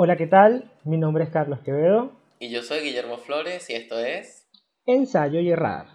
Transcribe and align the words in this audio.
Hola, 0.00 0.16
¿qué 0.16 0.28
tal? 0.28 0.70
Mi 0.84 0.96
nombre 0.96 1.24
es 1.24 1.30
Carlos 1.30 1.58
Quevedo. 1.64 2.12
Y 2.38 2.50
yo 2.50 2.62
soy 2.62 2.78
Guillermo 2.82 3.18
Flores 3.18 3.68
y 3.68 3.74
esto 3.74 3.98
es... 3.98 4.46
Ensayo 4.86 5.40
y 5.40 5.50
errar. 5.50 5.86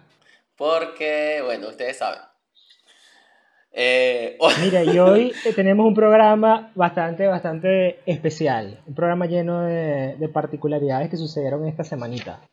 Porque, 0.58 1.40
bueno, 1.42 1.70
ustedes 1.70 1.96
saben. 1.96 2.20
Eh, 3.72 4.36
Mira, 4.60 4.84
y 4.84 4.98
hoy 4.98 5.32
tenemos 5.56 5.86
un 5.86 5.94
programa 5.94 6.70
bastante, 6.74 7.26
bastante 7.26 8.00
especial. 8.04 8.82
Un 8.86 8.94
programa 8.94 9.24
lleno 9.24 9.62
de, 9.62 10.28
particularidades 10.30 11.08
que 11.08 11.16
sucedieron 11.16 11.66
esta 11.66 11.82
semanita. 11.82 12.46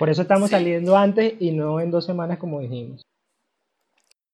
Por 0.00 0.10
eso 0.10 0.22
estamos 0.22 0.50
saliendo 0.50 0.96
antes 0.96 1.34
y 1.38 1.52
no 1.52 1.78
en 1.78 1.92
dos 1.92 2.06
semanas 2.06 2.38
como 2.38 2.58
dijimos. 2.58 3.06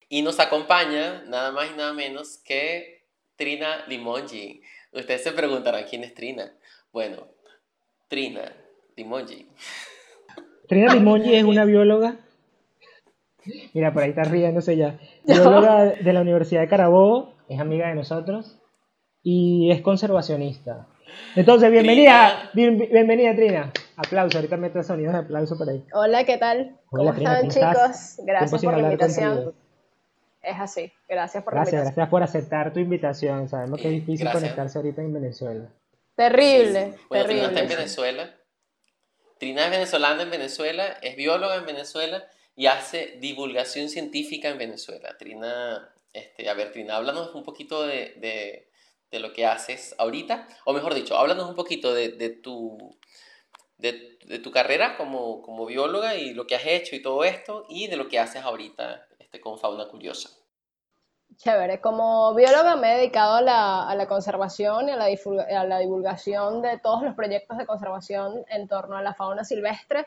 Y 0.09 0.23
nos 0.23 0.39
acompaña 0.39 1.25
nada 1.27 1.51
más 1.51 1.69
y 1.69 1.77
nada 1.77 1.93
menos 1.93 2.39
que 2.43 3.03
Trina 3.35 3.85
Limongi. 3.87 4.63
Ustedes 4.95 5.23
se 5.23 5.33
preguntarán 5.33 5.83
quién 5.89 6.05
es 6.05 6.13
Trina. 6.13 6.53
Bueno, 6.93 7.27
Trina 8.07 8.43
Limongi. 8.95 9.49
Trina 10.69 10.93
Limongi 10.93 11.35
es 11.35 11.43
una 11.43 11.65
bióloga. 11.65 12.15
Mira, 13.73 13.91
por 13.93 14.03
ahí 14.03 14.11
está 14.11 14.23
riéndose 14.23 14.77
ya. 14.77 14.97
Bióloga 15.25 15.85
de 15.85 16.13
la 16.13 16.21
Universidad 16.21 16.61
de 16.61 16.69
Carabobo, 16.69 17.33
es 17.49 17.59
amiga 17.59 17.89
de 17.89 17.95
nosotros 17.95 18.57
y 19.21 19.69
es 19.71 19.81
conservacionista. 19.81 20.87
Entonces, 21.35 21.69
bienvenida, 21.71 22.49
bienvenida 22.53 23.35
Trina. 23.35 23.73
Aplauso, 23.97 24.37
ahorita 24.37 24.55
meto 24.55 24.81
sonidos 24.81 25.13
de 25.13 25.19
aplauso 25.19 25.57
por 25.57 25.69
ahí. 25.69 25.83
Hola, 25.93 26.23
¿qué 26.23 26.37
tal? 26.37 26.79
¿Cómo 26.89 27.13
están, 27.13 27.49
chicos? 27.49 28.21
Gracias 28.25 28.63
por 28.63 28.77
la 28.77 28.79
invitación. 28.79 29.53
Es 30.41 30.55
así. 30.57 30.91
Gracias 31.07 31.43
por 31.43 31.53
gracias, 31.53 31.83
Gracias 31.83 32.09
por 32.09 32.23
aceptar 32.23 32.73
tu 32.73 32.79
invitación. 32.79 33.47
Sabemos 33.47 33.79
que 33.79 33.87
es 33.87 33.93
difícil 33.93 34.29
conectarse 34.31 34.77
ahorita 34.77 35.01
en 35.01 35.13
Venezuela. 35.13 35.69
Terrible. 36.15 36.95
Bueno, 37.09 37.25
Trina 37.25 37.45
está 37.47 37.59
en 37.59 37.69
Venezuela. 37.69 38.35
Trina 39.37 39.65
es 39.65 39.71
venezolana 39.71 40.23
en 40.23 40.31
Venezuela, 40.31 40.97
es 41.01 41.15
bióloga 41.15 41.55
en 41.57 41.65
Venezuela 41.65 42.25
y 42.55 42.67
hace 42.67 43.17
divulgación 43.19 43.89
científica 43.89 44.49
en 44.49 44.57
Venezuela. 44.57 45.17
Trina, 45.17 45.93
este, 46.13 46.49
a 46.49 46.53
ver, 46.53 46.71
Trina, 46.71 46.95
háblanos 46.95 47.35
un 47.35 47.43
poquito 47.43 47.85
de, 47.85 48.15
de, 48.17 48.69
de 49.11 49.19
lo 49.19 49.33
que 49.33 49.45
haces 49.45 49.93
ahorita, 49.97 50.47
o 50.63 50.73
mejor 50.73 50.93
dicho, 50.93 51.17
háblanos 51.17 51.49
un 51.49 51.55
poquito 51.55 51.93
de, 51.93 52.09
de 52.09 52.29
tu, 52.29 52.97
de, 53.77 54.17
de, 54.25 54.39
tu 54.39 54.51
carrera 54.51 54.95
como, 54.95 55.41
como 55.41 55.65
bióloga 55.65 56.15
y 56.15 56.33
lo 56.33 56.47
que 56.47 56.55
has 56.55 56.65
hecho 56.65 56.95
y 56.95 57.01
todo 57.01 57.25
esto, 57.25 57.65
y 57.69 57.87
de 57.87 57.97
lo 57.97 58.07
que 58.07 58.19
haces 58.19 58.41
ahorita 58.41 59.05
este, 59.19 59.41
con 59.41 59.59
Fauna 59.59 59.89
Curiosa. 59.89 60.29
Chévere, 61.37 61.81
como 61.81 62.33
bióloga 62.33 62.75
me 62.75 62.93
he 62.93 62.97
dedicado 62.97 63.35
a 63.35 63.41
la, 63.41 63.89
a 63.89 63.95
la 63.95 64.07
conservación 64.07 64.87
y 64.87 64.91
a 64.91 64.95
la, 64.95 65.05
a 65.05 65.63
la, 65.65 65.79
divulgación 65.79 66.61
de 66.61 66.79
todos 66.79 67.03
los 67.03 67.13
proyectos 67.13 67.57
de 67.57 67.65
conservación 67.65 68.45
en 68.49 68.67
torno 68.67 68.95
a 68.95 69.01
la 69.01 69.13
fauna 69.13 69.43
silvestre. 69.43 70.05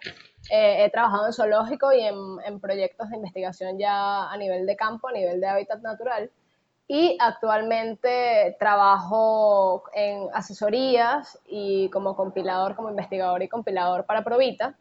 Eh, 0.51 0.84
he 0.84 0.91
trabajado 0.91 1.27
en 1.27 1.33
zoológico 1.33 1.93
y 1.93 2.01
en, 2.01 2.17
en, 2.45 2.61
proyectos 2.61 3.11
de 3.11 3.17
investigación 3.17 3.79
ya 3.79 4.31
a 4.31 4.37
nivel 4.37 4.65
de 4.67 4.77
campo, 4.77 5.09
a 5.09 5.12
nivel 5.12 5.41
de 5.41 5.47
hábitat 5.49 5.81
natural. 5.83 6.31
Y 6.87 7.19
actualmente 7.21 8.56
trabajo 8.59 9.84
en 9.93 10.29
asesorías 10.33 11.39
y 11.47 11.91
como 11.91 12.17
compilador, 12.17 12.75
como 12.75 12.89
investigador 12.89 13.43
y 13.43 13.49
compilador 13.49 14.06
para 14.06 14.25
Provita, 14.25 14.79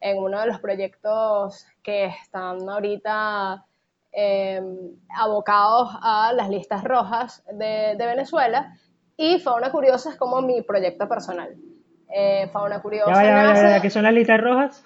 en 0.00 0.18
uno 0.18 0.40
de 0.40 0.48
los 0.48 0.58
proyectos 0.58 1.66
que 1.82 2.06
están 2.06 2.68
ahorita 2.68 3.64
Em, 4.16 4.94
abocados 5.08 5.90
a 6.00 6.32
las 6.34 6.48
listas 6.48 6.84
rojas 6.84 7.42
de, 7.52 7.96
Venezuela 7.98 8.72
y 9.16 9.40
Fauna 9.40 9.72
Curiosa 9.72 10.10
es 10.10 10.16
como 10.16 10.40
mi 10.40 10.62
proyecto 10.62 11.08
personal. 11.08 11.56
Eh, 12.14 12.48
Fauna 12.52 12.80
Curiosa. 12.80 13.24
Ya, 13.24 13.80
¿Qué 13.82 13.90
son 13.90 14.04
las 14.04 14.12
listas 14.12 14.40
rojas? 14.40 14.84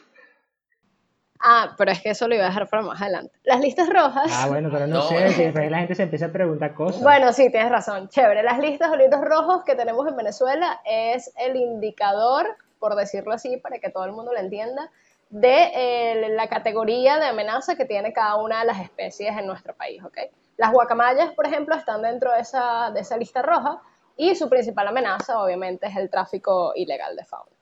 Ah, 1.40 1.74
pero 1.76 1.92
es 1.92 2.00
que 2.00 2.10
eso 2.10 2.26
lo 2.26 2.34
iba 2.34 2.44
a 2.44 2.48
dejar 2.48 2.68
para 2.68 2.82
más 2.82 3.02
adelante. 3.02 3.38
Las 3.44 3.60
listas 3.60 3.88
rojas. 3.88 4.32
Ah, 4.34 4.48
bueno, 4.48 4.70
pero 4.72 4.86
no, 4.86 5.02
sé, 5.02 5.30
si 5.30 5.52
la 5.52 5.78
gente 5.78 5.94
se 5.94 6.04
empieza 6.04 6.26
a 6.26 6.32
preguntar 6.32 6.72
cosas. 6.72 7.02
Bueno, 7.02 7.32
sí, 7.34 7.50
tienes 7.50 7.70
razón. 7.70 8.08
Chévere. 8.08 8.42
Las 8.42 8.58
listas 8.58 8.90
o 8.90 8.96
listas 8.96 9.20
rojos 9.20 9.62
que 9.64 9.74
tenemos 9.74 10.08
en 10.08 10.16
Venezuela 10.16 10.80
es 10.84 11.32
el 11.36 11.56
indicador, 11.56 12.46
por 12.78 12.96
decirlo 12.96 13.34
así, 13.34 13.58
para 13.58 13.78
que 13.78 13.90
todo 13.90 14.06
el 14.06 14.12
mundo 14.12 14.32
lo 14.32 14.38
entienda, 14.38 14.90
de 15.30 15.70
eh, 15.74 16.28
la 16.30 16.48
categoría 16.48 17.18
de 17.18 17.26
amenaza 17.26 17.76
que 17.76 17.84
tiene 17.84 18.12
cada 18.12 18.36
una 18.36 18.60
de 18.60 18.66
las 18.66 18.80
especies 18.80 19.36
en 19.36 19.46
nuestro 19.46 19.74
país. 19.74 20.02
¿okay? 20.02 20.30
Las 20.56 20.72
guacamayas, 20.72 21.32
por 21.34 21.46
ejemplo, 21.46 21.74
están 21.74 22.02
dentro 22.02 22.32
de 22.32 22.40
esa, 22.40 22.90
de 22.92 23.00
esa 23.00 23.16
lista 23.16 23.42
roja 23.42 23.80
y 24.16 24.34
su 24.34 24.48
principal 24.48 24.88
amenaza, 24.88 25.42
obviamente, 25.42 25.86
es 25.86 25.96
el 25.96 26.10
tráfico 26.10 26.72
ilegal 26.74 27.14
de 27.14 27.24
fauna. 27.24 27.52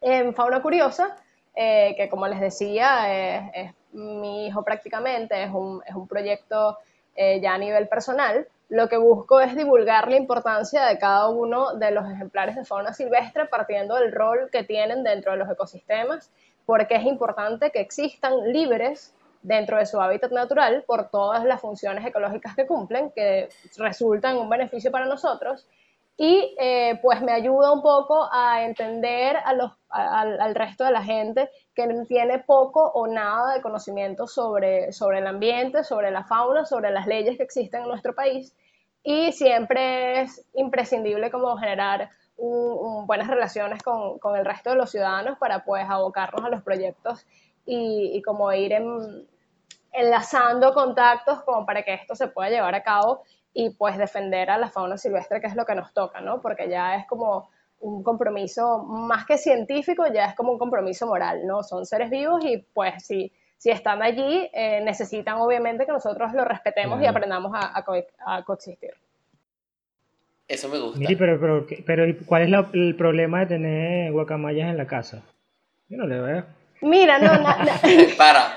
En 0.00 0.34
Fauna 0.34 0.62
Curiosa, 0.62 1.16
eh, 1.54 1.94
que 1.96 2.08
como 2.08 2.26
les 2.26 2.40
decía, 2.40 3.12
es, 3.52 3.72
mi 3.92 4.46
hijo 4.46 4.62
prácticamente, 4.62 5.42
es 5.42 5.50
un, 5.50 5.82
es 5.86 5.94
un 5.94 6.06
proyecto 6.06 6.78
eh, 7.14 7.40
ya 7.40 7.54
a 7.54 7.58
nivel 7.58 7.88
personal, 7.88 8.46
lo 8.68 8.88
que 8.88 8.96
busco 8.98 9.40
es 9.40 9.56
divulgar 9.56 10.08
la 10.10 10.16
importancia 10.16 10.84
de 10.84 10.98
cada 10.98 11.28
uno 11.28 11.74
de 11.74 11.92
los 11.92 12.10
ejemplares 12.10 12.56
de 12.56 12.64
fauna 12.64 12.92
silvestre 12.92 13.46
partiendo 13.46 13.94
del 13.94 14.12
rol 14.12 14.50
que 14.50 14.64
tienen 14.64 15.04
dentro 15.04 15.32
de 15.32 15.38
los 15.38 15.48
ecosistemas 15.48 16.30
porque 16.66 16.96
es 16.96 17.04
importante 17.04 17.70
que 17.70 17.80
existan 17.80 18.52
libres 18.52 19.14
dentro 19.42 19.78
de 19.78 19.86
su 19.86 20.00
hábitat 20.00 20.32
natural 20.32 20.84
por 20.86 21.08
todas 21.08 21.44
las 21.44 21.60
funciones 21.60 22.04
ecológicas 22.04 22.56
que 22.56 22.66
cumplen, 22.66 23.12
que 23.12 23.48
resultan 23.78 24.36
un 24.36 24.50
beneficio 24.50 24.90
para 24.90 25.06
nosotros. 25.06 25.66
Y 26.18 26.56
eh, 26.58 26.98
pues 27.02 27.20
me 27.22 27.32
ayuda 27.32 27.72
un 27.72 27.82
poco 27.82 28.26
a 28.32 28.64
entender 28.64 29.36
a 29.36 29.52
los, 29.52 29.70
al 29.90 30.54
resto 30.54 30.84
de 30.84 30.90
la 30.90 31.02
gente 31.04 31.50
que 31.74 31.86
tiene 32.08 32.38
poco 32.38 32.90
o 32.94 33.06
nada 33.06 33.54
de 33.54 33.60
conocimiento 33.60 34.26
sobre, 34.26 34.92
sobre 34.92 35.18
el 35.18 35.26
ambiente, 35.26 35.84
sobre 35.84 36.10
la 36.10 36.24
fauna, 36.24 36.64
sobre 36.64 36.90
las 36.90 37.06
leyes 37.06 37.36
que 37.36 37.42
existen 37.42 37.82
en 37.82 37.88
nuestro 37.88 38.14
país. 38.14 38.56
Y 39.02 39.30
siempre 39.32 40.22
es 40.22 40.44
imprescindible 40.54 41.30
como 41.30 41.56
generar 41.58 42.08
buenas 42.36 43.28
relaciones 43.28 43.82
con, 43.82 44.18
con, 44.18 44.36
el 44.36 44.44
resto 44.44 44.70
de 44.70 44.76
los 44.76 44.90
ciudadanos 44.90 45.38
para 45.38 45.64
pues 45.64 45.84
abocarnos 45.88 46.44
a 46.44 46.50
los 46.50 46.62
proyectos 46.62 47.26
y, 47.64 48.12
y 48.14 48.22
como 48.22 48.52
ir 48.52 48.74
enlazando 49.92 50.74
contactos 50.74 51.42
como 51.42 51.64
para 51.64 51.82
que 51.82 51.94
esto 51.94 52.14
se 52.14 52.28
pueda 52.28 52.50
llevar 52.50 52.74
a 52.74 52.82
cabo 52.82 53.22
y 53.54 53.70
pues 53.70 53.96
defender 53.96 54.50
a 54.50 54.58
la 54.58 54.68
fauna 54.68 54.98
silvestre 54.98 55.40
que 55.40 55.46
es 55.46 55.56
lo 55.56 55.64
que 55.64 55.74
nos 55.74 55.94
toca, 55.94 56.20
¿no? 56.20 56.42
Porque 56.42 56.68
ya 56.68 56.96
es 56.96 57.06
como 57.06 57.48
un 57.80 58.02
compromiso 58.02 58.78
más 58.84 59.24
que 59.24 59.38
científico, 59.38 60.06
ya 60.06 60.26
es 60.26 60.34
como 60.34 60.52
un 60.52 60.58
compromiso 60.58 61.06
moral, 61.06 61.46
¿no? 61.46 61.62
Son 61.62 61.86
seres 61.86 62.10
vivos 62.10 62.44
y 62.44 62.58
pues 62.58 63.06
si, 63.06 63.32
si 63.56 63.70
están 63.70 64.02
allí 64.02 64.50
eh, 64.52 64.82
necesitan 64.82 65.36
obviamente 65.38 65.86
que 65.86 65.92
nosotros 65.92 66.32
lo 66.34 66.44
respetemos 66.44 67.00
y 67.00 67.06
aprendamos 67.06 67.52
a, 67.54 67.82
a 68.26 68.44
coexistir. 68.44 68.94
Eso 70.48 70.68
me 70.68 70.78
gusta. 70.78 70.98
Miri, 70.98 71.16
pero, 71.16 71.40
pero, 71.40 71.66
pero 71.84 72.16
¿cuál 72.24 72.42
es 72.42 72.64
el 72.72 72.94
problema 72.94 73.40
de 73.40 73.46
tener 73.46 74.12
guacamayas 74.12 74.70
en 74.70 74.76
la 74.76 74.86
casa? 74.86 75.22
Yo 75.88 75.96
no 75.96 76.06
le 76.06 76.20
veo. 76.20 76.44
Mira, 76.82 77.18
no, 77.18 77.30
Para. 78.18 78.54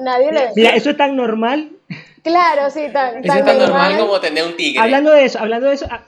nadie 0.00 0.32
le 0.32 0.48
Mira, 0.54 0.70
eso 0.76 0.90
es 0.90 0.96
tan 0.96 1.16
normal. 1.16 1.70
Claro, 2.22 2.70
sí, 2.70 2.86
tan, 2.92 3.24
eso 3.24 3.34
es 3.34 3.44
tan 3.44 3.58
normal. 3.58 3.98
como 3.98 4.20
tener 4.20 4.44
un 4.44 4.56
tigre. 4.56 4.80
Hablando 4.80 5.10
de 5.10 5.24
eso, 5.24 5.38
hablando 5.38 5.68
de 5.68 5.74
eso. 5.74 5.86
Ah, 5.90 6.04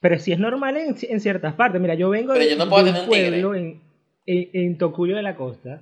pero 0.00 0.18
sí 0.18 0.32
es 0.32 0.38
normal 0.38 0.76
en, 0.76 0.94
en, 1.00 1.20
ciertas 1.20 1.54
partes. 1.54 1.80
Mira, 1.80 1.94
yo 1.94 2.10
vengo 2.10 2.34
de, 2.34 2.54
un 2.54 2.68
pueblo 2.68 3.54
en, 3.54 3.80
en, 4.26 4.50
en, 4.52 4.78
Tocuyo 4.78 5.16
de 5.16 5.22
la 5.22 5.34
Costa, 5.34 5.80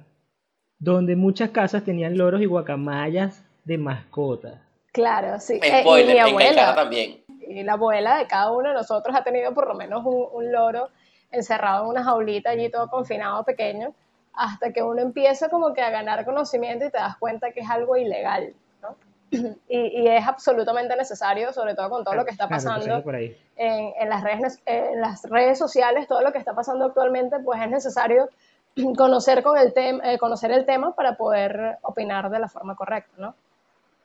donde 0.78 1.16
muchas 1.16 1.50
casas 1.50 1.84
tenían 1.84 2.16
loros 2.16 2.40
y 2.40 2.46
guacamayas 2.46 3.44
de 3.64 3.78
mascota. 3.78 4.62
Claro, 4.92 5.40
sí. 5.40 5.58
Eh, 5.62 5.84
y 5.84 6.04
mi 6.04 6.18
abuela 6.18 6.74
también. 6.74 7.24
Y 7.48 7.62
la 7.62 7.72
abuela 7.72 8.18
de 8.18 8.26
cada 8.26 8.52
uno 8.52 8.68
de 8.68 8.74
nosotros 8.74 9.16
ha 9.16 9.24
tenido 9.24 9.52
por 9.52 9.66
lo 9.66 9.74
menos 9.74 10.02
un, 10.04 10.52
loro 10.52 10.90
encerrado 11.30 11.84
en 11.84 11.90
una 11.90 12.04
jaulita 12.04 12.50
allí 12.50 12.70
todo 12.70 12.88
confinado 12.88 13.42
pequeño, 13.44 13.94
hasta 14.34 14.72
que 14.72 14.82
uno 14.82 15.00
empieza 15.00 15.48
como 15.48 15.72
que 15.72 15.80
a 15.80 15.90
ganar 15.90 16.24
conocimiento 16.24 16.84
y 16.84 16.90
te 16.90 16.98
das 16.98 17.16
cuenta 17.16 17.52
que 17.52 17.60
es 17.60 17.70
algo 17.70 17.96
ilegal, 17.96 18.54
¿no? 18.82 18.96
Y, 19.68 20.06
es 20.06 20.26
absolutamente 20.26 20.94
necesario, 20.94 21.52
sobre 21.54 21.74
todo 21.74 21.88
con 21.88 22.04
todo 22.04 22.14
lo 22.14 22.24
que 22.26 22.30
está 22.30 22.48
pasando 22.48 23.02
en, 23.56 23.92
en, 23.98 24.08
las 24.10 24.22
redes, 24.22 24.60
en 24.66 25.00
las 25.00 25.24
redes 25.24 25.58
sociales, 25.58 26.06
todo 26.06 26.20
lo 26.20 26.32
que 26.32 26.38
está 26.38 26.54
pasando 26.54 26.84
actualmente, 26.84 27.38
pues 27.40 27.60
es 27.62 27.70
necesario 27.70 28.28
conocer, 28.96 29.42
con 29.42 29.56
el 29.56 29.72
eh, 29.76 30.18
conocer 30.18 30.52
el 30.52 30.66
tema 30.66 30.94
para 30.94 31.16
poder 31.16 31.78
opinar 31.82 32.30
de 32.30 32.38
la 32.38 32.48
forma 32.48 32.76
correcta, 32.76 33.12
¿no? 33.16 33.34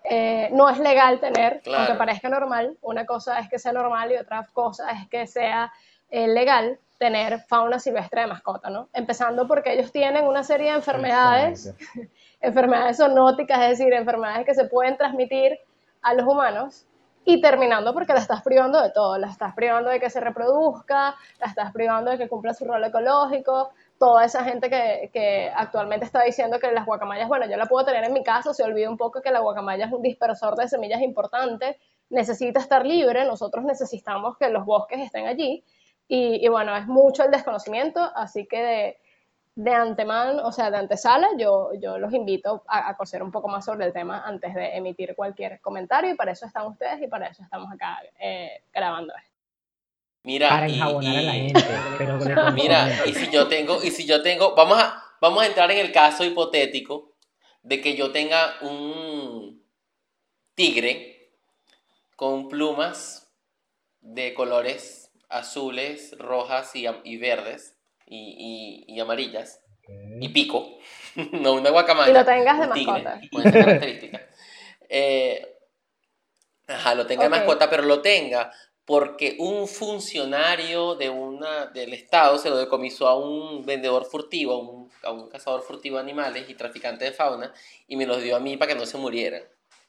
Eh, 0.09 0.49
no 0.53 0.69
es 0.69 0.79
legal 0.79 1.19
tener, 1.19 1.61
aunque 1.75 1.95
parezca 1.95 2.29
normal, 2.29 2.77
una 2.81 3.05
cosa 3.05 3.39
es 3.39 3.49
que 3.49 3.59
sea 3.59 3.73
normal 3.73 4.11
y 4.11 4.15
otra 4.15 4.47
cosa 4.53 4.89
es 4.91 5.09
que 5.09 5.27
sea 5.27 5.71
eh, 6.09 6.29
legal 6.29 6.79
tener 6.97 7.41
fauna 7.41 7.77
silvestre 7.77 8.21
de 8.21 8.27
mascota, 8.27 8.69
¿no? 8.69 8.87
Empezando 8.93 9.47
porque 9.47 9.73
ellos 9.73 9.91
tienen 9.91 10.25
una 10.25 10.43
serie 10.43 10.69
de 10.71 10.77
enfermedades, 10.77 11.73
enfermedades 12.41 12.97
zoonóticas, 12.97 13.59
es 13.63 13.77
decir, 13.77 13.93
enfermedades 13.93 14.45
que 14.45 14.55
se 14.55 14.65
pueden 14.65 14.95
transmitir 14.95 15.59
a 16.01 16.13
los 16.13 16.25
humanos 16.25 16.85
y 17.25 17.41
terminando 17.41 17.93
porque 17.93 18.13
la 18.13 18.19
estás 18.19 18.41
privando 18.41 18.81
de 18.81 18.91
todo, 18.91 19.17
la 19.17 19.27
estás 19.27 19.53
privando 19.53 19.89
de 19.89 19.99
que 19.99 20.09
se 20.09 20.21
reproduzca, 20.21 21.15
la 21.41 21.47
estás 21.47 21.73
privando 21.73 22.11
de 22.11 22.17
que 22.17 22.29
cumpla 22.29 22.53
su 22.53 22.63
rol 22.63 22.81
ecológico, 22.85 23.71
toda 23.99 24.25
esa 24.25 24.43
gente 24.43 24.69
que, 24.69 25.09
que, 25.11 25.51
actualmente 25.55 26.05
está 26.05 26.23
diciendo 26.23 26.59
que 26.59 26.71
las 26.71 26.85
guacamayas, 26.85 27.27
bueno, 27.27 27.49
yo 27.49 27.57
la 27.57 27.65
puedo 27.65 27.85
tener 27.85 28.03
en 28.03 28.13
mi 28.13 28.23
casa, 28.23 28.53
se 28.53 28.63
olvida 28.63 28.89
un 28.89 28.97
poco 28.97 29.21
que 29.21 29.31
la 29.31 29.39
guacamaya 29.39 29.85
es 29.85 29.91
un 29.91 30.01
dispersor 30.01 30.55
de 30.55 30.67
semillas 30.67 31.01
importante, 31.01 31.79
necesita 32.09 32.59
estar 32.59 32.85
libre, 32.85 33.25
nosotros 33.25 33.65
necesitamos 33.65 34.37
que 34.37 34.49
los 34.49 34.65
bosques 34.65 34.99
estén 34.99 35.27
allí, 35.27 35.63
y, 36.07 36.45
y 36.45 36.47
bueno, 36.47 36.75
es 36.75 36.87
mucho 36.87 37.23
el 37.23 37.31
desconocimiento, 37.31 37.99
así 38.15 38.47
que 38.47 38.61
de, 38.61 38.97
de 39.55 39.73
antemano, 39.73 40.45
o 40.45 40.51
sea, 40.51 40.69
de 40.69 40.77
antesala, 40.77 41.29
yo, 41.37 41.71
yo 41.81 41.97
los 41.97 42.13
invito 42.13 42.63
a, 42.67 42.89
a 42.89 42.95
conocer 42.95 43.23
un 43.23 43.31
poco 43.31 43.47
más 43.47 43.65
sobre 43.65 43.85
el 43.85 43.93
tema 43.93 44.21
antes 44.25 44.53
de 44.53 44.77
emitir 44.77 45.15
cualquier 45.15 45.59
comentario, 45.59 46.11
y 46.11 46.15
para 46.15 46.31
eso 46.31 46.45
están 46.45 46.67
ustedes 46.67 47.01
y 47.01 47.07
para 47.07 47.27
eso 47.27 47.43
estamos 47.43 47.71
acá 47.73 47.99
eh, 48.19 48.61
grabando 48.71 49.13
esto. 49.15 49.36
Mira, 50.27 50.49
para 50.49 50.67
y- 50.67 50.73
enjabonar 50.73 51.15
a 51.15 51.21
la 51.21 51.37
y- 51.37 51.45
gente. 51.47 51.63
Pero 51.97 52.19
Mira, 52.53 53.05
y 53.05 53.13
si 53.13 53.29
yo 53.31 53.47
tengo, 53.47 53.81
y 53.81 53.91
si 53.91 54.05
yo 54.05 54.21
tengo, 54.21 54.55
vamos 54.55 54.77
a, 54.77 55.01
vamos 55.21 55.41
a 55.41 55.47
entrar 55.47 55.71
en 55.71 55.77
el 55.77 55.93
caso 55.93 56.25
hipotético 56.25 57.13
de 57.63 57.79
que 57.79 57.95
yo 57.95 58.11
tenga 58.11 58.57
un 58.61 59.63
tigre 60.53 61.31
con 62.17 62.49
plumas 62.49 63.31
de 64.01 64.33
colores 64.33 65.11
azules, 65.29 66.13
rojas 66.19 66.75
y, 66.75 66.85
y 67.05 67.17
verdes 67.17 67.77
y, 68.05 68.83
y- 68.89 68.93
y 68.95 68.99
amarillas 68.99 69.61
y 70.19 70.27
pico, 70.29 70.77
no 71.31 71.53
una 71.53 71.69
guacamaya. 71.69 72.11
Y 72.11 72.13
lo 72.13 72.25
tengas 72.25 72.59
de 72.59 72.67
tigre, 72.73 72.91
mascota. 73.03 73.21
con 73.31 73.47
esa 73.47 73.51
característica. 73.65 74.27
Eh, 74.89 75.53
ajá, 76.67 76.95
lo 76.95 77.05
tenga 77.07 77.23
Ok. 77.27 77.31
de 77.31 77.37
mascota, 77.37 77.69
pero 77.69 77.83
lo 77.83 78.01
tenga 78.01 78.51
porque 78.87 79.35
un 79.37 79.67
funcionario 79.67 80.95
de 80.95 81.09
una, 81.09 81.65
del 81.65 81.93
Estado 81.93 82.37
se 82.37 82.49
lo 82.49 82.55
decomisó 82.55 83.09
a 83.09 83.17
un 83.17 83.65
vendedor 83.65 84.05
furtivo, 84.05 84.53
a 84.53 84.57
un, 84.59 84.89
a 85.03 85.11
un 85.11 85.27
cazador 85.27 85.61
furtivo 85.61 85.97
de 85.97 86.03
animales 86.03 86.49
y 86.49 86.53
traficante 86.53 87.03
de 87.03 87.11
fauna, 87.11 87.51
y 87.85 87.97
me 87.97 88.05
los 88.05 88.23
dio 88.23 88.37
a 88.37 88.39
mí 88.39 88.55
para 88.55 88.71
que 88.71 88.79
no 88.79 88.85
se 88.85 88.97
murieran. 88.97 89.41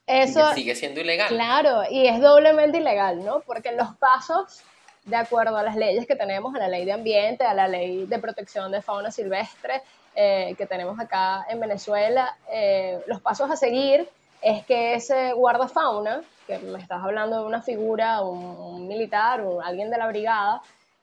Eso, 0.04 0.52
Sigue 0.52 0.74
siendo 0.74 1.00
ilegal. 1.00 1.28
claro, 1.28 1.82
y 1.88 2.08
es 2.08 2.20
doblemente 2.20 2.78
ilegal, 2.78 3.24
¿no? 3.24 3.38
Porque 3.40 3.70
los 3.70 3.94
pasos, 3.98 4.62
de 5.04 5.14
acuerdo 5.14 5.56
a 5.56 5.62
las 5.62 5.76
leyes 5.76 6.04
que 6.04 6.16
tenemos, 6.16 6.52
a 6.56 6.58
la 6.58 6.68
ley 6.68 6.84
de 6.84 6.92
ambiente, 6.92 7.44
a 7.44 7.54
la 7.54 7.68
ley 7.68 8.04
de 8.04 8.18
protección 8.18 8.72
de 8.72 8.82
fauna 8.82 9.12
silvestre 9.12 9.80
eh, 10.16 10.56
que 10.58 10.66
tenemos 10.66 10.98
acá 10.98 11.46
en 11.48 11.60
Venezuela, 11.60 12.36
eh, 12.50 12.98
los 13.06 13.20
pasos 13.20 13.48
a 13.48 13.54
seguir 13.54 14.08
es 14.42 14.66
que 14.66 14.94
ese 14.94 15.34
guardafauna, 15.34 16.22
que 16.48 16.58
me 16.58 16.80
estás 16.80 17.04
hablando 17.04 17.38
de 17.40 17.46
una 17.46 17.62
figura, 17.62 18.22
un, 18.22 18.38
un 18.44 18.88
militar, 18.88 19.42
o 19.42 19.60
alguien 19.62 19.90
de 19.90 19.98
la 19.98 20.08
brigada 20.08 20.62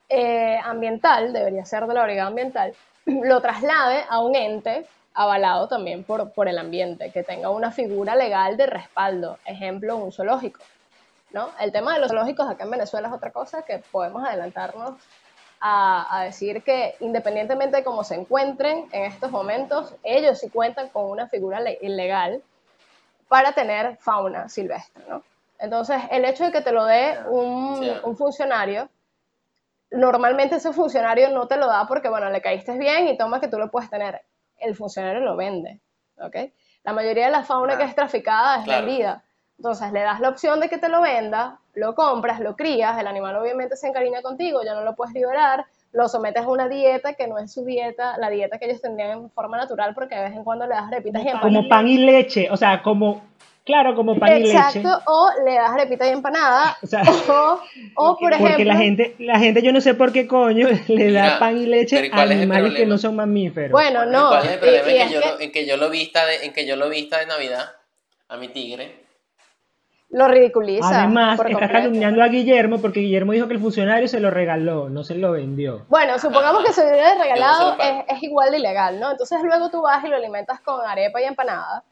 eh, 0.10 0.60
ambiental, 0.64 1.32
debería 1.32 1.64
ser 1.66 1.86
de 1.88 1.94
la 1.94 2.04
brigada 2.04 2.28
ambiental, 2.30 2.74
lo 3.06 3.40
traslade 3.42 4.04
a 4.10 4.20
un 4.20 4.36
ente 4.36 4.86
avalado 5.14 5.68
también 5.70 6.04
por, 6.04 6.32
por 6.34 6.50
el 6.50 6.58
ambiente, 6.58 7.12
que 7.12 7.24
tenga 7.24 7.50
una 7.52 7.72
figura 7.72 8.16
legal 8.16 8.58
de 8.58 8.66
respaldo, 8.66 9.38
ejemplo, 9.46 9.96
un 9.98 10.12
zoológico. 10.12 10.60
¿no? 11.32 11.50
El 11.60 11.72
tema 11.72 11.94
de 11.94 12.00
los 12.00 12.10
zoológicos 12.10 12.50
acá 12.50 12.64
en 12.66 12.72
Venezuela 12.72 13.08
es 13.08 13.14
otra 13.14 13.32
cosa 13.32 13.62
que 13.64 13.80
podemos 13.92 14.26
adelantarnos 14.28 14.96
a, 15.62 16.20
a 16.20 16.24
decir 16.24 16.64
que 16.64 16.96
independientemente 17.00 17.78
de 17.78 17.84
cómo 17.84 18.04
se 18.04 18.16
encuentren 18.16 18.88
en 18.92 19.04
estos 19.06 19.32
momentos, 19.32 19.94
ellos 20.04 20.40
sí 20.40 20.50
cuentan 20.50 20.90
con 20.90 21.06
una 21.10 21.28
figura 21.28 21.60
le- 21.60 21.80
legal 21.82 22.42
para 23.28 23.54
tener 23.54 23.98
fauna 23.98 24.50
silvestre. 24.50 25.04
¿no? 25.10 25.24
Entonces, 25.60 26.02
el 26.12 26.26
hecho 26.26 26.46
de 26.46 26.52
que 26.52 26.62
te 26.62 26.72
lo 26.72 26.86
dé 26.86 27.18
un, 27.30 27.78
Sí. 27.78 27.92
un 28.04 28.18
funcionario, 28.18 28.90
normalmente 29.92 30.56
ese 30.56 30.74
funcionario 30.74 31.30
no 31.30 31.48
te 31.48 31.58
lo 31.58 31.68
da 31.68 31.86
porque, 31.88 32.10
bueno, 32.10 32.30
le 32.30 32.42
caíste 32.42 32.78
bien 32.78 33.08
y 33.08 33.18
toma 33.18 33.40
que 33.40 33.48
tú 33.48 33.58
lo 33.58 33.72
puedes 33.72 33.90
tener. 33.90 34.22
El 34.58 34.76
funcionario 34.76 35.22
lo 35.22 35.36
vende, 35.36 35.80
¿ok? 36.20 36.36
La 36.84 36.94
mayoría 36.94 37.26
de 37.26 37.32
la 37.32 37.44
fauna 37.44 37.74
Claro. 37.74 37.80
que 37.80 37.90
es 37.90 37.96
traficada 37.96 38.58
es 38.58 38.64
Claro. 38.66 38.86
vendida. 38.86 39.24
Entonces 39.58 39.92
le 39.94 40.02
das 40.02 40.20
la 40.20 40.30
opción 40.30 40.60
de 40.60 40.68
que 40.68 40.78
te 40.78 40.90
lo 40.90 41.02
venda, 41.02 41.60
lo 41.76 41.96
compras, 41.96 42.42
lo 42.42 42.56
crías, 42.58 43.00
el 43.00 43.08
animal 43.08 43.38
obviamente 43.38 43.78
se 43.78 43.88
encariña 43.88 44.22
contigo, 44.22 44.62
ya 44.66 44.74
no 44.74 44.82
lo 44.82 44.96
puedes 44.96 45.14
liberar, 45.14 45.66
lo 45.94 46.10
sometes 46.10 46.44
a 46.44 46.50
una 46.50 46.68
dieta 46.68 47.14
que 47.14 47.26
no 47.28 47.38
es 47.40 47.54
su 47.54 47.64
dieta, 47.64 48.18
la 48.18 48.30
dieta 48.30 48.58
que 48.60 48.66
ellos 48.66 48.82
tendrían 48.82 49.12
en 49.12 49.30
forma 49.32 49.56
natural 49.58 49.94
porque 49.94 50.16
de 50.16 50.24
vez 50.24 50.34
en 50.34 50.44
cuando 50.44 50.68
le 50.68 50.76
das 50.76 50.90
repitas 50.92 51.24
y. 51.24 51.32
Como 51.40 51.70
pan 51.70 51.88
y 51.88 51.98
leche, 52.00 52.50
o 52.52 52.58
sea, 52.58 52.84
como, 52.84 53.22
claro, 53.66 53.96
como 53.96 54.18
pan 54.18 54.38
y 54.38 54.44
leche. 54.44 54.56
Exacto, 54.58 55.02
o 55.08 55.30
le 55.46 55.56
das 55.56 55.74
repita 55.74 56.08
y 56.08 56.12
empanada, 56.12 56.78
O 56.84 56.88
sea, 56.88 57.02
o, 57.04 57.60
o 57.96 58.18
por 58.18 58.32
ejemplo... 58.32 58.50
porque 58.52 58.66
la 58.66 58.78
gente, 58.78 59.16
la 59.20 59.40
gente, 59.40 59.62
yo 59.62 59.74
no 59.74 59.82
sé 59.82 59.94
por 59.96 60.14
qué 60.14 60.28
coño 60.28 60.68
le 60.88 61.12
da 61.12 61.24
Mira, 61.24 61.40
pan 61.40 61.58
y 61.58 61.66
leche 61.66 61.98
pero 62.00 62.16
¿y 62.16 62.20
a 62.20 62.24
animales 62.24 62.74
que 62.76 62.86
no 62.86 62.98
son 62.98 63.16
mamíferos. 63.16 63.72
Bueno, 63.72 64.06
no. 64.06 64.30
¿Cuál 64.30 64.46
es 64.46 64.52
el 64.52 64.58
y- 64.58 64.62
problema 64.62 64.92
y 64.92 64.96
en, 64.96 65.02
es 65.02 65.10
que 65.10 65.14
yo 65.14 65.22
que 65.22 65.28
lo, 65.28 65.40
en 65.42 65.52
que 65.52 65.66
yo 65.66 65.78
lo 65.78 65.90
vista 65.90 66.26
de, 66.26 66.46
en 66.46 66.54
que 66.54 66.66
yo 66.66 66.76
lo 66.76 66.90
vista 66.90 67.20
de 67.20 67.26
Navidad 67.26 67.74
a 68.30 68.38
mi 68.38 68.48
tigre? 68.48 69.04
lo 70.10 70.30
ridiculiza. 70.30 71.00
Además, 71.04 71.36
por 71.36 71.52
está 71.52 71.68
calumniando 71.68 72.24
a 72.24 72.28
Guillermo 72.28 72.80
porque 72.80 73.02
Guillermo 73.02 73.34
dijo 73.34 73.48
que 73.48 73.56
el 73.56 73.60
funcionario 73.60 74.08
se 74.08 74.22
lo 74.22 74.32
regaló, 74.32 74.88
no 74.88 75.04
se 75.04 75.16
lo 75.16 75.34
vendió. 75.34 75.86
Bueno, 75.90 76.18
supongamos 76.20 76.64
que 76.64 76.72
se 76.72 76.84
lo 76.84 76.90
hubiera 76.92 77.16
regalado, 77.16 77.76
no 77.76 77.84
es, 77.84 78.06
es 78.08 78.24
igual 78.24 78.52
de 78.52 78.60
ilegal, 78.60 79.00
¿no? 79.00 79.12
Entonces 79.12 79.40
luego 79.44 79.70
tú 79.70 79.82
vas 79.82 80.06
y 80.06 80.08
lo 80.08 80.16
alimentas 80.16 80.62
con 80.62 80.80
arepa 80.86 81.22
y 81.22 81.26
empanada 81.26 81.84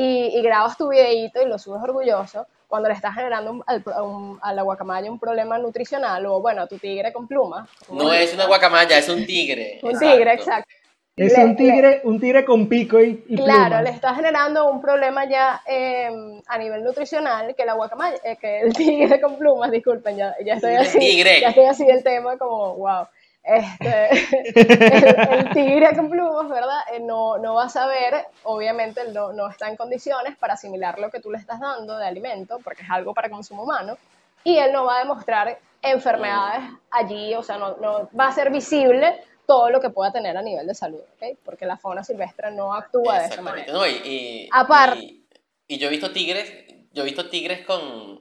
y, 0.00 0.38
y 0.38 0.42
grabas 0.42 0.76
tu 0.76 0.88
videíto 0.88 1.42
y 1.42 1.46
lo 1.46 1.58
subes 1.58 1.82
orgulloso 1.82 2.46
cuando 2.68 2.88
le 2.88 2.94
estás 2.94 3.14
generando 3.14 3.50
un- 3.50 3.64
al, 3.66 3.82
a, 3.94 4.02
un- 4.02 4.38
a 4.42 4.52
la 4.54 4.62
guacamaya 4.62 5.10
un 5.10 5.18
problema 5.18 5.58
nutricional 5.58 6.24
o, 6.26 6.40
bueno, 6.40 6.62
a 6.62 6.66
tu 6.66 6.78
tigre 6.78 7.12
con 7.12 7.26
plumas. 7.26 7.68
No 7.90 8.12
es 8.12 8.32
una 8.34 8.46
guacamaya, 8.46 8.98
es 8.98 9.08
un 9.08 9.26
tigre. 9.26 9.80
Un 9.82 9.98
tigre, 9.98 10.34
exacto. 10.34 10.70
Es 11.16 11.36
Le- 11.36 11.44
un 11.44 11.56
tigre, 11.56 12.00
un 12.04 12.20
tigre 12.20 12.44
con 12.44 12.68
pico 12.68 12.98
y, 13.00 13.24
y 13.28 13.36
Claro, 13.36 13.66
plumas. 13.66 13.82
le 13.84 13.90
está 13.90 14.14
generando 14.14 14.70
un 14.70 14.80
problema 14.80 15.24
ya 15.28 15.60
eh, 15.66 16.08
a 16.46 16.56
nivel 16.56 16.82
nutricional 16.84 17.54
que 17.56 17.64
la 17.66 17.74
guacamaya, 17.74 18.16
eh, 18.24 18.36
que 18.40 18.60
el 18.60 18.72
tigre 18.74 19.20
con 19.20 19.36
plumas, 19.36 19.70
disculpen, 19.70 20.16
ya, 20.16 20.34
ya 20.44 20.54
estoy 20.54 20.76
así, 20.76 20.98
Tigre. 20.98 21.40
ya 21.40 21.48
estoy 21.48 21.64
así 21.66 21.84
del 21.84 22.02
tema 22.04 22.38
como, 22.38 22.74
wow. 22.76 23.06
Este, 23.42 24.10
el, 25.30 25.30
el 25.38 25.50
tigre 25.50 25.96
con 25.96 26.10
plumas, 26.10 26.48
¿verdad? 26.48 26.78
Eh, 26.92 27.00
no, 27.00 27.38
no 27.38 27.54
va 27.54 27.64
a 27.64 27.68
saber, 27.68 28.26
obviamente 28.44 29.10
no, 29.12 29.32
no 29.32 29.48
está 29.48 29.68
en 29.68 29.76
condiciones 29.76 30.36
para 30.36 30.54
asimilar 30.54 30.98
lo 30.98 31.10
que 31.10 31.20
tú 31.20 31.30
le 31.30 31.38
estás 31.38 31.58
dando 31.60 31.96
de 31.96 32.06
alimento, 32.06 32.58
porque 32.62 32.82
es 32.82 32.90
algo 32.90 33.14
para 33.14 33.30
consumo 33.30 33.62
humano, 33.64 33.96
y 34.44 34.56
él 34.58 34.72
no 34.72 34.84
va 34.84 34.96
a 34.96 35.00
demostrar 35.00 35.58
enfermedades 35.82 36.60
allí, 36.90 37.34
o 37.34 37.42
sea, 37.42 37.56
no, 37.56 37.76
no 37.78 38.08
va 38.18 38.28
a 38.28 38.32
ser 38.32 38.50
visible 38.50 39.22
todo 39.46 39.70
lo 39.70 39.80
que 39.80 39.90
pueda 39.90 40.12
tener 40.12 40.36
a 40.36 40.42
nivel 40.42 40.66
de 40.66 40.74
salud, 40.74 41.00
¿ok? 41.16 41.38
Porque 41.44 41.66
la 41.66 41.76
fauna 41.78 42.04
silvestre 42.04 42.50
no 42.52 42.72
actúa 42.74 43.20
de 43.20 43.26
esa 43.26 43.42
manera. 43.42 43.72
No, 43.72 43.86
y, 43.86 43.90
y- 44.04 44.48
Aparte- 44.52 44.98
y- 45.00 45.26
y 45.66 45.78
yo 45.78 45.88
he 45.88 45.90
visto 45.90 46.12
tigres, 46.12 46.52
yo 46.92 47.02
he 47.02 47.06
visto 47.06 47.28
tigres 47.30 47.64
con, 47.66 48.20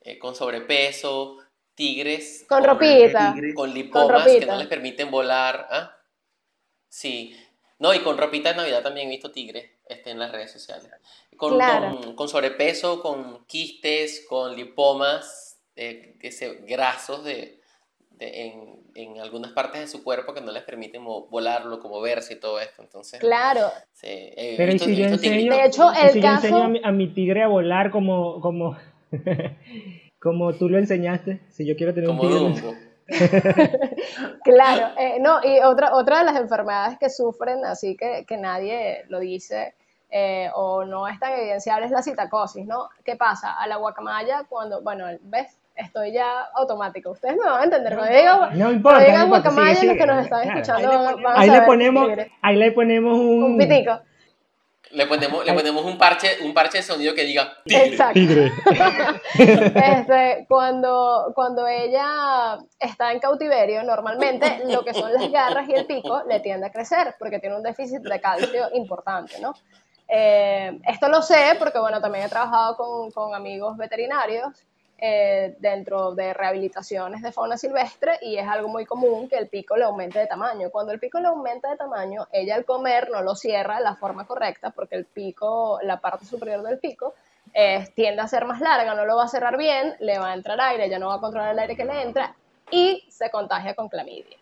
eh, 0.00 0.18
con 0.18 0.34
sobrepeso, 0.34 1.38
tigres 1.78 2.44
Con 2.48 2.64
ropita. 2.64 3.32
tigre. 3.34 3.54
con 3.54 3.72
lipomas 3.72 4.24
que 4.26 4.32
ropita. 4.34 4.52
no 4.52 4.58
les 4.58 4.66
permiten 4.66 5.10
volar. 5.10 5.66
¿ah? 5.70 5.96
Sí. 6.88 7.34
No, 7.78 7.94
y 7.94 8.00
con 8.00 8.18
ropita 8.18 8.50
de 8.50 8.56
Navidad 8.56 8.82
también 8.82 9.06
he 9.06 9.10
visto 9.10 9.30
tigres 9.30 9.70
este, 9.88 10.10
en 10.10 10.18
las 10.18 10.32
redes 10.32 10.50
sociales. 10.50 10.90
Con, 11.36 11.54
Claro. 11.54 12.00
con, 12.00 12.16
con 12.16 12.28
sobrepeso, 12.28 13.00
con 13.00 13.44
quistes, 13.46 14.26
con 14.28 14.56
lipomas 14.56 15.60
eh, 15.76 16.16
que 16.20 16.32
se, 16.32 16.56
grasos 16.66 17.22
de, 17.22 17.60
de- 18.10 18.46
en, 18.46 18.80
en 18.96 19.20
algunas 19.20 19.52
partes 19.52 19.80
de 19.80 19.86
su 19.86 20.02
cuerpo 20.02 20.34
que 20.34 20.40
no 20.40 20.50
les 20.50 20.64
permiten 20.64 21.00
mo- 21.02 21.28
volarlo, 21.28 21.78
como 21.78 22.00
verse 22.00 22.34
y 22.34 22.40
todo 22.40 22.58
esto. 22.58 22.82
Entonces, 22.82 23.20
Claro, 23.20 23.70
sí, 23.92 24.08
he 24.10 24.54
Pero 24.56 24.72
visto- 24.72 24.86
si 24.86 24.92
he 24.94 24.96
yo 24.96 25.10
visto 25.10 25.24
enseño. 25.24 25.54
De 25.54 25.64
hecho, 25.64 25.92
el 25.92 26.10
si 26.10 26.16
yo 26.20 26.22
caso- 26.22 26.46
enseño 26.48 26.62
a 26.64 26.68
mi, 26.68 26.80
a 26.82 26.90
mi 26.90 27.06
tigre 27.14 27.44
a 27.44 27.46
volar 27.46 27.92
como, 27.92 28.40
como, 28.40 28.76
como 30.20 30.52
tú 30.54 30.68
lo 30.68 30.78
enseñaste, 30.78 31.40
si 31.50 31.66
yo 31.66 31.76
quiero 31.76 31.94
tener 31.94 32.08
como 32.08 32.22
un 32.22 32.54
tigre. 32.54 32.74
Claro. 34.44 34.88
eh, 34.98 35.18
no, 35.20 35.40
y 35.42 35.60
otra, 35.60 35.94
otra 35.94 36.18
de 36.18 36.24
las 36.24 36.36
enfermedades 36.36 36.98
que 36.98 37.10
sufren, 37.10 37.64
así 37.64 37.96
que, 37.96 38.24
que 38.26 38.36
nadie 38.36 39.04
lo 39.08 39.20
dice 39.20 39.74
eh, 40.10 40.48
o 40.54 40.84
no 40.84 41.06
es 41.08 41.18
tan 41.20 41.32
evidenciable, 41.34 41.86
es 41.86 41.92
la 41.92 42.02
citacosis, 42.02 42.66
¿no? 42.66 42.88
¿Qué 43.04 43.16
pasa? 43.16 43.52
A 43.52 43.66
la 43.66 43.76
guacamaya, 43.76 44.44
cuando, 44.48 44.80
bueno, 44.82 45.06
¿ves? 45.22 45.58
Estoy 45.74 46.12
ya 46.12 46.40
automático. 46.56 47.12
Ustedes 47.12 47.36
me 47.36 47.44
van 47.48 47.60
a 47.60 47.64
entender. 47.64 47.94
Cuando 47.96 48.12
diga, 48.16 48.50
No 48.52 48.72
importa, 48.72 48.98
no 48.98 49.04
importa, 49.06 49.24
guacamaya, 49.28 49.74
sigue, 49.76 49.92
los 49.94 49.96
que 50.00 50.06
nos 50.06 50.24
están 50.24 50.42
claro. 50.42 50.58
escuchando 50.58 51.28
Ahí 51.36 51.50
le 51.50 51.60
ponemos- 51.62 52.08
van 52.08 52.20
a 52.20 52.26
ahí 52.42 52.56
le 52.56 52.72
ponemos 52.72 53.16
un, 53.16 53.42
un 53.44 53.58
pitico. 53.58 54.00
Le 54.90 55.06
ponemos, 55.06 55.44
le 55.44 55.52
ponemos 55.52 55.84
un 55.84 55.98
parche, 55.98 56.38
un 56.42 56.54
parche 56.54 56.78
de 56.78 56.82
sonido 56.82 57.14
que 57.14 57.24
diga 57.24 57.58
tigre. 57.64 57.86
Exacto. 57.86 58.14
tigre. 58.14 58.52
Este, 59.38 60.46
cuando, 60.48 61.32
cuando 61.34 61.66
ella 61.66 62.58
está 62.78 63.12
en 63.12 63.20
cautiverio, 63.20 63.82
normalmente 63.82 64.62
lo 64.66 64.84
que 64.84 64.94
son 64.94 65.12
las 65.12 65.30
garras 65.30 65.68
y 65.68 65.74
el 65.74 65.86
pico 65.86 66.22
le 66.28 66.40
tiende 66.40 66.66
a 66.66 66.72
crecer 66.72 67.14
porque 67.18 67.38
tiene 67.38 67.56
un 67.56 67.62
déficit 67.62 68.00
de 68.00 68.20
calcio 68.20 68.68
importante, 68.74 69.40
¿no? 69.40 69.54
Eh, 70.08 70.78
esto 70.86 71.08
lo 71.08 71.20
sé 71.20 71.56
porque, 71.58 71.78
bueno, 71.78 72.00
también 72.00 72.24
he 72.24 72.28
trabajado 72.28 72.76
con, 72.76 73.10
con 73.10 73.34
amigos 73.34 73.76
veterinarios 73.76 74.48
eh, 75.00 75.54
dentro 75.60 76.12
de 76.12 76.34
rehabilitaciones 76.34 77.22
de 77.22 77.30
fauna 77.30 77.56
silvestre 77.56 78.18
y 78.20 78.36
es 78.36 78.48
algo 78.48 78.68
muy 78.68 78.84
común 78.84 79.28
que 79.28 79.36
el 79.36 79.46
pico 79.48 79.76
le 79.76 79.84
aumente 79.84 80.18
de 80.18 80.26
tamaño. 80.26 80.70
Cuando 80.70 80.92
el 80.92 80.98
pico 80.98 81.20
le 81.20 81.28
aumenta 81.28 81.70
de 81.70 81.76
tamaño, 81.76 82.26
ella 82.32 82.56
al 82.56 82.64
comer 82.64 83.08
no 83.08 83.22
lo 83.22 83.36
cierra 83.36 83.76
de 83.76 83.84
la 83.84 83.94
forma 83.94 84.26
correcta 84.26 84.70
porque 84.70 84.96
el 84.96 85.04
pico, 85.04 85.78
la 85.82 86.00
parte 86.00 86.24
superior 86.24 86.62
del 86.62 86.80
pico, 86.80 87.14
eh, 87.54 87.88
tiende 87.94 88.22
a 88.22 88.26
ser 88.26 88.44
más 88.44 88.60
larga, 88.60 88.94
no 88.96 89.06
lo 89.06 89.16
va 89.16 89.24
a 89.24 89.28
cerrar 89.28 89.56
bien, 89.56 89.94
le 90.00 90.18
va 90.18 90.32
a 90.32 90.34
entrar 90.34 90.60
aire, 90.60 90.90
ya 90.90 90.98
no 90.98 91.08
va 91.08 91.14
a 91.14 91.20
controlar 91.20 91.52
el 91.52 91.58
aire 91.60 91.76
que 91.76 91.84
le 91.84 92.02
entra 92.02 92.34
y 92.70 93.06
se 93.08 93.30
contagia 93.30 93.74
con 93.74 93.88
clamidia. 93.88 94.36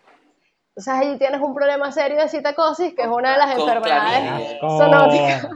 Entonces 0.70 0.92
ahí 0.92 1.18
tienes 1.18 1.42
un 1.42 1.54
problema 1.54 1.92
serio 1.92 2.18
de 2.18 2.28
citocosis, 2.28 2.94
que 2.94 3.02
es 3.02 3.08
una 3.08 3.32
de 3.32 3.38
las 3.38 3.54
Con 3.54 3.60
enfermedades 3.60 4.58
zoonóticas 4.60 5.48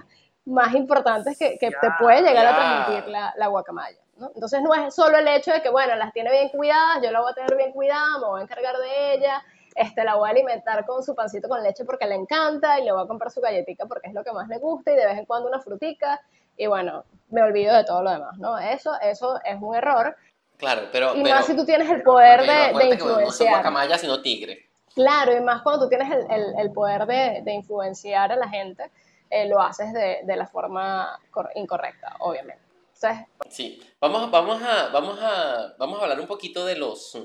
más 0.47 0.75
importantes 0.75 1.39
que, 1.39 1.59
que 1.59 1.71
te 1.71 1.89
puede 1.99 2.23
llegar 2.23 2.47
a 2.47 2.57
transmitir 2.57 3.09
la, 3.13 3.33
la 3.37 3.47
guacamaya. 3.49 3.99
¿no? 4.17 4.31
Entonces 4.35 4.61
no 4.63 4.75
es 4.75 4.95
solo 4.95 5.19
el 5.19 5.29
hecho 5.29 5.53
de 5.53 5.63
que, 5.63 5.69
bueno, 5.71 5.95
las 5.97 6.13
tiene 6.13 6.31
bien 6.31 6.49
cuidadas, 6.49 7.03
yo 7.03 7.11
la 7.11 7.21
voy 7.21 7.31
a 7.31 7.35
tener 7.35 7.57
bien 7.57 7.73
cuidada, 7.73 8.19
me 8.21 8.27
voy 8.27 8.41
a 8.41 8.45
encargar 8.45 8.77
de 8.77 9.15
ella, 9.15 9.43
este, 9.75 10.03
la 10.05 10.17
voy 10.17 10.29
a 10.29 10.33
alimentar 10.33 10.85
con 10.85 11.03
su 11.03 11.15
pancito 11.15 11.49
con 11.49 11.63
leche 11.63 11.85
porque 11.85 12.07
le 12.07 12.17
encanta 12.17 12.79
y 12.81 12.85
le 12.85 12.93
voy 12.93 13.05
a 13.05 13.07
comprar 13.07 13.31
su 13.31 13.41
galletita 13.41 13.87
porque 13.87 14.09
es 14.09 14.15
lo 14.15 14.25
que 14.25 14.33
más 14.33 14.49
le 14.49 14.59
gusta 14.59 14.93
y 14.93 14.97
de 14.97 15.07
vez 15.07 15.19
en 15.19 15.25
cuando 15.27 15.49
una 15.49 15.61
frutica 15.61 16.21
y 16.57 16.67
bueno, 16.67 17.05
me 17.29 17.43
olvido 17.43 17.75
de 17.75 17.85
todo 17.85 18.03
lo 18.03 18.11
demás, 18.11 18.37
¿no? 18.39 18.59
Eso, 18.59 18.93
eso 19.01 19.41
es 19.45 19.57
un 19.61 19.75
error. 19.75 20.15
Claro, 20.59 20.83
pero. 20.93 21.15
Y 21.15 21.23
pero- 21.23 21.35
más 21.37 21.47
si 21.47 21.57
tú 21.57 21.65
tienes 21.65 21.89
el 21.89 22.03
poder 22.03 22.41
pero 22.41 22.53
de, 22.53 22.59
de 22.67 22.73
bueno, 22.73 22.89
no 22.89 22.95
influenciar. 22.95 23.49
guacamayas, 23.55 24.01
sino 24.01 24.21
tigre. 24.21 24.69
Claro, 24.95 25.35
y 25.35 25.41
más 25.41 25.63
cuando 25.63 25.85
tú 25.85 25.89
tienes 25.89 26.11
el, 26.11 26.31
el- 26.31 26.55
el 26.59 26.73
poder 26.73 27.07
de, 27.07 27.41
de 27.43 27.53
influenciar 27.53 28.31
a 28.33 28.37
la 28.37 28.49
gente, 28.49 28.91
eh, 29.31 29.49
lo 29.49 29.61
haces 29.61 29.93
de, 29.93 30.21
de 30.25 30.37
la 30.37 30.47
forma 30.47 31.19
cor- 31.31 31.51
incorrecta, 31.55 32.17
obviamente. 32.21 32.63
Entonces, 32.95 33.27
Sí, 33.49 33.83
vamos, 34.01 34.31
vamos, 34.31 34.63
a, 34.63 34.89
vamos, 34.89 35.19
a, 35.23 35.75
vamos 35.79 35.99
a 35.99 36.03
hablar 36.03 36.21
un 36.21 36.27
poquito 36.27 36.65
de 36.67 36.77
los, 36.77 37.17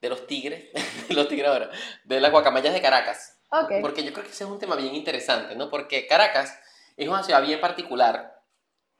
de 0.00 0.08
los 0.08 0.26
tigres, 0.26 0.70
de 1.08 1.14
los 1.14 1.28
tigres 1.28 1.48
ahora, 1.48 1.70
de 2.04 2.20
las 2.20 2.30
guacamayas 2.30 2.72
de 2.72 2.80
Caracas. 2.80 3.38
ok. 3.50 3.72
Porque 3.82 4.02
yo 4.04 4.12
creo 4.12 4.24
que 4.24 4.30
ese 4.30 4.44
es 4.44 4.50
un 4.50 4.58
tema 4.58 4.76
bien 4.76 4.94
interesante, 4.94 5.54
¿no? 5.56 5.68
Porque 5.68 6.06
Caracas 6.06 6.58
es 6.96 7.08
una 7.08 7.22
ciudad 7.22 7.42
bien 7.42 7.60
particular. 7.60 8.40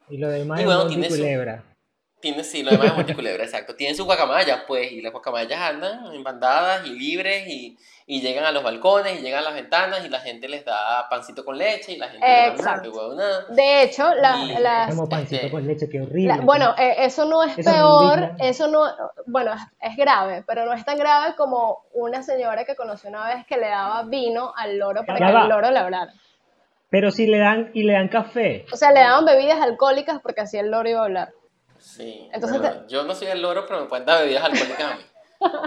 Y 0.08 0.18
lo 0.18 0.28
demás 0.28 0.58
Y 0.58 0.62
es 0.62 0.66
bueno, 0.66 0.80
Monte 0.80 0.94
tiene 0.94 1.10
su- 1.10 1.16
Culebra. 1.16 1.62
Tiene, 2.24 2.42
sí, 2.42 2.62
lo 2.62 2.70
demás 2.70 2.86
es 2.86 2.94
Monteculebra, 2.96 3.44
exacto. 3.44 3.74
Tienen 3.76 3.94
sus 3.94 4.06
guacamayas, 4.06 4.62
pues, 4.66 4.90
y 4.92 5.02
las 5.02 5.12
guacamayas 5.12 5.60
andan 5.60 6.14
en 6.14 6.24
bandadas 6.24 6.86
y 6.86 6.90
libres 6.98 7.46
y, 7.46 7.76
y 8.06 8.22
llegan 8.22 8.44
a 8.46 8.50
los 8.50 8.62
balcones 8.62 9.18
y 9.20 9.22
llegan 9.22 9.40
a 9.40 9.42
las 9.42 9.52
ventanas 9.54 10.04
y 10.06 10.08
la 10.08 10.20
gente 10.20 10.48
les 10.48 10.64
da 10.64 11.06
pancito 11.10 11.44
con 11.44 11.58
leche 11.58 11.92
y 11.92 11.96
la 11.98 12.08
gente 12.08 12.26
les 12.26 12.36
da 12.36 12.46
Exacto. 12.54 12.70
"Nah, 12.76 12.82
qué 12.82 12.88
huevonada". 12.88 13.44
De 13.50 13.82
hecho, 13.82 14.14
la- 14.14 14.36
Y- 14.38 14.56
las, 14.58 14.88
Como 14.94 15.06
pancito 15.06 15.36
este, 15.36 15.50
con 15.50 15.66
leche, 15.66 15.88
qué 15.90 16.00
horrible. 16.00 16.36
la- 16.36 16.40
bueno, 16.42 16.74
eh, 16.78 16.94
eso 17.00 17.26
no 17.26 17.42
es 17.42 17.58
Eso 17.58 17.70
peor, 17.70 18.30
eso 18.38 18.68
no, 18.68 18.84
bueno, 19.26 19.52
es, 19.82 19.96
grave, 19.96 20.44
pero 20.46 20.64
no 20.64 20.72
es 20.72 20.82
tan 20.86 20.96
grave 20.98 21.34
como 21.36 21.84
una 21.92 22.22
señora 22.22 22.64
que 22.64 22.74
conoció 22.74 23.10
una 23.10 23.26
vez 23.34 23.44
que 23.46 23.58
le 23.58 23.68
daba 23.68 24.02
vino 24.04 24.54
al 24.56 24.78
loro 24.78 25.04
para 25.04 25.18
que 25.18 25.24
el 25.24 25.48
loro 25.50 25.70
le 25.70 25.78
hablara. 25.78 26.12
Pero 26.88 27.10
si 27.10 27.26
le 27.26 27.38
dan 27.38 27.70
y 27.74 27.82
le 27.82 27.92
dan 27.94 28.08
café. 28.08 28.64
O 28.72 28.76
sea, 28.76 28.92
le 28.92 29.00
daban 29.00 29.24
bebidas 29.24 29.60
alcohólicas 29.60 30.20
porque 30.22 30.40
así 30.42 30.56
el 30.56 30.70
loro 30.70 30.88
iba 30.88 31.00
a 31.00 31.04
hablar. 31.04 31.32
Sí, 31.84 32.28
Entonces 32.32 32.60
yo 32.88 33.04
no 33.04 33.14
soy 33.14 33.28
el 33.28 33.42
loro, 33.42 33.66
pero 33.66 33.80
me 33.82 33.86
pueden 33.86 34.06
dar 34.06 34.22
bebidas 34.22 34.42
alcohólicas 34.44 34.92
a 34.92 34.96
mí. 34.96 35.04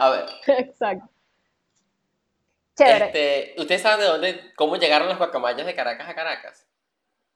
A 0.02 0.10
ver, 0.10 0.26
Exacto. 0.48 1.08
Chévere. 2.76 3.06
este, 3.06 3.56
¿ustedes 3.62 3.82
saben 3.82 4.00
de 4.00 4.06
dónde, 4.06 4.54
cómo 4.56 4.76
llegaron 4.78 5.08
las 5.10 5.18
guacamayas 5.18 5.66
de 5.66 5.76
Caracas 5.76 6.10
a 6.10 6.16
Caracas? 6.16 6.66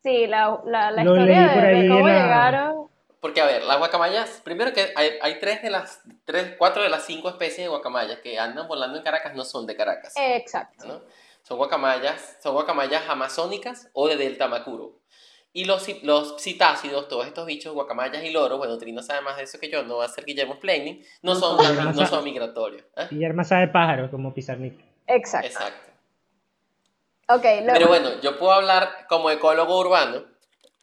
Sí, 0.03 0.25
la, 0.27 0.59
la, 0.65 0.91
la 0.91 1.03
Lo 1.03 1.15
historia 1.15 1.47
de, 1.47 1.87
cómo 1.87 2.07
la- 2.07 2.13
llegaron. 2.23 2.89
Porque, 3.19 3.39
a 3.41 3.45
ver, 3.45 3.63
las 3.63 3.77
guacamayas, 3.77 4.41
primero 4.43 4.73
que 4.73 4.91
hay, 4.95 5.11
hay 5.21 5.39
tres 5.39 5.61
de 5.61 5.69
las, 5.69 6.01
tres, 6.25 6.55
cuatro 6.57 6.81
de 6.81 6.89
las 6.89 7.05
cinco 7.05 7.29
especies 7.29 7.65
de 7.65 7.67
guacamayas 7.67 8.19
que 8.19 8.39
andan 8.39 8.67
volando 8.67 8.97
en 8.97 9.03
Caracas 9.03 9.35
no 9.35 9.43
son 9.45 9.67
de 9.67 9.75
Caracas. 9.75 10.13
Exacto. 10.17 10.87
¿no? 10.87 11.01
Son 11.43 11.57
guacamayas, 11.57 12.37
son 12.41 12.53
guacamayas 12.55 13.07
amazónicas 13.09 13.89
o 13.93 14.07
de 14.07 14.15
Delta 14.17 14.47
Macuro. 14.47 15.00
Y 15.53 15.65
los, 15.65 15.85
los 16.03 16.41
citácidos, 16.41 17.07
todos 17.09 17.27
estos 17.27 17.45
bichos, 17.45 17.73
guacamayas 17.73 18.23
y 18.23 18.29
loros, 18.31 18.57
bueno, 18.57 18.77
Trino 18.77 19.03
sabe 19.03 19.21
más 19.21 19.35
de 19.37 19.43
eso 19.43 19.59
que 19.59 19.69
yo, 19.69 19.83
no 19.83 19.97
va 19.97 20.05
a 20.05 20.09
ser 20.09 20.23
Guillermo 20.25 20.59
Planning, 20.59 21.03
no 21.23 21.35
son, 21.35 21.57
No, 21.57 21.91
no 21.91 22.05
son 22.07 22.23
migratorios. 22.23 22.85
¿eh? 22.95 23.07
Y 23.11 23.25
arma 23.25 23.43
sabe 23.43 23.67
pájaro, 23.67 24.09
como 24.09 24.33
Pizarnik. 24.33 24.79
Exacto. 25.07 25.47
Exacto. 25.47 25.91
Ok, 27.27 27.43
lo- 27.65 27.73
Pero 27.73 27.87
bueno, 27.87 28.21
yo 28.21 28.37
puedo 28.39 28.53
hablar 28.53 29.05
como 29.09 29.29
ecólogo 29.29 29.77
urbano 29.79 30.23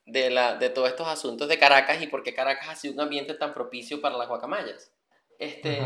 de, 0.07 0.31
la, 0.31 0.57
de 0.57 0.69
todos 0.71 0.89
estos 0.89 1.09
asuntos 1.09 1.49
de 1.49 1.59
Caracas 1.59 2.01
y 2.03 2.07
por 2.07 2.23
qué 2.23 2.35
Caracas 2.35 2.69
ha 2.69 2.75
sido 2.77 2.95
un 2.95 3.01
ambiente 3.01 3.35
tan 3.35 3.55
propicio 3.55 4.01
para 4.03 4.17
las 4.19 4.29
guacamayas. 4.29 4.91
Este, 5.39 5.81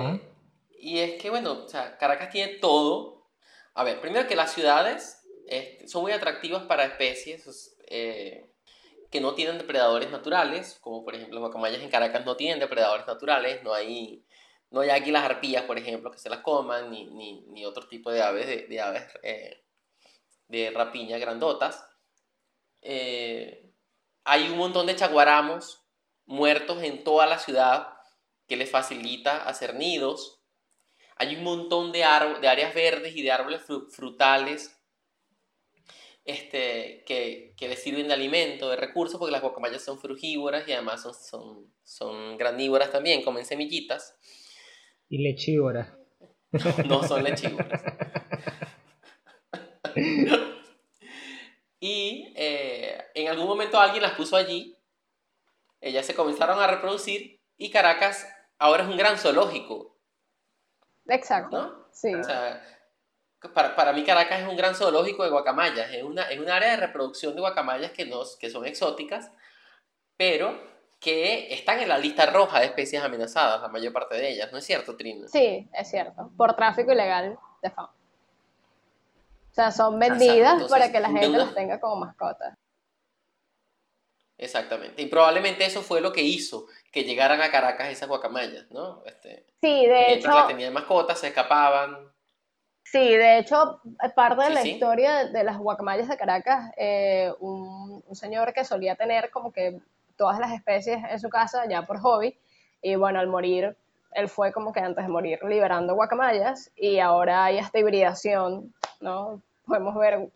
y 0.79 0.99
es 0.99 1.21
que, 1.23 1.31
bueno, 1.31 1.65
o 1.65 1.69
sea, 1.69 1.97
Caracas 1.99 2.31
tiene 2.31 2.55
todo. 2.55 3.27
A 3.75 3.85
ver, 3.85 4.01
primero 4.01 4.27
que 4.29 4.35
las 4.37 4.53
ciudades 4.53 5.23
este, 5.47 5.87
son 5.89 6.03
muy 6.03 6.13
atractivas 6.13 6.63
para 6.65 6.85
especies 6.85 7.77
eh, 7.89 8.49
que 9.13 9.21
no 9.21 9.35
tienen 9.35 9.59
depredadores 9.59 10.11
naturales, 10.11 10.79
como 10.81 11.05
por 11.05 11.15
ejemplo 11.15 11.35
las 11.39 11.43
guacamayas 11.43 11.83
en 11.83 11.91
Caracas 11.91 12.25
no 12.25 12.35
tienen 12.37 12.59
depredadores 12.59 13.07
naturales, 13.07 13.63
no 13.63 13.75
hay, 13.75 14.25
no 14.71 14.81
hay 14.81 14.89
águilas 14.89 15.23
arpías, 15.23 15.65
por 15.65 15.79
ejemplo, 15.79 16.11
que 16.11 16.19
se 16.19 16.31
las 16.31 16.41
coman, 16.41 16.91
ni, 16.91 17.05
ni, 17.05 17.43
ni 17.43 17.67
otro 17.67 17.87
tipo 17.87 18.11
de 18.11 18.23
aves, 18.23 18.69
de, 18.69 18.81
aves 18.81 19.05
eh, 19.23 19.63
de 20.49 20.71
rapiña 20.71 21.19
grandotas. 21.19 21.85
Eh, 22.81 23.71
hay 24.25 24.49
un 24.49 24.57
montón 24.57 24.87
de 24.87 24.97
chaguaramos 24.97 25.83
muertos 26.25 26.83
en 26.83 27.05
toda 27.05 27.27
la 27.27 27.39
ciudad 27.39 27.93
que 28.49 28.57
les 28.57 28.71
facilita 28.71 29.45
hacer 29.45 29.75
nidos. 29.75 30.41
Hay 31.17 31.37
un 31.37 31.45
montón 31.45 31.93
de, 31.93 31.99
de 31.99 32.49
áreas 32.49 32.75
verdes 32.75 33.15
y 33.15 33.23
de 33.23 33.31
árboles 33.31 33.61
fru- 33.69 33.91
frutales 33.91 34.82
este, 36.25 37.03
que, 37.07 37.55
que 37.57 37.69
les 37.69 37.83
sirven 37.83 38.09
de 38.09 38.15
alimento, 38.15 38.71
de 38.71 38.77
recursos, 38.77 39.19
porque 39.19 39.33
las 39.33 39.43
guacamayas 39.43 39.85
son 39.85 39.99
frugívoras 39.99 40.67
y 40.69 40.73
además 40.73 41.03
son, 41.03 41.15
son, 41.15 41.73
son 41.83 42.37
granívoras 42.37 42.91
también, 42.91 43.23
comen 43.23 43.45
semillitas, 43.45 44.17
Y 45.09 45.19
lechívora. 45.23 45.99
no 46.87 47.03
son 47.03 47.25
lechívoras. 47.25 47.83
y 51.81 52.33
eh, 52.37 52.99
en 53.15 53.29
algún 53.29 53.47
momento 53.47 53.79
alguien 53.81 54.03
las 54.03 54.13
puso 54.13 54.37
allí, 54.37 54.77
ellas 55.81 56.07
se 56.07 56.15
comenzaron 56.15 56.61
a 56.61 56.67
reproducir 56.69 57.41
y 57.57 57.71
Caracas 57.71 58.27
ahora 58.59 58.85
es 58.85 58.89
un 58.89 58.97
gran 58.97 59.19
zoológico, 59.19 59.99
Exacto. 61.09 61.63
¿no? 61.63 61.89
Sí. 61.93 62.15
O 62.15 62.23
sea, 62.23 62.63
para, 63.55 63.75
para 63.77 63.93
mí 63.93 64.05
Caracas 64.05 64.41
es 64.41 64.47
un 64.49 64.57
gran 64.57 64.75
zoológico 64.75 65.25
de 65.25 65.31
guacamayas, 65.31 65.91
es 65.93 66.03
una, 66.03 66.23
es 66.31 66.39
un 66.39 66.49
área 66.49 66.71
de 66.71 66.77
reproducción 66.77 67.35
de 67.35 67.41
guacamayas 67.41 67.91
que, 67.93 68.07
nos, 68.07 68.37
que 68.37 68.51
son 68.51 68.65
exóticas, 68.67 69.31
pero 70.17 70.71
que 71.01 71.53
están 71.53 71.81
en 71.81 71.89
la 71.89 71.99
lista 71.99 72.27
roja 72.27 72.61
de 72.61 72.67
especies 72.67 73.03
amenazadas, 73.03 73.61
la 73.61 73.69
mayor 73.69 73.93
parte 73.93 74.15
de 74.17 74.31
ellas, 74.31 74.53
¿no 74.53 74.59
es 74.59 74.65
cierto, 74.65 74.97
Trina? 74.97 75.27
Sí, 75.29 75.69
es 75.73 75.91
cierto. 75.91 76.31
Por 76.37 76.55
tráfico 76.55 76.93
ilegal 76.93 77.37
de 77.61 77.71
fauna. 77.71 77.93
O 79.51 79.55
sea, 79.55 79.71
son 79.73 79.99
vendidas 79.99 80.53
entonces, 80.55 80.71
para 80.71 80.93
que 80.93 81.01
la 81.01 81.09
gente 81.09 81.29
una- 81.29 81.39
las 81.39 81.55
tenga 81.55 81.81
como 81.81 81.97
mascotas. 81.97 82.55
Exactamente. 84.39 85.03
Y 85.03 85.07
probablemente 85.07 85.65
eso 85.65 85.83
fue 85.83 86.01
lo 86.01 86.13
que 86.13 86.23
hizo 86.23 86.67
que 86.91 87.05
llegaran 87.05 87.41
a 87.43 87.51
Caracas 87.51 87.89
esas 87.89 88.09
guacamayas, 88.09 88.71
¿no? 88.71 89.03
Este, 89.05 89.47
Sí, 89.61 89.87
de 89.87 90.15
hecho, 90.15 90.29
las 90.29 90.49
tenía 90.49 90.67
de 90.67 90.73
mascotas, 90.73 91.19
se 91.21 91.29
escapaban. 91.29 92.12
Sí, 92.93 93.17
de 93.17 93.39
hecho, 93.39 93.81
parte 94.15 94.43
de 94.43 94.49
Sí, 94.49 94.55
la 94.55 94.61
sí. 94.61 94.71
historia 94.73 95.25
de, 95.25 95.45
las 95.45 95.57
guacamayas 95.57 96.09
de 96.09 96.17
Caracas, 96.19 96.73
eh, 96.77 97.33
un, 97.41 98.05
un 98.07 98.15
señor 98.15 98.53
que 98.53 98.67
solía 98.67 98.97
tener 98.97 99.31
como 99.31 99.51
que 99.51 99.81
todas 100.19 100.39
las 100.39 100.53
especies 100.53 100.99
en 101.09 101.19
su 101.19 101.31
casa 101.31 101.65
ya 101.67 101.87
por 101.87 101.99
hobby, 102.01 102.37
y 102.83 102.97
bueno, 102.97 103.19
al 103.19 103.29
morir, 103.29 103.75
él 104.13 104.29
fue 104.29 104.53
como 104.53 104.75
que 104.75 104.81
antes 104.81 105.07
de 105.07 105.11
morir 105.11 105.39
liberando 105.43 105.95
guacamayas, 105.95 106.71
y 106.77 106.99
ahora 106.99 107.47
hay 107.47 107.57
esta 107.57 107.79
hibridación, 107.79 108.75
¿no? 109.01 109.41
Podemos 109.67 109.95
ver 109.95 110.29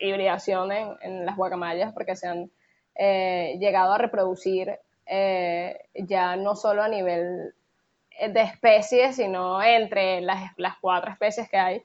hibridación 0.00 0.72
en, 0.72 0.96
en 1.00 1.26
las 1.26 1.36
guacamayas 1.36 1.92
porque 1.92 2.16
se 2.16 2.26
han 2.26 2.50
eh, 2.96 3.56
llegado 3.60 3.92
a 3.92 3.98
reproducir 3.98 4.80
eh, 5.06 5.78
ya 5.94 6.34
no 6.34 6.56
solo 6.56 6.82
a 6.82 6.88
nivel 6.88 7.54
de 8.28 8.40
especies, 8.42 9.16
sino 9.16 9.62
entre 9.62 10.20
las, 10.20 10.52
las 10.56 10.76
cuatro 10.80 11.10
especies 11.10 11.48
que 11.48 11.56
hay 11.56 11.82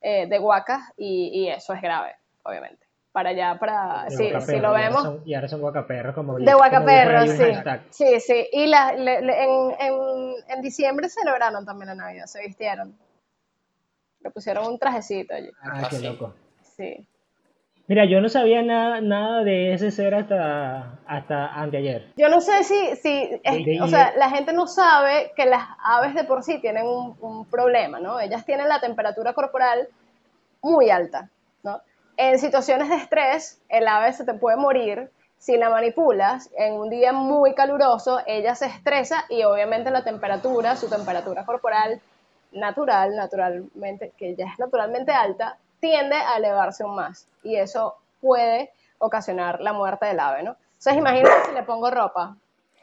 eh, 0.00 0.26
de 0.26 0.38
guacas 0.38 0.80
y, 0.96 1.30
y 1.32 1.48
eso 1.50 1.72
es 1.74 1.82
grave, 1.82 2.14
obviamente. 2.42 2.86
Para 3.12 3.30
allá, 3.30 3.56
para, 3.60 4.04
De 4.06 4.10
si, 4.10 4.16
si 4.40 4.52
lo 4.58 4.60
y 4.60 4.64
ahora 4.64 4.78
vemos, 4.80 5.02
son- 5.02 5.22
y 5.24 5.34
ahora 5.34 5.48
son 5.48 5.60
guacaperros 5.60 6.14
como 6.14 6.36
de 6.38 6.52
guacaperros, 6.52 7.30
sí. 7.30 7.52
Sí, 7.90 8.20
sí. 8.20 8.48
Y 8.52 8.66
la, 8.66 8.92
le- 8.92 9.22
le- 9.22 9.44
en, 9.44 9.70
en, 9.78 10.34
en 10.48 10.62
diciembre 10.62 11.08
celebraron 11.08 11.64
también 11.64 11.88
la 11.88 11.94
Navidad, 11.94 12.26
se 12.26 12.40
vistieron. 12.44 12.98
Le 14.20 14.30
pusieron 14.30 14.66
un 14.66 14.78
trajecito 14.78 15.34
allí. 15.34 15.50
Ah, 15.62 15.82
Ah, 15.82 15.86
qué 15.88 15.96
sí. 15.96 16.02
loco. 16.04 16.34
Sí. 16.76 17.06
Mira, 17.86 18.06
yo 18.06 18.20
no 18.20 18.28
sabía 18.30 18.62
nada, 18.62 19.00
nada 19.02 19.44
de 19.44 19.74
ese 19.74 19.90
ser 19.90 20.14
hasta, 20.14 20.98
hasta 21.06 21.46
anteayer. 21.48 22.12
Yo 22.16 22.28
no 22.30 22.40
sé 22.40 22.64
si, 22.64 22.96
si 22.96 23.40
es- 23.42 23.82
o 23.82 23.86
sea, 23.88 24.14
la 24.16 24.30
gente 24.30 24.54
no 24.54 24.66
sabe 24.66 25.32
que 25.36 25.44
las 25.44 25.66
aves 25.84 26.14
de 26.14 26.24
por 26.24 26.42
sí 26.42 26.58
tienen 26.60 26.86
un, 26.86 27.14
un 27.20 27.44
problema, 27.44 28.00
¿no? 28.00 28.20
Ellas 28.20 28.46
tienen 28.46 28.68
la 28.70 28.80
temperatura 28.80 29.34
corporal 29.34 29.88
muy 30.62 30.88
alta, 30.88 31.28
¿no? 31.62 31.80
En 32.16 32.38
situaciones 32.38 32.88
de 32.88 32.96
estrés, 32.96 33.60
el 33.68 33.86
ave 33.86 34.12
se 34.12 34.24
te 34.24 34.34
puede 34.34 34.56
morir. 34.56 35.10
Si 35.36 35.58
la 35.58 35.68
manipulas 35.68 36.48
en 36.56 36.74
un 36.74 36.88
día 36.88 37.12
muy 37.12 37.54
caluroso, 37.54 38.20
ella 38.26 38.54
se 38.54 38.64
estresa 38.66 39.24
y 39.28 39.42
obviamente 39.42 39.90
la 39.90 40.02
temperatura, 40.04 40.74
su 40.76 40.88
temperatura 40.88 41.44
corporal 41.44 42.00
natural, 42.52 43.14
naturalmente, 43.14 44.12
que 44.16 44.36
ya 44.36 44.46
es 44.46 44.58
naturalmente 44.58 45.12
alta, 45.12 45.58
tiende 45.84 46.16
a 46.16 46.38
elevarse 46.38 46.82
aún 46.82 46.94
más. 46.96 47.26
Y 47.42 47.56
eso 47.56 47.96
puede 48.20 48.70
ocasionar 48.98 49.60
la 49.60 49.72
muerte 49.74 50.06
del 50.06 50.18
ave, 50.20 50.42
¿no? 50.42 50.56
Entonces 50.78 50.96
imagínate 50.96 51.44
si 51.46 51.52
le 51.52 51.62
pongo 51.64 51.90
ropa. 51.90 52.36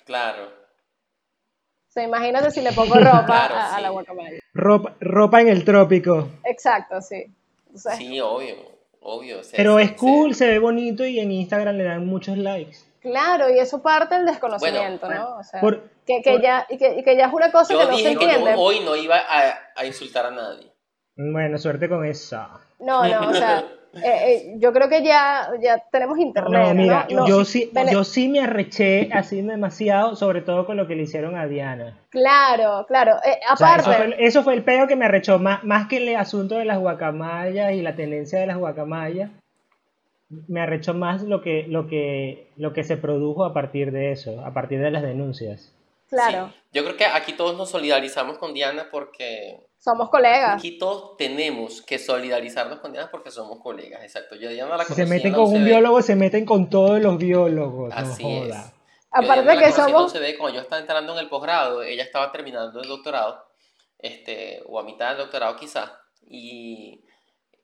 Claro. 0.06 0.46
O 0.46 1.92
sea, 1.94 2.04
imagínate 2.04 2.52
si 2.52 2.62
le 2.62 2.72
pongo 2.74 2.94
ropa 2.96 3.26
Claro, 3.26 3.56
a, 3.56 3.74
a 3.74 3.76
sí. 3.78 3.82
la 3.82 3.90
guacamaya. 3.90 4.40
Ropa, 4.54 4.94
ropa 5.00 5.42
en 5.42 5.48
el 5.50 5.66
trópico. 5.66 6.30
Exacto, 6.46 7.02
sí. 7.02 7.26
Sí, 7.98 8.20
obvio, 8.22 8.56
obvio. 9.02 9.40
o 9.40 9.44
sea, 9.44 9.58
Pero 9.58 9.80
es 9.80 9.94
cool, 9.94 10.36
se 10.36 10.48
ve 10.48 10.60
bonito 10.60 11.06
y 11.06 11.20
en 11.20 11.32
Instagram 11.32 11.76
le 11.76 11.84
dan 11.86 12.06
muchos 12.06 12.38
likes. 12.38 12.78
Claro, 13.02 13.50
y 13.50 13.58
eso 13.60 13.82
parte 13.82 14.14
del 14.16 14.26
desconocimiento, 14.28 15.08
Bueno, 15.08 15.22
¿no? 15.32 15.38
O 15.40 15.44
sea, 15.44 15.60
por- 15.60 15.90
que, 16.06 16.22
que 16.22 16.34
por- 16.34 16.42
ya, 16.42 16.68
y 16.70 16.78
que, 16.78 17.00
y 17.00 17.04
que 17.04 17.18
ya 17.18 17.26
es 17.28 17.34
una 17.34 17.52
cosa 17.52 17.74
Yo 17.74 17.80
que 17.80 17.86
no 17.86 17.92
se 17.94 17.98
dije 17.98 18.16
que 18.18 18.26
yo 18.26 18.30
entiende. 18.32 18.54
hoy 18.58 18.80
no 18.82 18.96
iba 18.96 19.18
a, 19.18 19.54
a 19.76 19.86
insultar 19.86 20.28
a 20.28 20.32
nadie. 20.32 20.72
Bueno, 21.16 21.58
suerte 21.58 21.90
con 21.90 22.06
eso. 22.06 22.42
No, 22.80 23.08
no, 23.08 23.30
o 23.30 23.34
sea, 23.34 23.60
eh, 23.94 24.02
eh, 24.04 24.56
yo 24.58 24.72
creo 24.74 24.90
que 24.90 25.04
ya, 25.04 25.50
ya 25.62 25.84
tenemos 25.92 26.18
internet. 26.18 26.52
No, 26.52 26.74
mira, 26.74 27.06
¿no? 27.12 27.28
yo 27.28 27.44
sí, 27.46 27.70
Vene- 27.74 27.92
yo 27.92 28.04
sí 28.04 28.28
me 28.30 28.40
arreché 28.40 29.10
así 29.14 29.42
demasiado, 29.42 30.16
sobre 30.16 30.42
todo 30.42 30.66
con 30.66 30.78
lo 30.78 30.88
que 30.88 30.96
le 30.96 31.04
hicieron 31.04 31.38
a 31.38 31.46
Diana. 31.48 32.00
Claro, 32.10 32.86
claro. 32.88 33.18
eh, 33.26 33.40
O 33.54 33.58
sea, 33.58 33.76
aparte, 33.76 33.82
eso, 33.92 33.94
fue, 33.98 34.26
eso 34.26 34.44
fue 34.44 34.54
el 34.56 34.64
peo 34.64 34.88
que 34.88 34.96
me 34.96 35.06
arrechó, 35.06 35.38
más, 35.40 35.64
más 35.64 35.88
que 35.88 35.98
el 35.98 36.16
asunto 36.16 36.56
de 36.58 36.66
las 36.66 36.80
guacamayas 36.80 37.74
y 37.74 37.82
la 37.82 37.96
tendencia 37.96 38.40
de 38.40 38.48
las 38.48 38.58
guacamayas, 38.58 39.30
me 40.48 40.62
arrechó 40.62 40.94
más 40.94 41.22
lo 41.24 41.42
que, 41.42 41.66
lo 41.68 41.88
que, 41.88 42.48
lo 42.56 42.72
que 42.74 42.84
se 42.86 42.96
produjo 42.98 43.44
a 43.44 43.54
partir 43.54 43.92
de 43.92 44.12
eso, 44.14 44.44
a 44.46 44.54
partir 44.54 44.80
de 44.80 44.90
las 44.92 45.04
denuncias. 45.04 45.74
Claro, 46.12 46.50
Sí. 46.54 46.60
Yo 46.74 46.84
creo 46.84 46.96
que 46.96 47.06
aquí 47.06 47.34
todos 47.34 47.58
nos 47.58 47.70
solidarizamos 47.70 48.38
con 48.38 48.54
Diana 48.54 48.90
porque 48.92 49.68
somos 49.80 50.10
colegas. 50.10 50.58
aquí 50.58 50.78
todos 50.78 51.18
tenemos 51.18 51.82
que 51.82 51.98
solidarizarnos 51.98 52.80
con 52.80 52.92
Diana 52.94 53.10
porque 53.10 53.32
somos 53.32 53.60
colegas, 53.60 54.04
exacto. 54.04 54.36
Yo 54.36 54.50
Diana 54.50 54.78
la 54.78 54.86
se 54.86 55.06
meten 55.06 55.34
con 55.34 55.52
un 55.52 55.66
biólogo, 55.66 56.02
se 56.02 56.16
meten 56.16 56.46
con 56.46 56.70
todos 56.70 57.02
los 57.02 57.18
biólogos. 57.18 57.92
Así 57.96 58.24
no 58.24 58.30
es. 58.30 58.52
joda. 58.52 58.74
Aparte 59.12 59.42
Diana 59.42 59.56
la 59.56 59.68
que 59.68 59.74
somos, 59.74 60.14
UCB 60.14 60.38
cuando 60.38 60.56
yo 60.56 60.62
estaba 60.62 60.80
entrando 60.80 61.14
en 61.14 61.20
el 61.20 61.30
posgrado, 61.30 61.82
ella 61.84 62.04
estaba 62.04 62.32
terminando 62.32 62.80
el 62.80 62.88
doctorado, 62.88 63.44
este, 63.98 64.64
o 64.68 64.80
a 64.80 64.84
mitad 64.84 65.10
del 65.10 65.18
doctorado 65.18 65.58
quizás, 65.58 65.92
y 66.26 67.04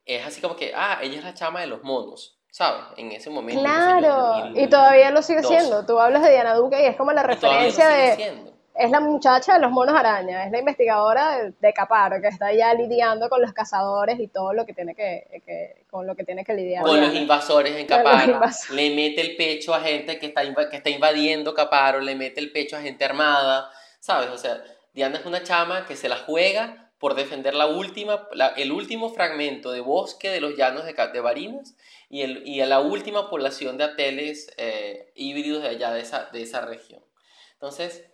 es 0.06 0.26
así 0.26 0.42
como 0.42 0.56
que, 0.56 0.74
ah, 0.76 1.00
ella 1.02 1.20
es 1.20 1.24
la 1.24 1.34
chama 1.34 1.62
de 1.62 1.68
los 1.68 1.84
monos, 1.84 2.37
¿sabes? 2.58 2.82
En 2.98 3.12
ese 3.12 3.30
momento. 3.30 3.62
claro, 3.62 4.16
2000, 4.46 4.64
y 4.64 4.68
todavía 4.68 5.12
lo 5.12 5.22
sigue 5.22 5.42
2012. 5.42 5.48
siendo. 5.68 5.86
Tú 5.86 6.00
hablas 6.00 6.24
de 6.24 6.32
Diana 6.32 6.56
Duque 6.56 6.82
y 6.82 6.86
es 6.88 6.96
como 6.96 7.12
la 7.12 7.22
referencia 7.22 7.86
sigue 7.92 8.02
de, 8.10 8.16
siendo. 8.16 8.52
es 8.74 8.90
la 8.90 9.00
muchacha 9.00 9.54
de 9.54 9.60
los 9.60 9.70
monos 9.72 9.96
araña, 9.96 10.44
es 10.44 10.52
la 10.52 10.58
investigadora 10.58 11.38
de, 11.38 11.54
de 11.60 11.74
Caparo, 11.74 12.20
que 12.20 12.30
está 12.30 12.52
ya 12.54 12.74
lidiando 12.74 13.30
con 13.30 13.44
los 13.44 13.54
cazadores 13.54 14.20
y 14.20 14.28
todo 14.28 14.54
lo 14.54 14.66
que 14.66 14.74
tiene 14.74 14.96
que, 14.96 15.42
que- 15.46 15.86
con 15.92 16.08
lo 16.08 16.16
que 16.16 16.24
tiene 16.24 16.44
que 16.44 16.56
lidiar. 16.56 16.84
Con 16.84 17.00
los 17.00 17.14
invasores 17.14 17.76
en 17.76 17.86
Caparo, 17.86 18.32
invasores. 18.34 18.72
le 18.76 18.96
mete 18.96 19.22
el 19.22 19.36
pecho 19.36 19.76
a 19.76 19.80
gente 19.82 20.18
que 20.18 20.26
está, 20.26 20.42
que 20.70 20.78
está 20.78 20.90
invadiendo 20.90 21.54
Caparo, 21.54 22.00
le 22.00 22.16
mete 22.16 22.40
el 22.40 22.52
pecho 22.52 22.76
a 22.76 22.82
gente 22.82 23.06
armada, 23.06 23.70
¿sabes? 24.00 24.30
O 24.32 24.38
sea, 24.40 24.58
Diana 24.94 25.20
es 25.20 25.26
una 25.28 25.44
chama 25.44 25.86
que 25.86 25.96
se 25.96 26.10
la 26.10 26.18
juega 26.18 26.87
por 27.00 27.16
defender 27.16 27.54
la 27.54 27.68
última, 27.68 28.28
la- 28.34 28.50
el 28.50 28.72
último 28.72 29.14
fragmento 29.14 29.72
de 29.72 29.82
bosque 29.82 30.30
de 30.30 30.42
los 30.42 30.56
llanos 30.56 30.86
de, 30.86 30.94
de 30.94 31.20
Barinas 31.20 31.76
y, 32.10 32.22
el, 32.22 32.48
y 32.48 32.62
a 32.62 32.66
la 32.66 32.80
última 32.80 33.30
población 33.30 33.78
de 33.78 33.84
ateles 33.84 34.52
eh, 34.58 35.12
híbridos 35.16 35.62
de 35.64 35.70
allá 35.70 35.92
de 35.92 36.02
esa, 36.02 36.26
de 36.32 36.42
esa 36.42 36.62
región. 36.62 37.04
Entonces, 37.54 38.06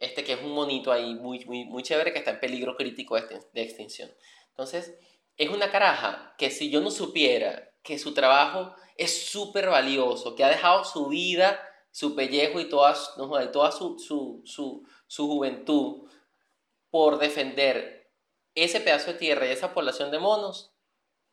este 0.00 0.24
que 0.24 0.32
es 0.34 0.42
un 0.42 0.52
monito 0.52 0.92
ahí 0.92 1.14
muy, 1.14 1.44
muy, 1.44 1.64
muy 1.64 1.82
chévere 1.82 2.12
que 2.12 2.18
está 2.18 2.30
en 2.32 2.40
peligro 2.40 2.76
crítico 2.76 3.16
de 3.16 3.22
extin- 3.22 3.46
de 3.52 3.62
extinción. 3.62 4.10
Entonces, 4.48 4.94
es 5.36 5.48
una 5.50 5.70
caraja 5.70 6.34
que 6.38 6.50
si 6.50 6.70
yo 6.70 6.80
no 6.80 6.90
supiera 6.90 7.70
que 7.82 7.98
su 7.98 8.14
trabajo 8.14 8.74
es 8.96 9.26
súper 9.30 9.68
valioso, 9.70 10.34
que 10.34 10.44
ha 10.44 10.48
dejado 10.48 10.84
su 10.84 11.06
vida, 11.08 11.60
su 11.90 12.14
pellejo 12.14 12.60
y 12.60 12.68
toda, 12.68 12.94
no 13.16 13.50
toda 13.50 13.72
su, 13.72 13.98
su, 13.98 14.42
su, 14.44 14.86
su 15.06 15.26
juventud 15.26 16.08
por 16.90 17.18
defender 17.18 17.99
ese 18.62 18.80
pedazo 18.80 19.12
de 19.12 19.18
tierra 19.18 19.46
y 19.46 19.50
esa 19.50 19.72
población 19.72 20.10
de 20.10 20.18
monos, 20.18 20.72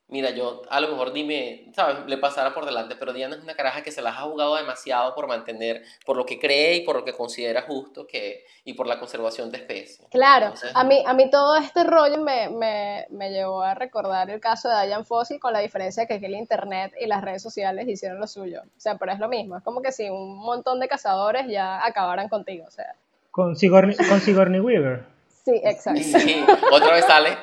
mira, 0.10 0.30
yo 0.32 0.62
a 0.70 0.80
lo 0.80 0.90
mejor 0.90 1.12
dime, 1.12 1.70
¿sabes? 1.76 1.98
Le 2.08 2.18
pasara 2.18 2.54
por 2.54 2.66
delante, 2.66 2.96
pero 2.96 3.14
Diana 3.14 3.36
es 3.36 3.44
una 3.44 3.56
caraja 3.56 3.84
que 3.84 3.92
se 3.92 4.02
las 4.02 4.18
ha 4.18 4.22
jugado 4.22 4.56
demasiado 4.56 5.14
por 5.14 5.28
mantener, 5.28 5.84
por 6.06 6.16
lo 6.16 6.26
que 6.26 6.40
cree 6.40 6.76
y 6.78 6.82
por 6.82 6.96
lo 6.96 7.06
que 7.06 7.14
considera 7.14 7.64
justo 7.64 8.08
que, 8.08 8.46
y 8.64 8.74
por 8.74 8.88
la 8.88 9.00
conservación 9.00 9.52
de 9.52 9.58
especies. 9.58 10.08
Claro, 10.10 10.48
Entonces, 10.48 10.72
a 10.74 10.84
mí, 10.84 11.04
a 11.06 11.14
mí 11.14 11.30
todo 11.30 11.56
este 11.58 11.84
rollo 11.84 12.20
me, 12.24 12.50
me, 12.50 13.06
me 13.10 13.32
llevó 13.32 13.62
a 13.62 13.74
recordar 13.74 14.30
el 14.30 14.40
caso 14.40 14.70
de 14.70 14.88
Diane 14.88 15.04
Fossey 15.04 15.40
con 15.40 15.54
la 15.54 15.60
diferencia 15.60 16.06
que 16.06 16.16
aquí 16.16 16.26
el 16.26 16.36
internet 16.36 16.94
y 17.00 17.08
las 17.08 17.22
redes 17.22 17.42
sociales 17.42 17.88
hicieron 17.88 18.20
lo 18.20 18.28
suyo. 18.28 18.62
O 18.66 18.80
sea, 18.80 18.98
pero 18.98 19.12
es 19.12 19.20
lo 19.20 19.28
mismo, 19.28 19.58
es 19.58 19.64
como 19.64 19.82
que 19.82 19.92
si 19.92 20.10
un 20.10 20.38
montón 20.38 20.80
de 20.80 20.88
cazadores 20.88 21.48
ya 21.48 21.86
acabaran 21.86 22.30
contigo, 22.30 22.66
o 22.68 22.72
sea. 22.72 22.94
Con 23.32 23.56
Sigourney, 23.56 23.96
con 23.96 24.20
Sigourney 24.20 24.60
Weaver. 24.60 25.17
Sí, 25.48 25.62
exacto. 25.64 26.02
Sí, 26.04 26.46
otra 26.72 26.94
vez 26.94 27.06
sale. 27.06 27.38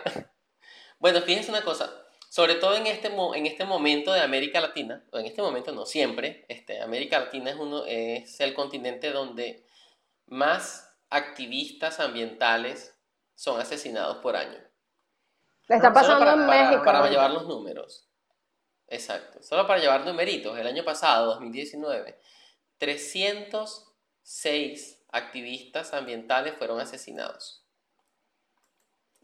Bueno, 0.98 1.22
fíjense 1.22 1.50
una 1.50 1.64
cosa, 1.64 1.90
sobre 2.28 2.56
todo 2.56 2.76
en 2.76 2.86
este, 2.86 3.08
en 3.08 3.46
este 3.46 3.64
momento 3.64 4.12
de 4.12 4.20
América 4.20 4.60
Latina, 4.60 5.02
o 5.10 5.18
en 5.18 5.24
este 5.26 5.40
momento 5.40 5.72
no, 5.72 5.86
siempre, 5.86 6.44
este, 6.48 6.82
América 6.82 7.18
Latina 7.18 7.48
es, 7.50 7.56
uno, 7.56 7.84
es 7.86 8.38
el 8.40 8.52
continente 8.52 9.10
donde 9.10 9.64
más 10.26 10.94
activistas 11.08 11.98
ambientales 12.00 12.94
son 13.34 13.58
asesinados 13.60 14.18
por 14.18 14.36
año. 14.36 14.58
Le 15.68 15.76
está 15.76 15.92
pasando 15.94 16.18
para, 16.18 16.32
en 16.34 16.46
para- 16.46 16.64
México. 16.68 16.84
para 16.84 16.98
ahorita. 16.98 17.14
llevar 17.14 17.30
los 17.30 17.46
números. 17.46 18.06
Exacto. 18.86 19.42
Solo 19.42 19.66
para 19.66 19.80
llevar 19.80 20.04
numeritos. 20.04 20.58
El 20.58 20.66
año 20.66 20.84
pasado, 20.84 21.24
2019, 21.26 22.18
306 22.78 25.00
activistas 25.10 25.94
ambientales 25.94 26.54
fueron 26.58 26.80
asesinados. 26.80 27.63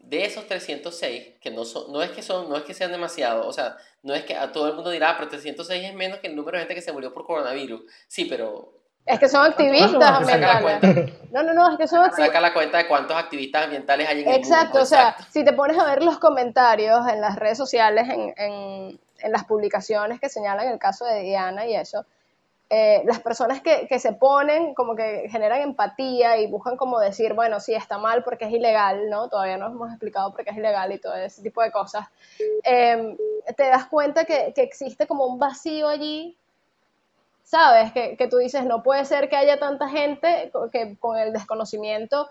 De 0.03 0.25
esos 0.25 0.45
306, 0.47 1.37
que 1.39 1.51
no, 1.51 1.63
son, 1.63 1.91
no, 1.91 2.01
es 2.01 2.11
que 2.11 2.21
son, 2.21 2.49
no 2.49 2.57
es 2.57 2.63
que 2.63 2.73
sean 2.73 2.91
demasiados, 2.91 3.45
o 3.47 3.53
sea, 3.53 3.77
no 4.03 4.13
es 4.13 4.23
que 4.25 4.35
a 4.35 4.51
todo 4.51 4.67
el 4.67 4.73
mundo 4.73 4.89
dirá, 4.89 5.11
"Ah, 5.11 5.15
pero 5.17 5.29
306 5.29 5.83
es 5.85 5.93
menos 5.93 6.19
que 6.19 6.27
el 6.27 6.35
número 6.35 6.57
de 6.57 6.63
gente 6.63 6.75
que 6.75 6.81
se 6.81 6.91
murió 6.91 7.13
por 7.13 7.25
coronavirus. 7.25 7.81
Sí, 8.07 8.25
pero 8.25 8.73
Es 9.05 9.19
que 9.19 9.27
son 9.29 9.43
activistas 9.45 9.93
ambientales. 10.11 11.13
No, 11.31 11.43
no, 11.43 11.53
no, 11.53 11.71
es 11.71 11.77
que 11.77 11.87
son 11.87 11.99
activistas. 11.99 12.25
saca 12.27 12.41
la 12.41 12.53
cuenta 12.53 12.77
de 12.77 12.87
cuántos 12.87 13.15
activistas 13.17 13.63
ambientales 13.65 14.07
hay 14.07 14.21
en 14.21 14.29
el 14.29 14.35
Exacto, 14.35 14.65
mundo. 14.65 14.81
o 14.81 14.85
sea, 14.85 15.09
exacto. 15.09 15.25
si 15.31 15.43
te 15.45 15.53
pones 15.53 15.77
a 15.79 15.85
ver 15.85 16.03
los 16.03 16.19
comentarios 16.19 17.07
en 17.07 17.21
las 17.21 17.35
redes 17.37 17.57
sociales, 17.57 18.07
en, 18.09 18.33
en- 18.37 18.99
en 19.23 19.31
las 19.31 19.45
publicaciones 19.45 20.19
que 20.19 20.29
señalan 20.29 20.67
el 20.67 20.79
caso 20.79 21.05
de 21.05 21.21
Diana 21.21 21.65
y 21.67 21.75
eso, 21.75 22.05
eh, 22.73 23.01
las 23.05 23.19
personas 23.19 23.61
que, 23.61 23.85
que 23.87 23.99
se 23.99 24.13
ponen 24.13 24.73
como 24.73 24.95
que 24.95 25.27
generan 25.29 25.61
empatía 25.61 26.37
y 26.37 26.47
buscan 26.47 26.77
como 26.77 26.99
decir, 26.99 27.33
bueno, 27.33 27.59
sí, 27.59 27.73
está 27.73 27.97
mal 27.97 28.23
porque 28.23 28.45
es 28.45 28.51
ilegal, 28.51 29.09
¿no? 29.09 29.27
Todavía 29.27 29.57
no 29.57 29.65
hemos 29.67 29.89
explicado 29.89 30.31
por 30.31 30.43
qué 30.45 30.51
es 30.51 30.57
ilegal 30.57 30.91
y 30.93 30.97
todo 30.97 31.13
ese 31.15 31.41
tipo 31.43 31.61
de 31.61 31.71
cosas. 31.71 32.07
Eh, 32.63 33.17
te 33.57 33.63
das 33.67 33.85
cuenta 33.87 34.23
que, 34.25 34.53
que 34.55 34.61
existe 34.63 35.05
como 35.05 35.25
un 35.25 35.37
vacío 35.37 35.87
allí 35.89 36.37
¿sabes? 37.43 37.91
Que, 37.91 38.15
que 38.15 38.27
tú 38.29 38.37
dices, 38.37 38.63
no 38.63 38.81
puede 38.81 39.03
ser 39.03 39.27
que 39.27 39.35
haya 39.35 39.59
tanta 39.59 39.89
gente 39.89 40.51
que 40.71 40.95
con 40.97 41.17
el 41.17 41.33
desconocimiento 41.33 42.29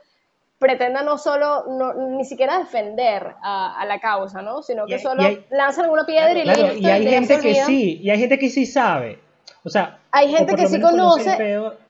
pretenda 0.58 1.02
no 1.02 1.18
solo, 1.18 1.64
no, 1.68 1.92
ni 1.92 2.24
siquiera 2.24 2.58
defender 2.58 3.34
a, 3.42 3.78
a 3.80 3.84
la 3.84 3.98
causa, 4.00 4.40
¿no? 4.40 4.62
Sino 4.62 4.86
que 4.86 4.94
hay- 4.94 5.00
solo 5.00 5.22
y 5.22 5.26
hay- 5.26 5.46
lanzan 5.50 5.84
alguna 5.84 6.06
piedra 6.06 6.32
y 6.38 6.42
Claro, 6.42 6.72
y 6.74 6.86
hay 6.86 7.06
gente 7.06 7.38
que 7.38 7.54
sí, 7.66 7.98
y 8.02 8.08
hay 8.10 8.18
gente 8.18 8.38
que 8.38 8.48
sí 8.48 8.64
sabe. 8.64 9.18
O 9.62 9.68
sea, 9.68 9.98
Hay 10.12 10.30
gente 10.30 10.54
que 10.54 10.66
sí 10.66 10.80
conoce 10.80 11.36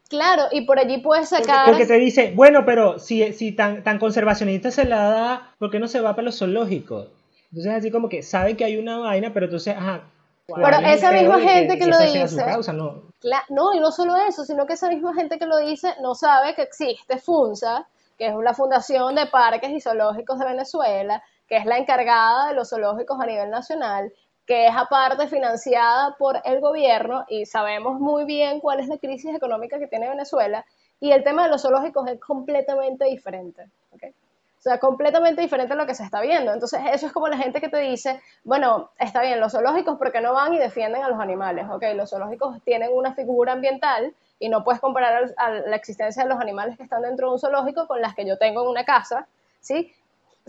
claro, 0.09 0.45
y 0.51 0.63
por 0.63 0.79
allí 0.79 0.99
puedes 0.99 1.29
sacar... 1.29 1.67
porque 1.67 1.87
te 1.87 1.95
dice, 1.95 2.33
bueno, 2.35 2.65
pero 2.67 2.99
si, 2.99 3.33
si 3.33 3.53
tan, 3.53 3.85
tan 3.85 3.99
conservacionista 3.99 4.71
se 4.73 4.85
la 4.85 5.05
da, 5.09 5.55
¿por 5.59 5.71
qué 5.71 5.79
no 5.79 5.87
se 5.87 6.01
va 6.01 6.17
para 6.17 6.25
los 6.27 6.39
zoológicos? 6.39 7.09
Entonces 7.53 7.73
así 7.73 7.91
como 7.91 8.09
que 8.09 8.23
sabe 8.23 8.57
que 8.57 8.65
hay 8.65 8.77
una 8.77 8.99
vaina, 8.99 9.33
pero 9.33 9.47
entonces, 9.47 9.77
ajá. 9.77 10.03
Pero 10.47 10.61
¿cuál 10.61 10.85
es 10.85 10.91
el 10.91 10.99
esa 10.99 11.13
misma 11.13 11.41
gente 11.41 11.79
que 11.79 11.87
lo 11.87 11.99
dice- 11.99 12.45
causa? 12.45 12.73
No, 12.73 13.05
no, 13.51 13.75
y 13.75 13.81
no 13.81 13.93
solo 13.93 14.17
eso, 14.17 14.45
sino 14.45 14.67
que 14.67 14.73
esa 14.73 14.89
misma 14.89 15.15
gente 15.15 15.39
que 15.39 15.47
lo 15.47 15.59
dice 15.59 15.95
no 16.03 16.15
sabe 16.15 16.55
que 16.55 16.63
existe 16.63 17.19
FUNSA, 17.19 17.87
que 18.19 18.27
es 18.27 18.35
la 18.35 18.55
Fundación 18.55 19.15
de 19.15 19.27
Parques 19.27 19.71
y 19.71 19.81
Zoológicos 19.81 20.39
de 20.39 20.47
Venezuela, 20.47 21.23
que 21.49 21.57
es 21.57 21.67
la 21.67 21.79
encargada 21.79 22.49
de 22.49 22.55
los 22.55 22.71
zoológicos 22.71 23.19
a 23.21 23.27
nivel 23.27 23.51
nacional, 23.51 24.13
que 24.51 24.67
es 24.67 24.77
aparte 24.77 25.29
financiada 25.29 26.17
por 26.19 26.43
el 26.45 26.61
gobierno 26.61 27.25
y 27.29 27.47
sabemos 27.47 28.01
muy 28.01 28.25
bien 28.25 28.59
cuál 28.59 28.81
es 28.81 28.89
la 28.89 28.99
crisis 28.99 29.33
económica 29.33 29.79
que 29.79 29.87
tiene 29.87 30.09
Venezuela 30.09 30.67
y 30.99 31.13
el 31.13 31.23
tema 31.23 31.45
de 31.45 31.51
los 31.51 31.63
zoológicos 31.63 32.09
es 32.09 32.19
completamente 32.19 33.05
diferente. 33.05 33.71
¿okay? 33.93 34.11
O 34.11 34.61
sea, 34.61 34.81
completamente 34.81 35.41
diferente 35.41 35.75
a 35.75 35.77
lo 35.77 35.87
que 35.87 35.95
se 35.95 36.03
está 36.03 36.21
viendo. 36.21 36.53
Entonces, 36.53 36.81
eso 36.93 37.07
es 37.07 37.13
como 37.13 37.29
la 37.29 37.37
gente 37.37 37.61
que 37.61 37.69
te 37.69 37.79
dice, 37.79 38.21
bueno, 38.43 38.91
está 38.99 39.23
bien, 39.23 39.39
los 39.39 39.53
zoológicos, 39.53 39.97
¿por 39.97 40.11
qué 40.11 40.21
no 40.21 40.33
van 40.33 40.53
y 40.53 40.59
defienden 40.59 41.05
a 41.05 41.09
los 41.09 41.21
animales? 41.21 41.67
Ok, 41.71 41.85
los 41.95 42.11
zoológicos 42.11 42.61
tienen 42.65 42.91
una 42.93 43.15
figura 43.15 43.53
ambiental 43.53 44.17
y 44.41 44.49
no 44.49 44.65
puedes 44.65 44.81
comparar 44.81 45.33
a 45.37 45.51
la 45.51 45.77
existencia 45.77 46.25
de 46.25 46.29
los 46.29 46.41
animales 46.41 46.77
que 46.77 46.83
están 46.83 47.03
dentro 47.03 47.29
de 47.29 47.35
un 47.35 47.39
zoológico 47.39 47.87
con 47.87 48.01
las 48.01 48.17
que 48.17 48.27
yo 48.27 48.37
tengo 48.37 48.65
en 48.65 48.69
una 48.71 48.85
casa, 48.85 49.29
¿sí? 49.61 49.95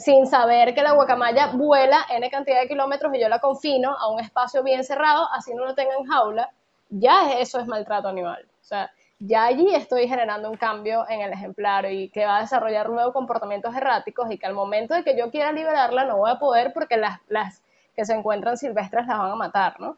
Sin 0.03 0.25
saber 0.27 0.73
que 0.73 0.81
la 0.83 0.93
guacamaya 0.93 1.47
vuela 1.53 2.05
N 2.09 2.29
cantidad 2.29 2.59
de 2.61 2.67
kilómetros 2.67 3.13
y 3.15 3.19
yo 3.21 3.29
la 3.29 3.39
confino 3.39 3.95
a 3.97 4.09
un 4.09 4.19
espacio 4.19 4.63
bien 4.63 4.83
cerrado, 4.83 5.27
así 5.33 5.53
no 5.53 5.65
lo 5.65 5.75
tenga 5.75 5.95
en 5.99 6.05
jaula, 6.05 6.49
ya 6.89 7.33
eso 7.39 7.59
es 7.59 7.67
maltrato 7.67 8.07
animal. 8.07 8.45
O 8.61 8.63
sea, 8.63 8.91
ya 9.19 9.45
allí 9.45 9.73
estoy 9.75 10.07
generando 10.07 10.49
un 10.49 10.57
cambio 10.57 11.05
en 11.07 11.21
el 11.21 11.31
ejemplar 11.31 11.85
y 11.91 12.09
que 12.09 12.25
va 12.25 12.37
a 12.37 12.41
desarrollar 12.41 12.89
luego 12.89 13.13
comportamientos 13.13 13.75
erráticos 13.75 14.31
y 14.31 14.37
que 14.37 14.47
al 14.47 14.53
momento 14.55 14.93
de 14.95 15.03
que 15.03 15.15
yo 15.17 15.29
quiera 15.29 15.51
liberarla 15.51 16.05
no 16.05 16.17
voy 16.17 16.31
a 16.31 16.39
poder 16.39 16.73
porque 16.73 16.97
las, 16.97 17.19
las 17.27 17.61
que 17.95 18.03
se 18.05 18.13
encuentran 18.13 18.57
silvestres 18.57 19.05
las 19.05 19.17
van 19.19 19.31
a 19.31 19.35
matar, 19.35 19.79
¿no? 19.79 19.97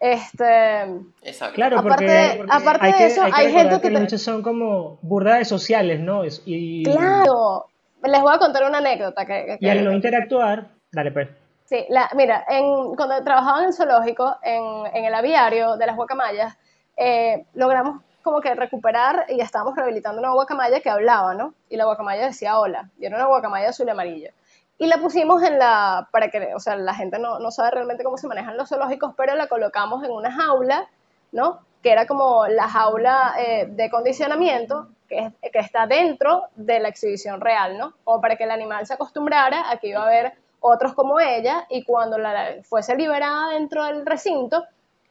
Este, 0.00 0.84
Exacto. 1.22 1.54
Claro, 1.54 1.78
Aparte 1.78 2.04
porque, 2.04 2.34
porque 2.36 2.52
aparte 2.52 2.86
hay 2.86 2.92
de 2.92 2.98
que, 2.98 3.06
eso, 3.06 3.22
hay 3.22 3.32
que 3.32 3.36
hay 3.40 3.46
recordar 3.46 3.70
gente 3.70 3.82
que 3.88 3.94
que 3.94 4.00
los 4.00 4.08
te- 4.10 4.18
son 4.18 4.42
como 4.42 4.98
burdas 5.02 5.48
sociales, 5.48 6.00
¿no? 6.00 6.24
Es- 6.24 6.42
Y, 6.44 6.82
claro, 6.84 7.66
les 8.04 8.20
voy 8.22 8.34
a 8.34 8.38
contar 8.38 8.64
una 8.64 8.78
anécdota 8.78 9.24
que, 9.26 9.44
que- 9.46 9.58
y 9.60 9.68
al 9.68 9.84
no 9.84 9.92
interactuar, 9.92 10.66
dale 10.92 11.10
pues. 11.12 11.28
Sí, 11.64 11.86
la, 11.88 12.10
mira, 12.14 12.44
en, 12.48 12.94
cuando 12.94 13.22
trabajaba 13.24 13.60
en 13.60 13.66
el 13.66 13.72
zoológico, 13.72 14.36
en, 14.42 14.86
en 14.94 15.04
el 15.06 15.14
aviario 15.14 15.76
de 15.76 15.86
las 15.86 15.96
guacamayas, 15.96 16.56
eh, 16.96 17.46
logramos 17.54 18.02
como 18.22 18.40
que 18.40 18.54
recuperar 18.54 19.26
y 19.28 19.40
estábamos 19.40 19.74
rehabilitando 19.76 20.20
una 20.20 20.32
guacamaya 20.32 20.80
que 20.80 20.90
hablaba, 20.90 21.34
¿no? 21.34 21.54
Y 21.68 21.76
la 21.76 21.84
guacamaya 21.84 22.26
decía 22.26 22.58
hola, 22.58 22.90
y 22.98 23.06
era 23.06 23.16
una 23.16 23.26
guacamaya 23.26 23.68
azul 23.70 23.86
y 23.88 23.90
amarilla. 23.90 24.30
Y 24.78 24.86
la 24.86 24.96
pusimos 24.98 25.42
en 25.42 25.58
la, 25.58 26.08
para 26.10 26.28
que, 26.30 26.54
o 26.54 26.58
sea, 26.60 26.76
la 26.76 26.94
gente 26.94 27.18
no, 27.18 27.38
no 27.38 27.50
sabe 27.50 27.70
realmente 27.72 28.02
cómo 28.04 28.16
se 28.18 28.26
manejan 28.26 28.56
los 28.56 28.68
zoológicos, 28.68 29.14
pero 29.16 29.34
la 29.34 29.46
colocamos 29.46 30.02
en 30.04 30.10
una 30.10 30.32
jaula, 30.32 30.86
¿no? 31.32 31.60
Que 31.82 31.92
era 31.92 32.06
como 32.06 32.46
la 32.46 32.68
jaula 32.68 33.34
eh, 33.38 33.66
de 33.70 33.90
condicionamiento 33.90 34.88
que, 35.08 35.18
es- 35.18 35.50
que 35.52 35.58
está 35.58 35.86
dentro 35.86 36.48
de 36.54 36.80
la 36.80 36.88
exhibición 36.88 37.40
real, 37.40 37.78
¿no? 37.78 37.94
Como 38.04 38.20
para 38.20 38.36
que 38.36 38.44
el 38.44 38.50
animal 38.50 38.86
se 38.86 38.94
acostumbrara 38.94 39.70
a 39.70 39.76
que 39.78 39.88
iba 39.88 40.00
a 40.02 40.06
haber 40.06 40.32
otros 40.60 40.94
como 40.94 41.20
ella 41.20 41.66
y 41.68 41.84
cuando 41.84 42.16
la 42.18 42.54
fuese 42.62 42.96
liberada 42.96 43.50
dentro 43.50 43.84
del 43.84 44.04
recinto, 44.06 44.64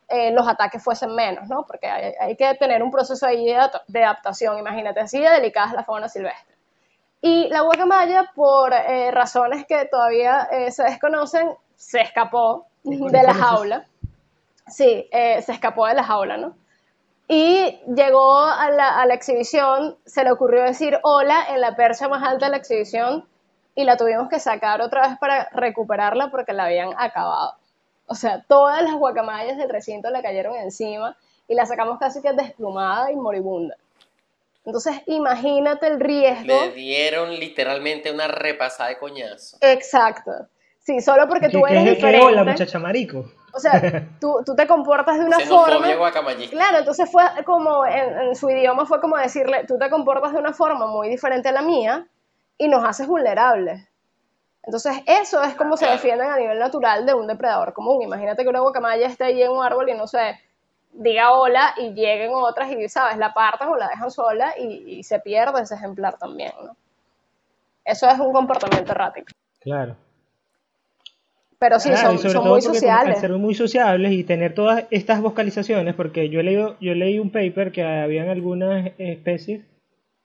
eh, 0.09 0.31
los 0.31 0.47
ataques 0.47 0.83
fuesen 0.83 1.13
menos, 1.15 1.47
¿no? 1.47 1.63
Porque 1.65 1.87
hay, 1.87 2.13
hay 2.19 2.35
que 2.35 2.53
tener 2.55 2.81
un 2.83 2.91
proceso 2.91 3.25
ahí 3.25 3.45
de, 3.45 3.55
adap- 3.57 3.83
de 3.87 4.03
adaptación, 4.03 4.57
imagínate, 4.57 4.99
así 4.99 5.19
de 5.19 5.29
delicada 5.29 5.67
es 5.67 5.73
la 5.73 5.83
fauna 5.83 6.09
silvestre. 6.09 6.55
Y 7.21 7.47
la 7.49 7.61
guacamaya, 7.61 8.31
por 8.35 8.73
eh, 8.73 9.09
razones 9.11 9.65
que 9.65 9.85
todavía 9.85 10.47
eh, 10.51 10.71
se 10.71 10.83
desconocen, 10.83 11.51
se 11.75 12.01
escapó 12.01 12.67
de 12.83 13.23
la 13.23 13.33
jaula. 13.33 13.85
Sí, 14.67 15.07
se 15.11 15.51
escapó 15.51 15.87
de 15.87 15.93
la 15.93 16.03
jaula, 16.03 16.37
¿no? 16.37 16.55
Y 17.27 17.79
llegó 17.95 18.39
a 18.39 18.69
la, 18.69 19.01
a 19.01 19.05
la 19.05 19.13
exhibición, 19.13 19.97
se 20.05 20.23
le 20.23 20.31
ocurrió 20.31 20.63
decir 20.63 20.99
hola 21.03 21.45
en 21.49 21.61
la 21.61 21.75
percha 21.75 22.07
más 22.07 22.23
alta 22.23 22.45
de 22.45 22.51
la 22.51 22.57
exhibición 22.57 23.25
y 23.75 23.85
la 23.85 23.97
tuvimos 23.97 24.29
que 24.29 24.39
sacar 24.39 24.81
otra 24.81 25.07
vez 25.07 25.17
para 25.19 25.49
recuperarla 25.51 26.29
porque 26.29 26.53
la 26.53 26.65
habían 26.65 26.93
acabado. 26.97 27.55
O 28.07 28.15
sea, 28.15 28.43
todas 28.47 28.81
las 28.83 28.93
guacamayas 28.93 29.57
del 29.57 29.69
recinto 29.69 30.09
le 30.09 30.21
cayeron 30.21 30.55
encima 30.55 31.15
y 31.47 31.55
la 31.55 31.65
sacamos 31.65 31.97
casi 31.99 32.21
que 32.21 32.33
desplumada 32.33 33.11
y 33.11 33.15
moribunda. 33.15 33.75
Entonces, 34.65 35.01
imagínate 35.07 35.87
el 35.87 35.99
riesgo. 35.99 36.45
Le 36.65 36.71
dieron 36.71 37.37
literalmente 37.37 38.11
una 38.11 38.27
repasada 38.27 38.89
de 38.89 38.97
coñazo. 38.97 39.57
Exacto. 39.61 40.31
Sí, 40.79 41.01
solo 41.01 41.27
porque 41.27 41.47
¿Qué, 41.47 41.51
tú 41.51 41.63
qué 41.63 41.73
eres 41.73 41.97
es 41.97 42.03
el 42.03 42.11
que 42.11 42.19
hola, 42.19 42.43
muchacha 42.43 42.79
marico? 42.79 43.25
O 43.53 43.59
sea, 43.59 43.71
tú, 44.19 44.41
tú 44.45 44.55
te 44.55 44.67
comportas 44.67 45.19
de 45.19 45.25
una 45.25 45.39
forma. 45.39 45.87
Claro, 46.49 46.79
entonces 46.79 47.09
fue 47.11 47.23
como, 47.45 47.85
en, 47.85 48.19
en 48.19 48.35
su 48.35 48.49
idioma 48.49 48.85
fue 48.85 48.99
como 48.99 49.17
decirle, 49.17 49.65
tú 49.67 49.77
te 49.77 49.89
comportas 49.89 50.33
de 50.33 50.39
una 50.39 50.53
forma 50.53 50.87
muy 50.87 51.09
diferente 51.09 51.49
a 51.49 51.51
la 51.51 51.61
mía 51.61 52.07
y 52.57 52.67
nos 52.67 52.83
haces 52.83 53.07
vulnerables. 53.07 53.87
Entonces, 54.63 55.01
eso 55.05 55.43
es 55.43 55.55
como 55.55 55.75
se 55.75 55.85
defienden 55.87 56.29
a 56.29 56.37
nivel 56.37 56.57
natural 56.57 57.05
de 57.05 57.13
un 57.13 57.27
depredador 57.27 57.73
común. 57.73 58.01
Imagínate 58.01 58.43
que 58.43 58.49
una 58.49 58.61
guacamaya 58.61 59.07
esté 59.07 59.25
ahí 59.25 59.43
en 59.43 59.51
un 59.51 59.63
árbol 59.63 59.89
y 59.89 59.93
no 59.93 60.07
sé, 60.07 60.39
diga 60.93 61.33
hola 61.33 61.73
y 61.77 61.93
lleguen 61.93 62.31
otras 62.33 62.71
y, 62.71 62.87
¿sabes? 62.87 63.17
La 63.17 63.27
apartan 63.27 63.69
o 63.69 63.75
la 63.75 63.89
dejan 63.89 64.09
sola 64.09 64.53
y, 64.57 64.99
y 64.99 65.03
se 65.03 65.19
pierde 65.19 65.61
ese 65.61 65.75
ejemplar 65.75 66.17
también, 66.17 66.53
¿no? 66.63 66.77
Eso 67.83 68.07
es 68.07 68.17
un 68.19 68.31
comportamiento 68.31 68.93
errático. 68.93 69.27
Claro. 69.59 69.97
Pero 71.63 71.79
sí, 71.79 71.91
Claro, 71.91 72.07
son, 72.07 72.15
y 72.15 72.17
sobre 72.17 72.33
son 72.33 72.43
todo 72.43 72.53
muy 72.53 72.61
sociales. 72.61 73.15
Al 73.15 73.21
ser 73.21 73.31
muy 73.31 73.55
sociables 73.55 74.11
y 74.11 74.25
tener 74.25 74.53
todas 74.53 74.83
estas 74.91 75.21
vocalizaciones, 75.21 75.95
porque 75.95 76.27
yo 76.27 76.43
leí, 76.43 76.57
yo 76.81 76.93
leí 76.93 77.19
un 77.19 77.31
paper 77.31 77.71
que 77.71 77.83
habían 77.83 78.27
algunas 78.27 78.91
especies 78.97 79.61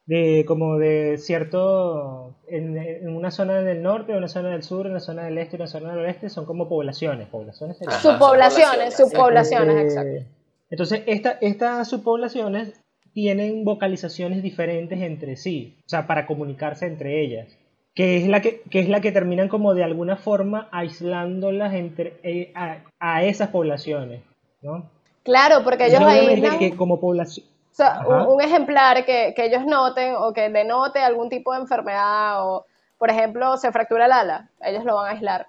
de 0.05 0.45
como 0.49 0.79
de 0.79 1.17
cierto 1.19 2.35
en, 2.49 2.77
en 2.77 3.15
una 3.15 3.31
zona 3.31 3.61
del 3.63 3.85
norte, 3.85 4.17
una 4.17 4.27
zona 4.27 4.49
del 4.49 4.65
sur, 4.65 4.89
una 4.89 4.99
zona 4.99 5.27
del 5.27 5.39
este, 5.39 5.55
una 5.55 5.69
zona 5.69 5.95
del 5.95 6.05
oeste, 6.07 6.29
son 6.29 6.45
como 6.45 6.69
poblaciones, 6.69 7.29
poblaciones. 7.29 7.77
Ajá. 7.87 8.01
Subpoblaciones, 8.01 8.97
subpoblaciones, 8.97 8.97
subpoblaciones, 8.97 9.77
Eh, 9.77 9.83
exacto. 9.83 10.39
Entonces, 10.71 11.03
esta, 11.07 11.39
estas 11.41 11.89
subpoblaciones 11.89 12.73
tienen 13.13 13.65
vocalizaciones 13.65 14.43
diferentes 14.43 15.01
entre 15.01 15.37
sí, 15.37 15.77
o 15.87 15.89
sea, 15.89 16.09
para 16.09 16.27
comunicarse 16.27 16.87
entre 16.87 17.23
ellas, 17.23 17.57
que 17.99 18.17
es 18.17 18.29
la 18.29 18.41
que, 18.41 18.61
que 18.71 18.79
es 18.79 18.89
la 18.89 19.01
que 19.01 19.11
terminan 19.11 19.49
como 19.49 19.75
de 19.75 19.83
alguna 19.83 20.15
forma 20.15 20.69
aislándolas 20.71 21.75
entre 21.75 22.21
eh, 22.23 22.53
a, 22.55 22.77
a 23.01 23.25
esas 23.25 23.49
poblaciones, 23.49 24.23
¿no? 24.63 24.89
Claro, 25.25 25.65
porque 25.65 25.87
ellos 25.87 26.03
aíslan, 26.03 26.61
que 26.61 26.77
como 26.77 27.01
población 27.01 27.45
o 27.73 27.75
sea, 27.75 28.05
un 28.07 28.41
ejemplar 28.41 29.05
que, 29.05 29.35
que 29.35 29.47
ellos 29.47 29.67
noten 29.67 30.15
o 30.15 30.33
que 30.33 30.49
denote 30.49 31.01
algún 31.01 31.29
tipo 31.29 31.53
de 31.53 31.59
enfermedad 31.59 32.47
o, 32.47 32.67
por 32.99 33.11
ejemplo, 33.11 33.57
se 33.57 33.73
fractura 33.73 34.07
el 34.07 34.13
ala, 34.13 34.49
ellos 34.61 34.85
lo 34.85 34.95
van 34.95 35.07
a 35.07 35.11
aislar. 35.11 35.49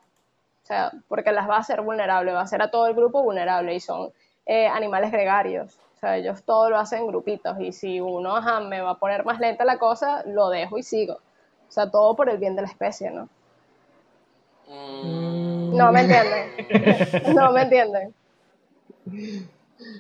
O 0.64 0.66
sea, 0.66 0.92
porque 1.08 1.32
las 1.32 1.48
va 1.48 1.58
a 1.58 1.60
hacer 1.60 1.82
vulnerable, 1.82 2.34
va 2.34 2.40
a 2.40 2.46
hacer 2.46 2.64
a 2.64 2.72
todo 2.72 2.88
el 2.88 2.96
grupo 2.96 3.22
vulnerable 3.22 3.76
y 3.76 3.80
son 3.80 4.10
eh, 4.48 4.66
animales 4.66 5.12
gregarios. 5.12 5.78
O 5.98 6.00
sea, 6.00 6.18
ellos 6.18 6.42
todo 6.42 6.72
lo 6.72 6.80
hacen 6.80 7.02
en 7.02 7.08
grupitos 7.08 7.60
y 7.60 7.74
si 7.74 8.02
uno, 8.02 8.38
ajá, 8.38 8.60
me 8.60 8.82
va 8.82 8.92
a 8.92 9.00
poner 9.00 9.24
más 9.24 9.40
lenta 9.40 9.66
la 9.66 9.78
cosa, 9.78 10.24
lo 10.26 10.50
dejo 10.50 10.80
y 10.80 10.82
sigo. 10.82 11.20
O 11.70 11.72
sea, 11.72 11.90
todo 11.90 12.16
por 12.16 12.30
el 12.30 12.38
bien 12.40 12.56
de 12.56 12.64
la 12.64 12.68
especie, 12.68 13.12
¿no? 13.12 13.30
Mm, 14.68 15.76
No 15.78 15.92
me 15.92 16.02
entienden. 16.02 17.26
No 17.36 17.52
me 17.52 17.62
entienden. 17.62 18.14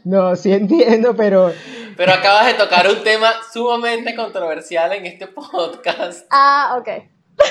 No, 0.03 0.35
sí 0.35 0.51
entiendo, 0.51 1.15
pero 1.15 1.51
Pero 1.95 2.11
acabas 2.13 2.47
de 2.47 2.53
tocar 2.55 2.87
un 2.87 3.03
tema 3.03 3.31
sumamente 3.53 4.15
controversial 4.15 4.91
en 4.93 5.05
este 5.05 5.27
podcast. 5.27 6.25
Ah, 6.31 6.75
ok. 6.79 6.89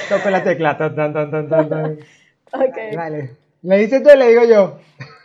toco 0.09 0.31
la 0.31 0.43
tecla. 0.45 0.77
tan, 0.77 0.95
tan, 0.95 1.13
tan, 1.13 1.31
tan, 1.49 1.69
tan. 1.69 1.99
Ok. 2.53 2.77
Vale. 2.97 3.37
¿Le 3.63 3.77
dices 3.79 4.03
tú 4.03 4.11
o 4.11 4.15
le 4.15 4.29
digo 4.29 4.45
yo? 4.45 4.79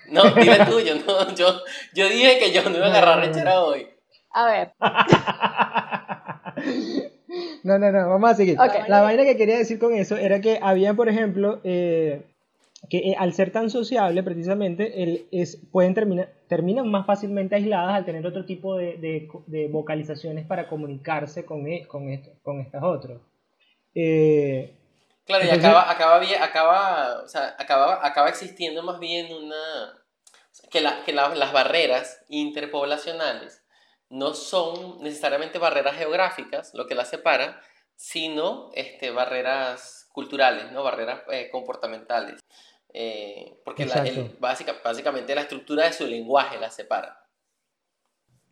No, 0.09 0.23
dile 0.31 0.65
tuyo, 0.65 0.95
no, 1.07 1.33
yo, 1.35 1.47
yo 1.93 2.09
dije 2.09 2.37
que 2.37 2.51
yo 2.51 2.67
no 2.69 2.77
iba 2.77 2.87
a 2.87 2.89
agarrar 2.89 3.19
rechera 3.19 3.61
hoy. 3.61 3.87
A 4.31 4.45
ver. 4.45 4.73
No, 7.63 7.79
no, 7.79 7.91
no, 7.91 8.09
vamos 8.09 8.31
a 8.31 8.35
seguir. 8.35 8.59
Ok. 8.59 8.87
La 8.87 9.01
vaina 9.01 9.23
que 9.23 9.37
quería 9.37 9.57
decir 9.57 9.79
con 9.79 9.93
eso 9.95 10.17
era 10.17 10.41
que 10.41 10.59
había, 10.61 10.93
por 10.93 11.09
ejemplo, 11.09 11.59
eh, 11.63 12.21
que 12.89 12.97
eh, 12.97 13.15
al 13.17 13.33
ser 13.33 13.51
tan 13.51 13.69
sociable, 13.69 14.21
precisamente, 14.23 15.01
el, 15.03 15.27
es, 15.31 15.57
pueden 15.71 15.93
terminar, 15.93 16.29
terminan 16.47 16.91
más 16.91 17.05
fácilmente 17.05 17.55
aisladas 17.55 17.95
al 17.95 18.05
tener 18.05 18.25
otro 18.27 18.45
tipo 18.45 18.75
de, 18.75 18.97
de, 18.97 19.29
de 19.47 19.67
vocalizaciones 19.69 20.45
para 20.45 20.67
comunicarse 20.67 21.45
con, 21.45 21.65
e- 21.67 21.87
con, 21.87 22.09
esto, 22.09 22.29
con 22.43 22.59
estas 22.59 22.83
otras. 22.83 23.17
Eh, 23.95 24.73
Claro, 25.25 25.45
y 25.45 25.47
Entonces- 25.47 25.69
acaba, 25.69 25.89
acaba, 25.89 26.19
bien- 26.19 26.43
acaba, 26.43 27.21
o 27.23 27.27
sea, 27.29 27.55
acaba, 27.57 28.05
acaba 28.05 28.27
existiendo 28.27 28.83
más 28.83 28.99
bien 28.99 29.27
una... 29.33 29.55
que, 30.69 30.81
la- 30.81 31.01
que 31.05 31.13
la- 31.13 31.33
las 31.33 31.53
barreras 31.53 32.25
interpoblacionales 32.27 33.62
no 34.13 34.33
son 34.35 35.01
necesariamente 35.01 35.57
barreras 35.57 35.95
geográficas, 35.97 36.71
lo 36.75 36.85
que 36.87 36.93
las 36.95 37.09
separa, 37.09 37.59
sino 37.95 38.69
este, 38.75 39.09
barreras 39.11 40.07
culturales, 40.13 40.71
¿no? 40.71 40.83
barreras 40.83 41.21
eh, 41.31 41.49
comportamentales. 41.51 42.39
Eh, 42.93 43.59
porque 43.65 43.85
la- 43.87 44.03
el- 44.05 44.37
básica- 44.39 44.75
básicamente 44.83 45.33
la 45.33 45.41
estructura 45.41 45.85
de 45.85 45.93
su 45.93 46.05
lenguaje 46.05 46.59
las 46.59 46.75
separa. 46.75 47.25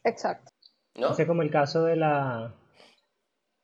Exacto. 0.03 0.51
¿no? 0.95 1.11
ese 1.11 1.21
es 1.21 1.27
como 1.27 1.41
el 1.43 1.51
caso 1.51 1.83
de 1.85 1.95
la 1.95 2.53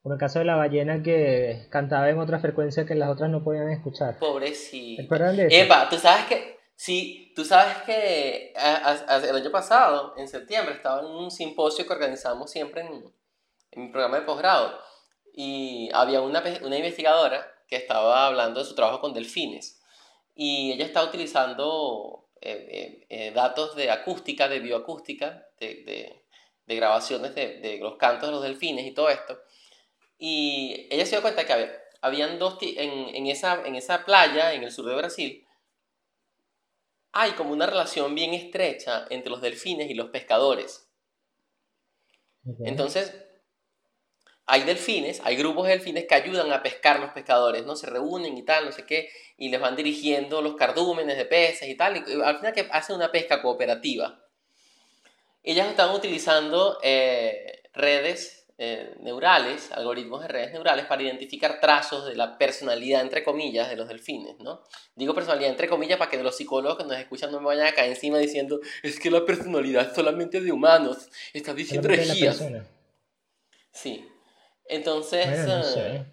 como 0.03 0.13
el 0.13 0.19
caso 0.19 0.39
de 0.39 0.45
la 0.45 0.55
ballena 0.55 1.03
que 1.03 1.67
cantaba 1.69 2.09
en 2.09 2.19
otra 2.19 2.39
frecuencia 2.39 2.85
que 2.85 2.95
las 2.95 3.09
otras 3.09 3.29
no 3.29 3.43
podían 3.43 3.69
escuchar. 3.71 4.17
Pobrecito. 4.19 5.01
¿Se 5.01 5.05
acuerdan 5.05 5.35
de 5.35 5.47
eso? 5.47 5.55
Epa, 5.65 5.89
tú 5.89 5.97
sabes 5.97 6.25
que, 6.27 6.56
Sí, 6.77 7.33
tú 7.35 7.43
sabes 7.43 7.77
que 7.87 8.53
el 8.53 9.35
año 9.35 9.51
pasado, 9.51 10.13
en 10.15 10.27
septiembre, 10.27 10.75
estaba 10.75 11.01
en 11.01 11.07
un 11.07 11.31
simposio 11.31 11.87
que 11.87 11.93
organizamos 11.93 12.51
siempre 12.51 12.81
en, 12.81 13.13
en 13.71 13.81
mi 13.81 13.89
programa 13.89 14.19
de 14.19 14.25
posgrado 14.25 14.79
y 15.33 15.89
había 15.91 16.21
una, 16.21 16.43
una 16.61 16.77
investigadora 16.77 17.51
que 17.67 17.77
estaba 17.77 18.27
hablando 18.27 18.59
de 18.59 18.65
su 18.67 18.75
trabajo 18.75 19.01
con 19.01 19.13
delfines 19.13 19.81
y 20.35 20.71
ella 20.73 20.85
estaba 20.85 21.07
utilizando 21.07 22.29
eh, 22.41 22.67
eh, 22.69 23.05
eh, 23.09 23.31
datos 23.31 23.75
de 23.75 23.89
acústica, 23.89 24.47
de 24.47 24.59
bioacústica, 24.59 25.47
de, 25.59 25.83
de, 25.83 26.23
de 26.67 26.75
grabaciones 26.75 27.33
de, 27.33 27.57
de, 27.59 27.79
los 27.79 27.97
cantos 27.97 28.29
de 28.29 28.33
los 28.33 28.43
delfines 28.43 28.85
y 28.85 28.91
todo 28.91 29.09
esto. 29.09 29.39
Y 30.19 30.87
ella 30.91 31.05
se 31.05 31.11
dio 31.11 31.23
cuenta 31.23 31.43
que 31.47 31.53
había, 31.53 31.71
habían 32.01 32.37
dos, 32.37 32.59
en, 32.61 33.15
en, 33.15 33.25
esa, 33.25 33.65
en 33.65 33.75
esa 33.75 34.05
playa, 34.05 34.53
en 34.53 34.63
el 34.63 34.71
sur 34.71 34.85
de 34.85 34.95
Brasil, 34.95 35.46
hay 37.19 37.31
como 37.31 37.51
una 37.51 37.65
relación 37.65 38.13
bien 38.13 38.35
estrecha 38.35 39.07
entre 39.09 39.31
los 39.31 39.41
delfines 39.41 39.89
y 39.89 39.95
los 39.95 40.11
pescadores. 40.11 40.87
Entonces, 42.59 43.11
hay 44.45 44.61
delfines, 44.61 45.19
hay 45.23 45.35
grupos 45.35 45.65
de 45.65 45.73
delfines 45.73 46.05
que 46.07 46.13
ayudan 46.13 46.51
a 46.51 46.61
pescar 46.61 46.99
los 46.99 47.09
pescadores, 47.09 47.65
¿no? 47.65 47.75
Se 47.75 47.87
reúnen 47.87 48.37
y 48.37 48.45
tal, 48.45 48.65
no 48.65 48.71
sé 48.71 48.85
qué, 48.85 49.09
y 49.35 49.49
les 49.49 49.59
van 49.59 49.75
dirigiendo 49.75 50.43
los 50.43 50.55
cardúmenes 50.55 51.17
de 51.17 51.25
peces 51.25 51.67
y 51.67 51.75
tal, 51.75 51.97
y 51.97 52.21
al 52.21 52.37
final 52.37 52.53
que 52.53 52.67
hacen 52.71 52.95
una 52.95 53.11
pesca 53.11 53.41
cooperativa. 53.41 54.23
Ellas 55.41 55.67
están 55.69 55.95
utilizando 55.95 56.77
eh, 56.83 57.63
redes 57.73 58.46
eh, 58.59 58.95
neurales, 59.01 59.71
algoritmos 59.71 60.21
de 60.21 60.29
redes 60.29 60.51
neurales, 60.51 60.85
para 60.85 61.03
identificar 61.03 61.59
trazos 61.59 62.07
de 62.07 62.15
la 62.15 62.39
personalidad, 62.39 63.01
entre 63.01 63.23
comillas, 63.23 63.69
de 63.69 63.75
los 63.75 63.87
delfines, 63.87 64.39
¿no? 64.39 64.63
Digo 64.95 65.13
personalidad, 65.13 65.51
entre 65.51 65.67
comillas, 65.67 65.99
para 65.99 66.09
que 66.09 66.21
los 66.23 66.35
psicólogos 66.35 66.77
que 66.77 66.83
nos 66.83 66.97
escuchan 66.97 67.31
no 67.31 67.39
me 67.39 67.45
vayan 67.45 67.67
a 67.67 67.73
caer 67.73 67.91
encima 67.91 68.17
diciendo, 68.17 68.59
es 68.81 68.99
que 68.99 69.11
la 69.11 69.23
personalidad 69.25 69.87
es 69.87 69.93
solamente 69.93 70.41
de 70.41 70.51
humanos, 70.51 71.09
estás 71.33 71.55
diciendo 71.55 71.87
herejías. 71.87 72.43
Sí. 73.71 74.09
Entonces, 74.65 75.27
eh, 75.27 76.05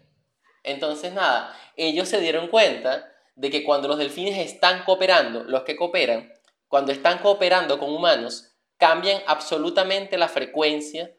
entonces, 0.65 1.15
nada, 1.15 1.57
ellos 1.77 2.09
se 2.09 2.21
dieron 2.21 2.49
cuenta 2.49 3.11
de 3.37 3.51
que 3.51 3.65
cuando 3.65 3.89
los 3.89 3.99
delfines 3.99 4.39
están 4.39 4.85
cooperando, 4.85 5.45
los 5.45 5.63
que 5.63 5.77
cooperan, 5.77 6.31
cuando 6.69 6.93
están 6.93 7.21
cooperando 7.21 7.79
con 7.79 7.91
humanos, 7.91 8.51
cambian 8.77 9.23
absolutamente 9.27 10.19
la 10.19 10.29
frecuencia 10.29 11.11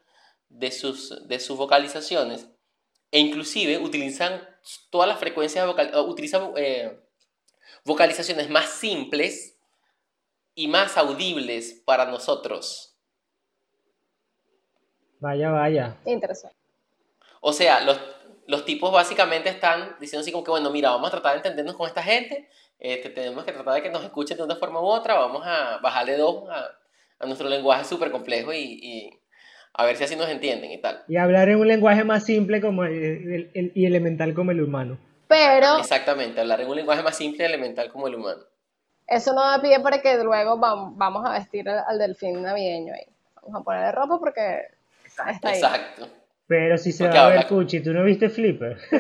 de 0.49 0.71
sus, 0.71 1.27
de 1.27 1.39
sus 1.39 1.58
vocalizaciones 1.58 2.47
e 3.12 3.19
inclusive 3.19 3.77
utilizan 3.77 4.41
todas 4.89 5.08
las 5.08 5.19
frecuencias 5.19 5.65
vocal, 5.65 5.91
utilizan 6.08 6.51
eh, 6.55 6.99
vocalizaciones 7.84 8.49
más 8.49 8.69
simples 8.69 9.58
y 10.53 10.67
más 10.67 10.97
audibles 10.97 11.81
para 11.86 12.05
nosotros. 12.05 12.95
Vaya, 15.19 15.51
vaya. 15.51 15.97
Interesante. 16.05 16.58
O 17.41 17.53
sea, 17.53 17.81
los, 17.81 17.99
los 18.47 18.65
tipos 18.65 18.91
básicamente 18.91 19.49
están 19.49 19.95
diciendo 19.99 20.21
así 20.21 20.31
como 20.31 20.43
que, 20.43 20.51
bueno, 20.51 20.71
mira, 20.71 20.89
vamos 20.89 21.08
a 21.08 21.12
tratar 21.12 21.34
de 21.34 21.38
entendernos 21.38 21.75
con 21.75 21.88
esta 21.88 22.03
gente, 22.03 22.49
este, 22.79 23.10
tenemos 23.10 23.43
que 23.45 23.51
tratar 23.51 23.75
de 23.75 23.84
que 23.84 23.89
nos 23.89 24.03
escuchen 24.03 24.38
de 24.38 24.43
una 24.43 24.55
forma 24.55 24.81
u 24.81 24.86
otra, 24.86 25.15
vamos 25.15 25.43
a 25.45 25.77
bajarle 25.77 26.17
dos 26.17 26.49
a, 26.49 26.77
a 27.19 27.25
nuestro 27.25 27.47
lenguaje 27.49 27.86
súper 27.86 28.12
complejo 28.12 28.53
y, 28.53 28.60
y, 28.60 29.19
a 29.77 29.85
ver 29.85 29.97
si 29.97 30.05
así 30.05 30.15
nos 30.15 30.29
entienden 30.29 30.71
y 30.71 30.77
tal. 30.79 31.03
Y 31.07 31.17
hablar 31.17 31.49
en 31.49 31.59
un 31.59 31.67
lenguaje 31.67 32.03
más 32.03 32.23
simple 32.23 32.61
como 32.61 32.85
el, 32.85 33.51
el, 33.53 33.71
y 33.75 33.85
elemental 33.85 34.33
como 34.33 34.51
el 34.51 34.61
humano. 34.61 34.97
Pero... 35.27 35.79
Exactamente, 35.79 36.39
hablar 36.39 36.61
en 36.61 36.69
un 36.69 36.77
lenguaje 36.77 37.03
más 37.03 37.17
simple 37.17 37.43
y 37.43 37.47
elemental 37.47 37.91
como 37.91 38.07
el 38.07 38.15
humano. 38.15 38.41
Eso 39.07 39.33
no 39.33 39.41
da 39.41 39.61
pie 39.61 39.79
para 39.81 40.01
que 40.01 40.17
luego 40.23 40.57
vamos 40.57 41.25
a 41.25 41.33
vestir 41.33 41.69
al 41.69 41.99
delfín 41.99 42.41
navideño 42.41 42.93
ahí. 42.93 43.05
Vamos 43.35 43.61
a 43.61 43.63
ponerle 43.63 43.91
ropa 43.91 44.17
porque 44.17 44.61
está 45.05 45.49
ahí. 45.49 45.55
Exacto. 45.55 46.07
Pero 46.47 46.77
si 46.77 46.91
se 46.91 47.07
va 47.07 47.25
a 47.25 47.29
ver 47.29 47.47
Cuchi, 47.47 47.81
¿tú 47.81 47.91
no 47.91 48.03
viste 48.03 48.29
Flipper? 48.29 48.77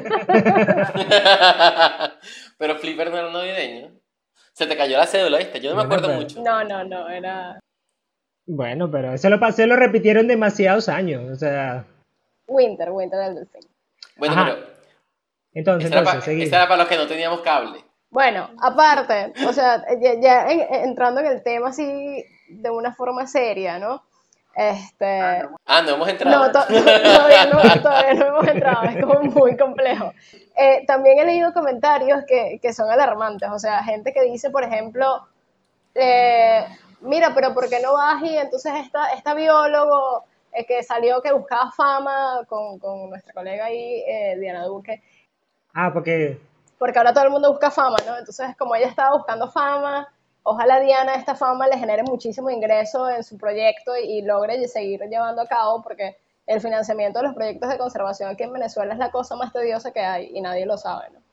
pero 2.57 2.75
Flipper 2.75 3.11
no 3.11 3.17
era 3.17 3.31
navideño. 3.31 3.91
Se 4.51 4.65
te 4.65 4.75
cayó 4.75 4.97
la 4.97 5.05
cédula, 5.05 5.37
¿viste? 5.37 5.59
Yo 5.59 5.69
no 5.71 5.77
me 5.77 5.83
acuerdo 5.83 6.09
mucho. 6.09 6.41
No, 6.41 6.63
no, 6.63 6.83
no, 6.83 7.07
era... 7.09 7.59
Bueno, 8.47 8.91
pero 8.91 9.13
eso 9.13 9.29
lo 9.29 9.39
pasé, 9.39 9.65
lo 9.65 9.75
repitieron 9.75 10.27
demasiados 10.27 10.89
años, 10.89 11.31
o 11.31 11.35
sea... 11.35 11.85
Winter, 12.47 12.91
Winter 12.91 13.19
del 13.19 13.35
Delfín. 13.35 13.61
Bueno, 14.17 14.35
pero... 14.35 14.75
Entonces, 15.53 15.89
esa, 15.89 15.99
entonces, 15.99 16.27
era 16.27 16.57
era 16.57 16.67
para 16.67 16.77
los 16.83 16.87
que 16.87 16.97
no 16.97 17.07
teníamos 17.07 17.41
cable. 17.41 17.79
Bueno, 18.09 18.49
aparte, 18.61 19.33
o 19.47 19.53
sea, 19.53 19.83
ya, 20.01 20.19
ya 20.19 20.47
entrando 20.83 21.21
en 21.21 21.27
el 21.27 21.43
tema 21.43 21.69
así 21.69 22.23
de 22.49 22.69
una 22.69 22.93
forma 22.93 23.25
seria, 23.25 23.79
¿no? 23.79 24.03
Este... 24.55 25.43
Ah, 25.65 25.81
no 25.81 25.95
hemos 25.95 26.07
entrado. 26.07 26.45
No, 26.45 26.51
todavía, 26.51 27.45
no, 27.45 27.81
todavía 27.81 28.13
no 28.13 28.25
hemos 28.27 28.47
entrado, 28.47 28.83
es 28.83 29.05
como 29.05 29.21
muy 29.21 29.57
complejo. 29.57 30.13
Eh, 30.55 30.85
también 30.85 31.19
he 31.19 31.25
leído 31.25 31.53
comentarios 31.53 32.23
que, 32.27 32.59
que, 32.61 32.73
son 32.73 32.89
alarmantes, 32.89 33.49
o 33.49 33.59
sea, 33.59 33.83
gente 33.83 34.13
que 34.13 34.23
dice, 34.23 34.49
por 34.49 34.63
ejemplo, 34.63 35.27
eh, 35.93 36.65
mira, 37.01 37.33
pero 37.33 37.53
¿por 37.53 37.69
qué 37.69 37.79
no 37.79 37.93
vas 37.93 38.21
y 38.23 38.37
entonces 38.37 38.73
esta, 38.75 39.13
esta 39.13 39.33
biólogo 39.33 40.23
eh, 40.51 40.65
que 40.65 40.83
salió 40.83 41.21
que 41.21 41.33
buscaba 41.33 41.71
fama 41.71 42.41
con, 42.47 42.79
con 42.79 43.09
nuestra 43.09 43.33
colega 43.33 43.65
ahí, 43.65 44.03
eh, 44.07 44.37
Diana 44.39 44.65
Duque? 44.65 45.01
Ah, 45.73 45.91
porque... 45.93 46.39
Porque 46.77 46.97
ahora 46.97 47.13
todo 47.13 47.23
el 47.23 47.29
mundo 47.31 47.51
busca 47.51 47.71
fama, 47.71 47.97
¿no? 48.05 48.17
Entonces, 48.17 48.55
como 48.57 48.75
ella 48.75 48.87
estaba 48.87 49.15
buscando 49.15 49.49
fama, 49.49 50.07
ojalá 50.43 50.79
Diana 50.79 51.15
esta 51.15 51.35
fama 51.35 51.67
le 51.67 51.77
genere 51.77 52.03
muchísimo 52.03 52.49
ingreso 52.49 53.09
en 53.09 53.23
su 53.23 53.37
proyecto 53.37 53.95
y, 53.97 54.21
logre 54.21 54.67
seguir 54.67 55.01
llevando 55.09 55.41
a 55.41 55.47
cabo, 55.47 55.81
porque 55.81 56.17
el 56.47 56.61
financiamiento 56.61 57.19
de 57.19 57.27
los 57.27 57.35
proyectos 57.35 57.69
de 57.69 57.77
conservación 57.77 58.29
aquí 58.29 58.43
en 58.43 58.53
Venezuela 58.53 58.93
es 58.93 58.99
la 58.99 59.11
cosa 59.11 59.35
más 59.35 59.51
tediosa 59.51 59.91
que 59.91 60.01
hay 60.01 60.31
y 60.33 60.41
nadie 60.41 60.65
lo 60.65 60.77
sabe, 60.77 61.09
¿no? 61.11 61.24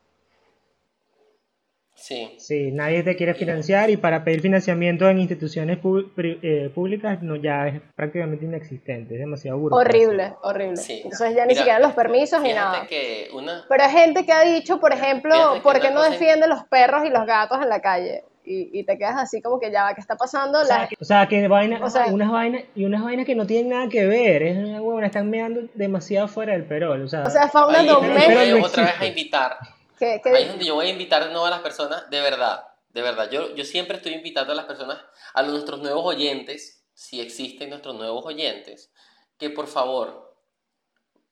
Sí. 1.95 2.35
Sí, 2.39 2.73
nadie 2.73 3.03
te 3.03 3.17
quiere 3.17 3.35
financiar 3.35 3.91
y 3.91 3.97
para 3.97 4.25
pedir 4.25 4.41
financiamiento 4.41 5.09
en 5.09 5.21
instituciones 5.21 5.79
eh, 5.79 6.71
públicas 6.75 7.23
no, 7.23 7.37
ya 7.37 7.69
es 7.69 7.81
prácticamente 7.95 8.45
inexistente, 8.45 9.15
es 9.15 9.21
demasiado 9.21 9.59
burocrático. 9.59 10.09
Horrible, 10.09 10.35
horrible. 10.43 10.83
Entonces 10.89 11.37
ya 11.37 11.47
ni 11.47 11.55
siquiera 11.55 11.79
los 11.79 11.93
permisos 11.93 12.43
ni 12.43 12.53
nada. 12.53 12.87
Que 12.89 13.29
Pero 13.69 13.85
hay 13.85 13.91
gente 13.91 14.27
que 14.27 14.33
ha 14.33 14.43
dicho, 14.43 14.81
por 14.81 14.93
ejemplo, 14.93 15.35
¿por 15.63 15.81
qué 15.81 15.91
no 15.91 16.03
defiende 16.03 16.49
los 16.49 16.65
perros 16.65 17.05
y 17.07 17.11
los 17.11 17.27
gatos 17.27 17.63
en 17.63 17.69
la 17.69 17.81
calle? 17.81 18.25
Y, 18.45 18.81
y, 18.81 18.85
te 18.85 18.99
quedas 18.99 19.15
así 19.19 19.41
como 19.41 19.61
que 19.61 19.71
ya, 19.71 19.95
¿qué 19.95 20.01
está 20.01 20.17
pasando? 20.17 20.63
O 20.63 20.65
sea, 20.65 20.89
o 21.01 21.05
sea 21.05 21.29
que 21.29 21.47
vaina, 21.47 21.79
o 21.81 21.89
sea, 21.89 22.07
unas 22.07 22.29
vainas 22.29 22.65
y 22.75 22.85
unas 22.85 23.01
vainas 23.01 23.25
que 23.25 23.37
no 23.37 23.47
tienen 23.47 23.69
nada 23.69 23.89
que 23.89 24.05
ver, 24.05 24.43
es 24.43 24.59
una 24.59 24.83
huevona, 24.83 25.07
están 25.07 25.31
meando 25.31 25.61
demasiado 25.75 26.27
fuera 26.27 26.53
del 26.55 26.65
perol, 26.65 27.03
o 27.03 27.09
sea, 27.09 27.23
o 27.23 27.31
sea 27.31 27.47
fauna 27.47 27.85
doméstica. 27.85 28.45
No 28.59 28.67
otra 28.67 28.83
vez 28.83 29.01
a 29.01 29.07
invitar. 29.07 29.57
¿Qué, 29.99 30.21
qué? 30.23 30.31
Ahí 30.31 30.43
es 30.45 30.49
donde 30.49 30.65
yo 30.65 30.75
voy 30.75 30.87
a 30.87 30.91
invitar 30.91 31.25
de 31.25 31.31
nuevo 31.31 31.47
a 31.47 31.51
las 31.51 31.61
personas, 31.61 32.09
de 32.11 32.21
verdad, 32.21 32.67
de 32.93 33.03
verdad, 33.03 33.31
yo, 33.31 33.55
yo 33.55 33.65
siempre 33.65 33.97
estoy 33.97 34.13
invitando 34.13 34.53
a 34.53 34.57
las 34.57 34.67
personas, 34.67 35.03
a 35.33 35.43
nuestros 35.43 35.81
nuevos 35.81 36.05
oyentes, 36.05 36.85
si 36.93 37.21
existen 37.21 37.71
nuestros 37.71 37.95
nuevos 37.95 38.25
oyentes, 38.27 38.93
que 39.39 39.49
por 39.49 39.67
favor 39.67 40.37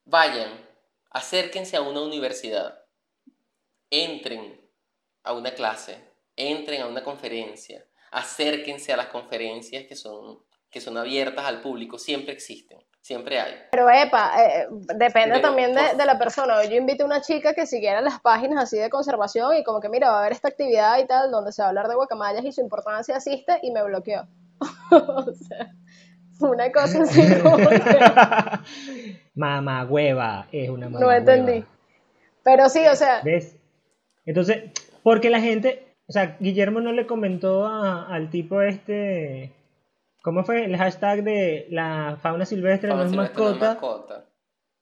vayan, 0.04 0.66
acérquense 1.10 1.76
a 1.76 1.82
una 1.82 2.00
universidad, 2.00 2.82
entren 3.90 4.60
a 5.22 5.34
una 5.34 5.52
clase, 5.52 6.12
entren 6.34 6.80
a 6.80 6.86
una 6.86 7.04
conferencia, 7.04 7.86
acérquense 8.10 8.92
a 8.92 8.96
las 8.96 9.08
conferencias 9.08 9.86
que 9.86 9.96
son, 9.96 10.42
que 10.70 10.80
son 10.80 10.96
abiertas 10.96 11.44
al 11.44 11.60
público, 11.60 11.98
siempre 11.98 12.32
existen, 12.32 12.82
siempre 13.00 13.40
hay. 13.40 13.54
Pero 13.70 13.88
epa, 13.90 14.32
eh, 14.42 14.66
depende 14.96 15.40
también 15.40 15.74
de, 15.74 15.96
de, 15.96 16.06
la 16.06 16.18
persona. 16.18 16.64
Yo 16.64 16.76
invité 16.76 17.02
a 17.02 17.06
una 17.06 17.20
chica 17.20 17.54
que 17.54 17.66
siguiera 17.66 18.00
las 18.00 18.20
páginas 18.20 18.62
así 18.62 18.78
de 18.78 18.90
conservación 18.90 19.56
y 19.56 19.64
como 19.64 19.80
que 19.80 19.88
mira, 19.88 20.10
va 20.10 20.16
a 20.16 20.20
haber 20.20 20.32
esta 20.32 20.48
actividad 20.48 20.98
y 20.98 21.06
tal, 21.06 21.30
donde 21.30 21.52
se 21.52 21.62
va 21.62 21.66
a 21.66 21.68
hablar 21.70 21.88
de 21.88 21.94
guacamayas 21.94 22.44
y 22.44 22.52
su 22.52 22.60
importancia 22.60 23.16
asiste 23.16 23.58
y 23.62 23.70
me 23.72 23.82
bloqueó. 23.82 24.26
o 24.90 25.32
sea, 25.32 25.72
una 26.40 26.70
cosa 26.72 27.02
así 27.02 27.22
como 27.42 27.56
Mamá 29.34 29.84
hueva, 29.84 30.46
es 30.52 30.68
una 30.68 30.88
mamá 30.88 31.00
No 31.00 31.12
entendí. 31.12 31.64
Pero 32.42 32.68
sí, 32.68 32.86
o 32.86 32.96
sea... 32.96 33.20
¿Ves? 33.22 33.56
Entonces, 34.26 34.70
porque 35.02 35.30
la 35.30 35.40
gente, 35.40 35.96
o 36.06 36.12
sea, 36.12 36.36
Guillermo 36.40 36.80
no 36.80 36.92
le 36.92 37.06
comentó 37.06 37.66
a, 37.66 38.06
al 38.06 38.30
tipo 38.30 38.62
este. 38.62 39.52
¿Cómo 40.22 40.44
fue? 40.44 40.64
El 40.64 40.76
hashtag 40.76 41.22
de 41.22 41.66
la 41.70 42.18
fauna 42.20 42.44
silvestre 42.44 42.90
no 42.90 43.02
es 43.02 43.12
mascota, 43.12 43.78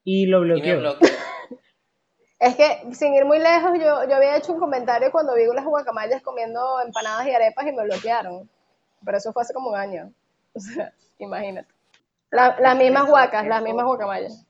Y 0.05 0.27
lo 0.27 0.41
bloqueó. 0.41 0.99
es 2.41 2.57
que, 2.57 2.93
sin 2.93 3.15
ir 3.15 3.25
muy 3.25 3.39
lejos, 3.39 3.73
yo, 3.79 4.09
yo 4.09 4.17
había 4.17 4.37
hecho 4.37 4.53
un 4.53 4.59
comentario 4.59 5.13
cuando 5.13 5.35
vi 5.35 5.45
las 5.55 5.65
guacamayas 5.65 6.23
comiendo 6.23 6.81
empanadas 6.81 7.27
y 7.27 7.31
arepas 7.31 7.67
y 7.67 7.73
me 7.73 7.85
bloquearon. 7.85 8.51
Pero 9.05 9.19
eso 9.19 9.33
fue 9.33 9.43
hace 9.43 9.55
como 9.55 9.71
un 9.71 9.77
año. 9.77 10.13
O 10.55 10.61
sea, 10.61 10.93
imagínate. 11.19 11.69
las 12.31 12.77
mismas 12.77 13.07
guacas, 13.07 13.47
las 13.47 13.63
mismas 13.63 13.87
guacamayas. 13.87 14.45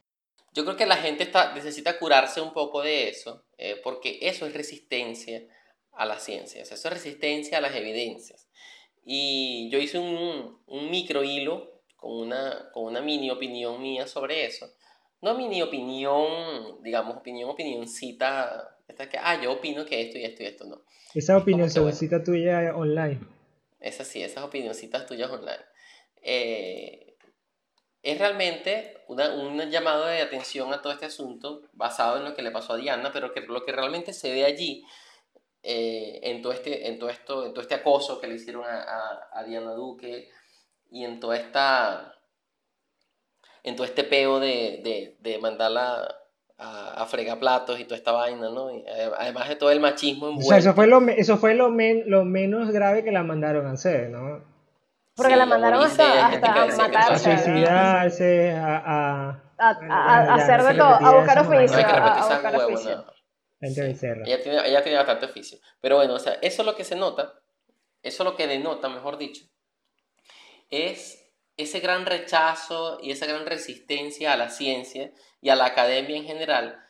Yo 0.54 0.64
creo 0.64 0.76
que 0.76 0.86
la 0.86 0.96
gente 0.96 1.22
está, 1.22 1.52
necesita 1.54 1.98
curarse 1.98 2.40
un 2.40 2.52
poco 2.52 2.82
de 2.82 3.08
eso, 3.08 3.44
eh, 3.58 3.78
porque 3.84 4.18
eso 4.22 4.46
es 4.46 4.54
resistencia 4.54 5.42
a 5.92 6.06
la 6.06 6.18
ciencia, 6.18 6.62
eso 6.62 6.74
es 6.74 6.84
resistencia 6.84 7.58
a 7.58 7.60
las 7.60 7.74
evidencias. 7.74 8.47
Y 9.10 9.70
yo 9.70 9.78
hice 9.78 9.98
un, 9.98 10.58
un 10.66 10.90
micro 10.90 11.24
hilo 11.24 11.80
con 11.96 12.12
una, 12.12 12.68
con 12.74 12.84
una 12.84 13.00
mini 13.00 13.30
opinión 13.30 13.80
mía 13.80 14.06
sobre 14.06 14.44
eso. 14.44 14.70
No 15.22 15.34
mini 15.34 15.62
opinión, 15.62 16.82
digamos, 16.82 17.16
opinión, 17.16 17.48
opinioncita, 17.48 18.76
esta 18.86 19.08
que, 19.08 19.16
ah, 19.16 19.40
yo 19.42 19.52
opino 19.52 19.86
que 19.86 20.02
esto 20.02 20.18
y 20.18 20.24
esto 20.24 20.42
y 20.42 20.46
esto, 20.46 20.66
no. 20.66 20.82
Esa 21.14 21.38
opinión 21.38 21.70
bueno. 21.74 22.22
tuya 22.22 22.76
online. 22.76 23.20
Esas 23.80 24.08
sí, 24.08 24.22
esas 24.22 24.44
opinioncitas 24.44 25.06
tuyas 25.06 25.30
online. 25.30 25.64
Eh, 26.20 27.16
es 28.02 28.18
realmente 28.18 28.98
una, 29.08 29.34
un 29.34 29.58
llamado 29.70 30.04
de 30.04 30.20
atención 30.20 30.70
a 30.74 30.82
todo 30.82 30.92
este 30.92 31.06
asunto 31.06 31.62
basado 31.72 32.18
en 32.18 32.24
lo 32.24 32.34
que 32.34 32.42
le 32.42 32.50
pasó 32.50 32.74
a 32.74 32.76
Diana, 32.76 33.10
pero 33.10 33.32
que 33.32 33.40
lo 33.40 33.64
que 33.64 33.72
realmente 33.72 34.12
se 34.12 34.30
ve 34.30 34.44
allí 34.44 34.84
eh, 35.70 36.20
en, 36.22 36.40
todo 36.40 36.54
este, 36.54 36.88
en, 36.88 36.98
todo 36.98 37.10
esto, 37.10 37.44
en 37.44 37.52
todo 37.52 37.60
este 37.60 37.74
acoso 37.74 38.18
que 38.18 38.26
le 38.26 38.36
hicieron 38.36 38.64
a, 38.64 39.28
a, 39.30 39.44
Diana 39.44 39.72
Duque 39.72 40.30
y 40.90 41.04
en 41.04 41.20
toda 41.20 41.36
esta 41.36 42.14
en 43.62 43.76
todo 43.76 43.84
este 43.84 44.02
peo 44.04 44.40
de, 44.40 44.80
de, 44.82 45.18
de 45.20 45.38
mandarla 45.38 46.08
a, 46.56 47.02
a 47.02 47.04
fregar 47.04 47.38
platos 47.38 47.78
y 47.78 47.84
toda 47.84 47.98
esta 47.98 48.12
vaina, 48.12 48.48
¿no? 48.48 48.70
Eh, 48.70 49.12
además 49.18 49.46
de 49.50 49.56
todo 49.56 49.70
el 49.70 49.80
machismo 49.80 50.28
envuelto. 50.28 50.46
O 50.46 50.48
sea, 50.48 50.56
eso 50.56 50.72
fue 50.72 50.86
lo, 50.86 51.06
eso 51.06 51.36
fue 51.36 51.52
lo, 51.52 51.68
lo 51.68 52.24
menos 52.24 52.70
grave 52.70 53.04
que 53.04 53.12
la 53.12 53.22
mandaron 53.22 53.66
a 53.66 53.72
hacer, 53.72 54.08
¿no? 54.08 54.42
Porque 55.16 55.36
la 55.36 55.44
mandaron 55.44 55.84
hasta, 55.84 56.28
hasta 56.28 56.62
a 56.62 56.66
matarse. 56.78 57.30
A 57.30 57.38
suicidarse, 57.38 58.52
a... 58.52 59.42
A, 59.58 59.70
a, 59.90 60.34
hacer 60.34 60.62
de 60.62 60.74
todo, 60.76 60.94
a 60.94 61.14
buscar 61.14 61.38
oficio. 61.40 61.78
a, 61.86 62.26
buscar 62.26 62.56
oficio. 62.56 63.17
Ella 64.26 64.42
tiene, 64.42 64.68
ella 64.68 64.82
tiene 64.82 64.98
bastante 64.98 65.26
oficio. 65.26 65.58
Pero 65.80 65.96
bueno, 65.96 66.14
o 66.14 66.18
sea, 66.18 66.34
eso 66.42 66.62
es 66.62 66.66
lo 66.66 66.76
que 66.76 66.84
se 66.84 66.96
nota, 66.96 67.34
eso 68.02 68.22
es 68.22 68.28
lo 68.28 68.36
que 68.36 68.46
denota, 68.46 68.88
mejor 68.88 69.18
dicho, 69.18 69.44
es 70.70 71.24
ese 71.56 71.80
gran 71.80 72.06
rechazo 72.06 72.98
y 73.02 73.10
esa 73.10 73.26
gran 73.26 73.46
resistencia 73.46 74.32
a 74.32 74.36
la 74.36 74.48
ciencia 74.48 75.10
y 75.40 75.48
a 75.48 75.56
la 75.56 75.66
academia 75.66 76.16
en 76.16 76.24
general 76.24 76.84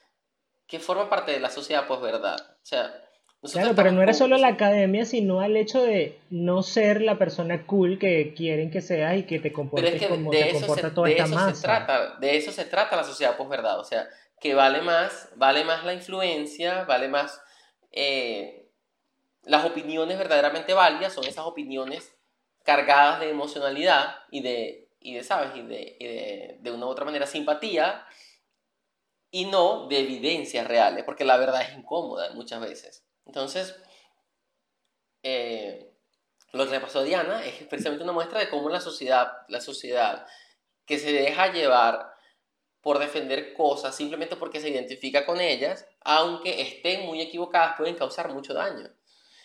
que 0.67 0.79
forma 0.79 1.09
parte 1.09 1.33
de 1.33 1.41
la 1.41 1.51
sociedad 1.51 1.87
pues 1.89 2.01
verdad. 2.01 2.37
O 2.63 2.67
sea, 2.67 3.03
claro, 3.51 3.75
pero 3.75 3.91
no 3.91 4.03
era 4.03 4.13
solo 4.13 4.37
la 4.37 4.49
academia, 4.49 5.07
sino 5.07 5.41
al 5.41 5.57
hecho 5.57 5.83
de 5.83 6.19
no 6.29 6.63
ser 6.63 7.01
la 7.01 7.17
persona 7.17 7.67
cool 7.67 7.99
que 7.99 8.35
quieren 8.35 8.71
que 8.71 8.83
seas 8.83 9.17
y 9.17 9.23
que 9.23 9.39
te 9.39 9.51
comportes 9.51 10.07
como 10.07 10.31
te 10.31 10.53
comporta 10.53 10.93
toda 10.93 11.09
esta 11.09 11.27
masa. 11.27 11.55
Se 11.55 11.63
trata, 11.63 12.17
de 12.19 12.37
eso 12.37 12.53
se 12.53 12.67
trata 12.67 12.97
la 12.97 13.05
sociedad 13.05 13.37
verdad. 13.49 13.81
O 13.81 13.85
sea, 13.85 14.07
que 14.41 14.55
vale 14.55 14.83
más, 14.83 15.29
vale 15.37 15.65
más 15.65 15.85
la 15.85 15.95
influencia, 15.95 16.85
vale 16.85 17.09
más 17.09 17.41
eh, 17.93 18.71
las 19.43 19.65
opiniones 19.65 20.19
verdaderamente 20.19 20.75
válidas, 20.75 21.13
son 21.13 21.25
esas 21.25 21.47
opiniones 21.47 22.15
cargadas 22.65 23.21
de 23.21 23.31
emocionalidad 23.31 24.17
y 24.31 24.43
de, 24.43 24.91
y 25.01 25.15
de 25.15 25.25
¿sabes? 25.25 25.57
Y 25.57 25.63
de, 25.63 25.97
de, 25.99 26.59
de 26.61 26.71
una 26.71 26.87
u 26.87 26.89
otra 26.91 27.05
manera 27.05 27.27
simpatía 27.27 28.07
y 29.31 29.47
no 29.47 29.89
de 29.89 30.01
evidencias 30.01 30.67
reales, 30.67 31.05
porque 31.05 31.25
la 31.25 31.37
verdad 31.37 31.63
es 31.63 31.77
incómoda 31.77 32.31
muchas 32.35 32.61
veces. 32.61 33.05
Entonces, 33.27 33.77
eh, 35.23 35.93
lo 36.53 36.65
que 36.65 36.73
le 36.73 36.81
pasó 36.81 37.01
a 37.01 37.05
Diana 37.05 37.45
es 37.45 37.67
precisamente 37.67 38.05
una 38.05 38.13
muestra 38.13 38.41
de 38.41 38.49
cómo 38.49 38.71
la 38.71 38.81
sociedad, 38.81 39.33
la 39.49 39.61
sociedad 39.61 40.27
que 40.87 40.99
se 40.99 41.13
deja 41.13 41.53
llevar 41.53 42.08
por 42.81 42.99
defender 42.99 43.55
cosas 43.55 43.95
simplemente 43.97 44.37
porque 44.37 44.61
se 44.61 44.71
identifica 44.71 45.27
con 45.27 45.41
ellas, 45.41 45.87
aunque 46.01 46.63
estén 46.63 47.07
muy 47.07 47.21
equivocadas, 47.21 47.77
pueden 47.77 47.97
causar 47.97 48.33
mucho 48.33 48.55
daño. 48.55 48.89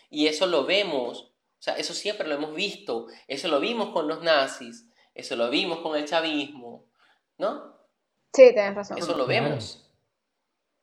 Y 0.09 0.27
eso 0.27 0.45
lo 0.45 0.65
vemos, 0.65 1.23
o 1.23 1.61
sea, 1.61 1.75
eso 1.75 1.93
siempre 1.93 2.27
lo 2.27 2.35
hemos 2.35 2.53
visto, 2.53 3.07
eso 3.27 3.47
lo 3.47 3.59
vimos 3.59 3.89
con 3.89 4.07
los 4.07 4.21
nazis, 4.21 4.87
eso 5.15 5.35
lo 5.35 5.49
vimos 5.49 5.79
con 5.79 5.97
el 5.97 6.05
chavismo, 6.05 6.85
¿no? 7.37 7.73
Sí, 8.33 8.51
tienes 8.53 8.75
razón. 8.75 8.97
Eso 8.97 9.17
lo 9.17 9.25
vemos. 9.25 9.79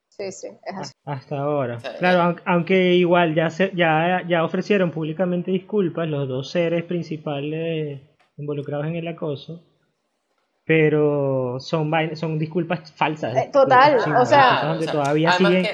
Sí, 0.09 0.31
sí, 0.31 0.47
es 0.65 0.75
así. 0.75 0.93
Hasta 1.05 1.39
ahora. 1.39 1.77
claro, 1.97 2.35
aunque 2.45 2.95
igual 2.95 3.33
ya, 3.33 3.49
se, 3.49 3.71
ya, 3.73 4.23
ya 4.27 4.43
ofrecieron 4.43 4.91
públicamente 4.91 5.51
disculpas 5.51 6.07
los 6.09 6.27
dos 6.27 6.51
seres 6.51 6.83
principales 6.83 8.01
involucrados 8.37 8.85
en 8.87 8.97
el 8.97 9.07
acoso 9.07 9.63
pero 10.65 11.59
son 11.59 11.91
son 12.15 12.37
disculpas 12.37 12.91
falsas. 12.93 13.35
Eh, 13.35 13.49
total, 13.51 13.97
o 14.19 14.25
sea, 14.25 14.65
donde 14.65 14.87
todavía 14.87 15.31
siguen, 15.31 15.67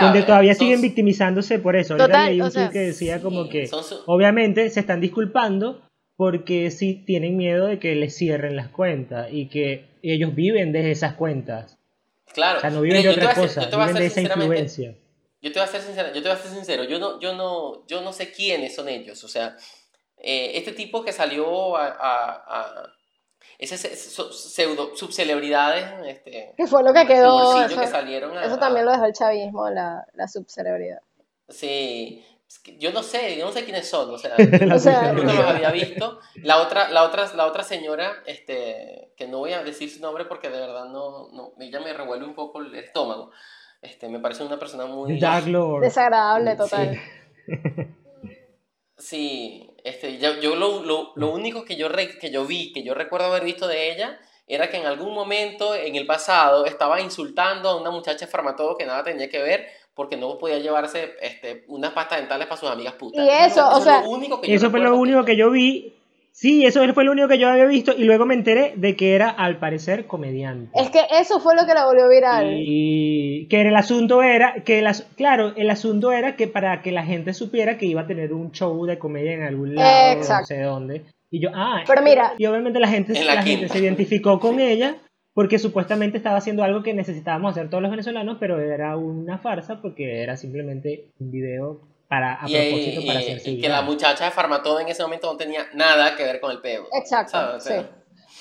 donde 0.00 0.22
todavía 0.22 0.54
siguen 0.54 0.80
victimizándose 0.80 1.58
por 1.58 1.76
eso. 1.76 1.94
Ahorita 1.94 2.26
leí 2.26 2.40
un 2.40 2.50
que 2.50 2.78
decía 2.78 3.20
como 3.20 3.48
que 3.48 3.70
obviamente 4.06 4.68
se 4.70 4.80
están 4.80 5.00
disculpando 5.00 5.82
porque 6.16 6.70
sí 6.70 7.02
tienen 7.06 7.36
miedo 7.36 7.66
de 7.66 7.78
que 7.78 7.94
les 7.94 8.14
cierren 8.14 8.56
las 8.56 8.68
cuentas 8.68 9.28
y 9.30 9.48
que 9.48 9.86
ellos 10.02 10.34
viven 10.34 10.72
de 10.72 10.90
esas 10.90 11.14
cuentas. 11.14 11.78
Claro. 12.32 12.58
O 12.58 12.60
sea, 12.60 12.70
no 12.70 12.80
viven 12.80 13.02
de 13.02 13.08
otra 13.08 13.34
cosa, 13.34 13.66
viven 13.66 13.94
de 13.94 14.06
esa 14.06 14.20
influencia. 14.20 14.94
Yo 15.42 15.52
te 15.52 15.58
voy 15.58 15.66
a 15.66 15.70
ser 15.72 15.80
sincero, 15.80 16.08
yo 16.08 16.22
te 16.22 16.28
voy 16.28 16.32
a 16.32 16.36
ser 16.36 16.50
sincero, 16.50 16.84
yo 16.84 16.98
no, 16.98 17.18
yo 17.18 17.34
no, 17.34 17.86
yo 17.86 18.02
no 18.02 18.12
sé 18.12 18.30
quiénes 18.30 18.74
son 18.74 18.90
ellos, 18.90 19.24
o 19.24 19.28
sea, 19.28 19.56
eh, 20.18 20.52
este 20.56 20.72
tipo 20.72 21.02
que 21.02 21.12
salió 21.12 21.78
a, 21.78 21.86
a, 21.86 22.92
esas 23.58 23.80
pseudo 23.80 24.96
subcelebridades 24.96 26.06
este, 26.06 26.54
que 26.56 26.66
fue 26.66 26.82
lo 26.82 26.92
que 26.92 27.06
quedó 27.06 27.62
eso, 27.62 27.80
que 27.80 27.86
salieron 27.86 28.36
eso 28.38 28.58
también 28.58 28.86
lo 28.86 28.92
dejó 28.92 29.04
el 29.04 29.12
chavismo 29.12 29.68
la, 29.70 30.06
la 30.14 30.28
subcelebridad 30.28 31.00
sí 31.48 32.24
yo 32.78 32.92
no 32.92 33.02
sé, 33.02 33.38
yo 33.38 33.46
no 33.46 33.52
sé 33.52 33.64
quiénes 33.64 33.88
son, 33.88 34.10
o 34.10 34.18
sea, 34.18 34.36
nunca 34.38 34.66
los 34.66 34.86
había 34.86 35.70
visto. 35.70 36.18
La 36.42 36.58
otra, 36.58 36.90
la 36.90 37.04
otra, 37.04 37.32
la 37.34 37.46
otra 37.46 37.62
señora, 37.62 38.22
este, 38.26 39.12
que 39.16 39.28
no 39.28 39.38
voy 39.38 39.52
a 39.52 39.62
decir 39.62 39.88
su 39.88 40.00
nombre 40.00 40.24
porque 40.24 40.50
de 40.50 40.58
verdad 40.58 40.86
no, 40.86 41.28
no 41.30 41.52
ella 41.60 41.80
me 41.80 41.92
revuelve 41.92 42.26
un 42.26 42.34
poco 42.34 42.60
el 42.60 42.74
estómago. 42.74 43.30
Este, 43.80 44.08
me 44.08 44.18
parece 44.18 44.42
una 44.42 44.58
persona 44.58 44.86
muy 44.86 45.18
desagradable 45.80 46.56
total. 46.56 47.00
Sí, 48.98 49.69
este, 49.84 50.18
yo, 50.18 50.38
yo 50.40 50.56
lo, 50.56 50.82
lo, 50.82 51.12
lo, 51.14 51.30
único 51.30 51.64
que 51.64 51.76
yo, 51.76 51.88
que 52.20 52.30
yo 52.30 52.44
vi, 52.44 52.72
que 52.72 52.82
yo 52.82 52.94
recuerdo 52.94 53.26
haber 53.26 53.44
visto 53.44 53.66
de 53.66 53.92
ella, 53.92 54.18
era 54.46 54.68
que 54.68 54.78
en 54.78 54.86
algún 54.86 55.14
momento 55.14 55.74
en 55.74 55.94
el 55.94 56.06
pasado 56.06 56.66
estaba 56.66 57.00
insultando 57.00 57.68
a 57.68 57.80
una 57.80 57.90
muchacha 57.90 58.26
farmacóloga 58.26 58.78
que 58.78 58.86
nada 58.86 59.04
tenía 59.04 59.28
que 59.28 59.40
ver 59.40 59.68
porque 59.94 60.16
no 60.16 60.38
podía 60.38 60.58
llevarse 60.58 61.14
este, 61.20 61.64
unas 61.68 61.92
pastas 61.92 62.18
dentales 62.18 62.46
para 62.46 62.60
sus 62.60 62.70
amigas 62.70 62.94
putas. 62.94 63.24
Y 63.24 63.28
eso, 63.28 63.68
o 63.68 63.80
sea, 63.80 64.02
eso 64.42 64.70
fue 64.70 64.80
lo 64.80 64.96
único 64.96 65.24
que 65.24 65.36
yo 65.36 65.50
vi. 65.50 65.99
Sí, 66.32 66.64
eso 66.64 66.80
fue 66.94 67.04
lo 67.04 67.12
único 67.12 67.28
que 67.28 67.38
yo 67.38 67.48
había 67.48 67.66
visto 67.66 67.92
y 67.96 68.04
luego 68.04 68.24
me 68.24 68.34
enteré 68.34 68.72
de 68.76 68.96
que 68.96 69.14
era 69.14 69.28
al 69.28 69.58
parecer 69.58 70.06
comediante. 70.06 70.70
Es 70.74 70.90
que 70.90 71.00
eso 71.10 71.40
fue 71.40 71.54
lo 71.54 71.66
que 71.66 71.74
la 71.74 71.86
volvió 71.86 72.08
viral. 72.08 72.54
Y 72.56 73.46
que 73.48 73.60
el 73.60 73.76
asunto 73.76 74.22
era 74.22 74.62
que 74.64 74.80
las 74.80 75.02
claro, 75.16 75.52
el 75.56 75.68
asunto 75.70 76.12
era 76.12 76.36
que 76.36 76.46
para 76.46 76.82
que 76.82 76.92
la 76.92 77.04
gente 77.04 77.34
supiera 77.34 77.78
que 77.78 77.86
iba 77.86 78.02
a 78.02 78.06
tener 78.06 78.32
un 78.32 78.52
show 78.52 78.86
de 78.86 78.98
comedia 78.98 79.32
en 79.32 79.42
algún 79.42 79.74
lado, 79.74 80.16
no 80.16 80.46
sé 80.46 80.62
dónde. 80.62 81.04
Y 81.30 81.40
yo, 81.40 81.50
ah, 81.54 81.84
pero 81.86 82.02
mira, 82.02 82.34
y 82.38 82.46
obviamente 82.46 82.80
la 82.80 82.88
gente, 82.88 83.24
la 83.24 83.42
gente 83.42 83.68
se 83.68 83.78
identificó 83.78 84.40
con 84.40 84.58
ella 84.58 84.96
porque 85.34 85.58
supuestamente 85.58 86.16
estaba 86.16 86.38
haciendo 86.38 86.64
algo 86.64 86.82
que 86.82 86.92
necesitábamos 86.92 87.52
hacer 87.52 87.70
todos 87.70 87.82
los 87.82 87.90
venezolanos, 87.90 88.38
pero 88.40 88.60
era 88.60 88.96
una 88.96 89.38
farsa 89.38 89.80
porque 89.80 90.22
era 90.22 90.36
simplemente 90.36 91.10
un 91.18 91.30
video 91.30 91.89
para 92.10 92.32
a 92.32 92.38
propósito 92.40 93.06
para 93.06 93.20
y 93.20 93.60
que 93.60 93.68
la 93.68 93.82
muchacha 93.82 94.24
de 94.24 94.32
Farmatodo 94.32 94.80
en 94.80 94.88
ese 94.88 95.00
momento 95.00 95.30
no 95.30 95.36
tenía 95.36 95.68
nada 95.74 96.16
que 96.16 96.24
ver 96.24 96.40
con 96.40 96.50
el 96.50 96.60
peo. 96.60 96.88
Exacto, 96.92 97.60
sí. 97.60 97.74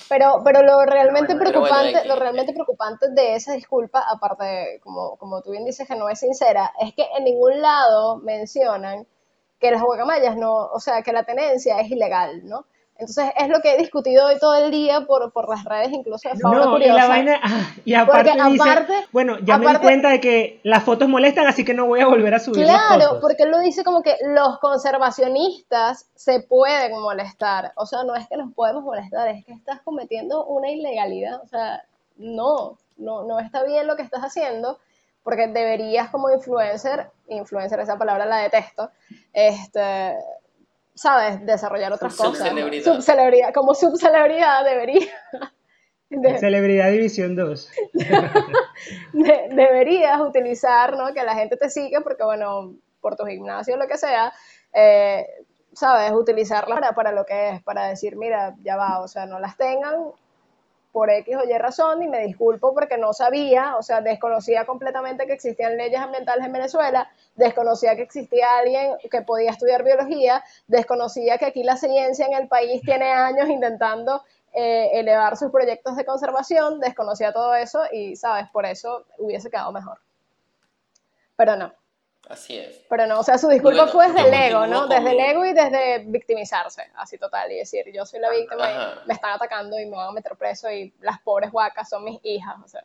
Pero, 0.10 0.42
pero 0.44 0.64
lo 0.64 0.84
realmente 0.88 1.36
preocupante, 1.36 2.04
lo 2.06 2.16
realmente 2.16 2.52
preocupante 2.52 3.12
de 3.12 3.36
esa 3.36 3.54
disculpa, 3.54 4.04
aparte 4.10 4.44
de, 4.44 4.80
como, 4.80 5.18
como 5.18 5.44
tú 5.44 5.52
bien 5.52 5.66
dices 5.66 5.88
que 5.88 5.96
no 5.96 6.10
es 6.10 6.20
sincera, 6.20 6.74
es 6.80 6.96
que 6.96 7.06
en 7.16 7.26
ningún 7.26 7.62
lado 7.62 8.18
mencionan 8.18 9.06
que 9.60 9.70
las 9.70 9.84
guacamayas 9.84 10.36
no, 10.36 10.52
o 10.52 10.80
sea, 10.80 11.04
que 11.04 11.14
la 11.14 11.26
tenencia 11.26 11.80
es 11.80 11.92
ilegal, 11.92 12.48
¿no? 12.48 12.66
Entonces 13.00 13.32
es 13.38 13.48
lo 13.48 13.62
que 13.62 13.74
he 13.74 13.78
discutido 13.78 14.26
hoy 14.26 14.38
todo 14.40 14.56
el 14.56 14.72
día 14.72 15.06
por, 15.08 15.32
por 15.32 15.48
las 15.48 15.64
redes, 15.64 15.94
incluso 15.94 16.28
de 16.28 16.38
Fauna 16.38 16.66
no, 16.66 16.78
Y, 16.78 16.88
la 16.88 17.08
vaina, 17.08 17.40
ah, 17.42 17.72
y 17.86 17.94
aparte, 17.94 18.34
dice, 18.50 18.86
bueno, 19.14 19.38
ya 19.40 19.58
me 19.58 19.70
di 19.70 19.76
cuenta 19.78 20.10
de 20.10 20.20
que 20.20 20.60
las 20.64 20.84
fotos 20.84 21.08
molestan, 21.08 21.48
así 21.48 21.64
que 21.64 21.74
no 21.74 21.86
voy 21.86 22.02
a 22.02 22.08
volver 22.08 22.34
a 22.34 22.40
subir 22.40 22.66
Claro, 22.66 22.98
las 22.98 23.08
fotos. 23.08 23.22
porque 23.22 23.44
él 23.44 23.52
lo 23.52 23.60
dice 23.60 23.86
como 23.86 24.04
que 24.04 24.18
los 24.22 24.60
conservacionistas 24.60 26.08
se 26.14 26.42
pueden 26.42 27.00
molestar. 27.00 27.72
O 27.78 27.86
sea, 27.86 28.04
no 28.04 28.16
es 28.16 28.28
que 28.28 28.36
nos 28.36 28.54
podemos 28.54 28.84
molestar, 28.84 29.30
es 29.30 29.46
que 29.46 29.54
estás 29.54 29.80
cometiendo 29.82 30.46
una 30.46 30.70
ilegalidad. 30.70 31.42
O 31.42 31.48
sea, 31.48 31.82
no, 32.18 32.78
no, 32.98 33.24
no 33.24 33.40
está 33.40 33.64
bien 33.64 33.88
lo 33.88 33.96
que 33.96 34.02
estás 34.02 34.24
haciendo, 34.24 34.78
porque 35.24 35.48
deberías 35.48 36.10
como 36.10 36.30
influencer, 36.32 37.10
influencer 37.30 37.80
esa 37.80 37.98
palabra 37.98 38.26
la 38.26 38.40
detesto, 38.40 38.92
este 39.32 40.18
¿sabes? 41.00 41.46
Desarrollar 41.46 41.94
otras 41.94 42.14
cosas. 42.14 42.50
Subcelebridad. 42.84 43.54
Como 43.54 43.74
subcelebridad 43.74 44.66
debería. 44.66 45.08
Celebridad 46.40 46.92
División 46.92 47.38
2. 47.38 47.72
deberías 49.14 50.20
utilizar, 50.20 50.98
¿no? 50.98 51.14
Que 51.14 51.24
la 51.24 51.36
gente 51.36 51.56
te 51.56 51.70
siga 51.70 52.02
porque, 52.02 52.24
bueno, 52.26 52.74
por 53.00 53.16
tu 53.16 53.26
gimnasio 53.26 53.76
o 53.76 53.78
lo 53.78 53.88
que 53.88 53.98
sea, 53.98 54.34
eh, 54.74 55.26
¿sabes? 55.72 56.12
Utilizarlas 56.12 56.80
para, 56.80 56.92
para 56.94 57.12
lo 57.14 57.26
que 57.26 57.52
es, 57.52 57.64
para 57.64 57.86
decir, 57.86 58.18
mira, 58.18 58.56
ya 58.62 58.76
va, 58.76 59.00
o 59.00 59.08
sea, 59.08 59.26
no 59.26 59.40
las 59.40 59.56
tengan 59.56 60.12
por 60.92 61.10
X 61.10 61.36
o 61.36 61.44
Y 61.44 61.58
razón 61.58 62.02
y 62.04 62.08
me 62.08 62.26
disculpo 62.26 62.74
porque 62.74 62.98
no 62.98 63.14
sabía, 63.14 63.76
o 63.78 63.84
sea, 63.84 64.02
desconocía 64.02 64.66
completamente 64.66 65.28
que 65.28 65.34
existían 65.34 65.78
leyes 65.78 66.00
ambientales 66.00 66.46
en 66.46 66.52
Venezuela, 66.52 67.10
desconocía 67.36 67.96
que 67.96 68.04
existía 68.04 68.58
alguien 68.58 68.94
que 69.10 69.22
podía 69.22 69.52
estudiar 69.52 69.84
biología, 69.84 70.44
desconocía 70.68 71.38
que 71.38 71.46
aquí 71.46 71.64
la 71.64 71.78
ciencia 71.78 72.26
en 72.26 72.34
el 72.34 72.48
país 72.48 72.82
tiene 72.82 73.12
años 73.12 73.50
intentando 73.50 74.24
eh, 74.54 74.90
elevar 74.94 75.38
sus 75.38 75.52
proyectos 75.52 75.96
de 75.96 76.06
conservación, 76.06 76.80
desconocía 76.80 77.32
todo 77.32 77.54
eso 77.54 77.84
y, 77.92 78.16
¿sabes? 78.16 78.50
Por 78.52 78.66
eso 78.66 79.06
hubiese 79.20 79.50
quedado 79.50 79.72
mejor. 79.72 80.00
Pero 81.36 81.56
no. 81.56 81.72
Así 82.30 82.58
es. 82.58 82.86
Pero 82.88 83.08
no, 83.08 83.20
o 83.20 83.24
sea, 83.24 83.40
su 83.40 83.50
disculpa 83.50 83.88
fue 83.88 84.08
desde 84.08 84.28
el 84.28 84.34
ego, 84.34 84.68
¿no? 84.68 84.88
Desde 84.88 85.12
el 85.12 85.20
ego 85.20 85.46
y 85.46 85.54
desde 85.54 86.04
victimizarse, 86.06 86.84
así 86.96 87.18
total, 87.18 87.52
y 87.52 87.58
decir, 87.58 87.86
yo 87.92 88.06
soy 88.06 88.20
la 88.20 88.30
víctima 88.30 88.70
y 88.72 89.08
me 89.08 89.16
están 89.16 89.32
atacando 89.32 89.80
y 89.80 89.86
me 89.88 89.98
van 89.98 90.10
a 90.10 90.12
meter 90.12 90.36
preso 90.36 90.72
y 90.72 90.94
las 91.02 91.20
pobres 91.22 91.52
huacas 91.52 91.90
son 91.90 92.04
mis 92.04 92.20
hijas, 92.24 92.56
o 92.64 92.68
sea, 92.68 92.84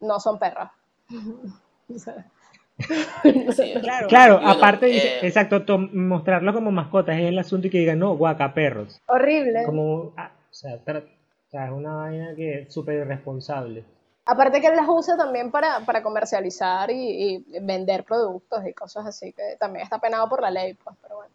no 0.00 0.18
son 0.18 0.40
perras. 0.40 0.72
claro, 3.82 4.08
claro 4.08 4.40
aparte, 4.42 4.96
eh, 4.96 5.18
exacto, 5.22 5.62
mostrarlo 5.92 6.52
como 6.52 6.70
mascotas 6.70 7.16
es 7.18 7.26
el 7.26 7.38
asunto 7.38 7.66
y 7.66 7.70
que 7.70 7.78
digan, 7.78 7.98
no, 7.98 8.16
guaca, 8.16 8.52
perros. 8.52 9.00
Horrible. 9.06 9.64
Como, 9.64 10.12
ah, 10.16 10.32
o, 10.50 10.54
sea, 10.54 10.74
es 10.74 11.70
una 11.70 11.94
vaina 11.94 12.34
que 12.34 12.62
es 12.62 12.72
súper 12.72 12.96
irresponsable. 12.96 13.84
Aparte 14.24 14.60
que 14.60 14.68
él 14.68 14.76
las 14.76 14.88
usa 14.88 15.16
también 15.16 15.50
para, 15.50 16.02
comercializar 16.02 16.90
y, 16.90 17.44
vender 17.62 18.04
productos 18.04 18.64
y 18.66 18.72
cosas 18.72 19.06
así, 19.06 19.32
que 19.32 19.56
también 19.58 19.84
está 19.84 19.98
penado 19.98 20.28
por 20.28 20.40
la 20.40 20.50
ley, 20.50 20.74
pues, 20.74 20.96
pero 21.02 21.16
bueno. 21.16 21.34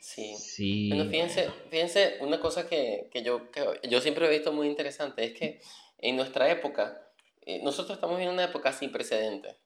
Sí. 0.00 0.34
sí. 0.36 0.88
Bueno, 0.88 1.08
fíjense, 1.08 1.48
fíjense 1.70 2.18
una 2.20 2.40
cosa 2.40 2.66
que, 2.66 3.08
yo, 3.24 3.42
yo 3.88 4.00
siempre 4.00 4.26
he 4.26 4.30
visto 4.30 4.52
muy 4.52 4.66
interesante, 4.66 5.24
es 5.24 5.32
que 5.32 5.60
en 5.98 6.16
nuestra 6.16 6.50
época, 6.50 7.00
eh, 7.42 7.60
nosotros 7.62 7.96
estamos 7.96 8.20
en 8.20 8.28
una 8.28 8.44
época 8.44 8.72
sin 8.72 8.90
precedentes. 8.90 9.56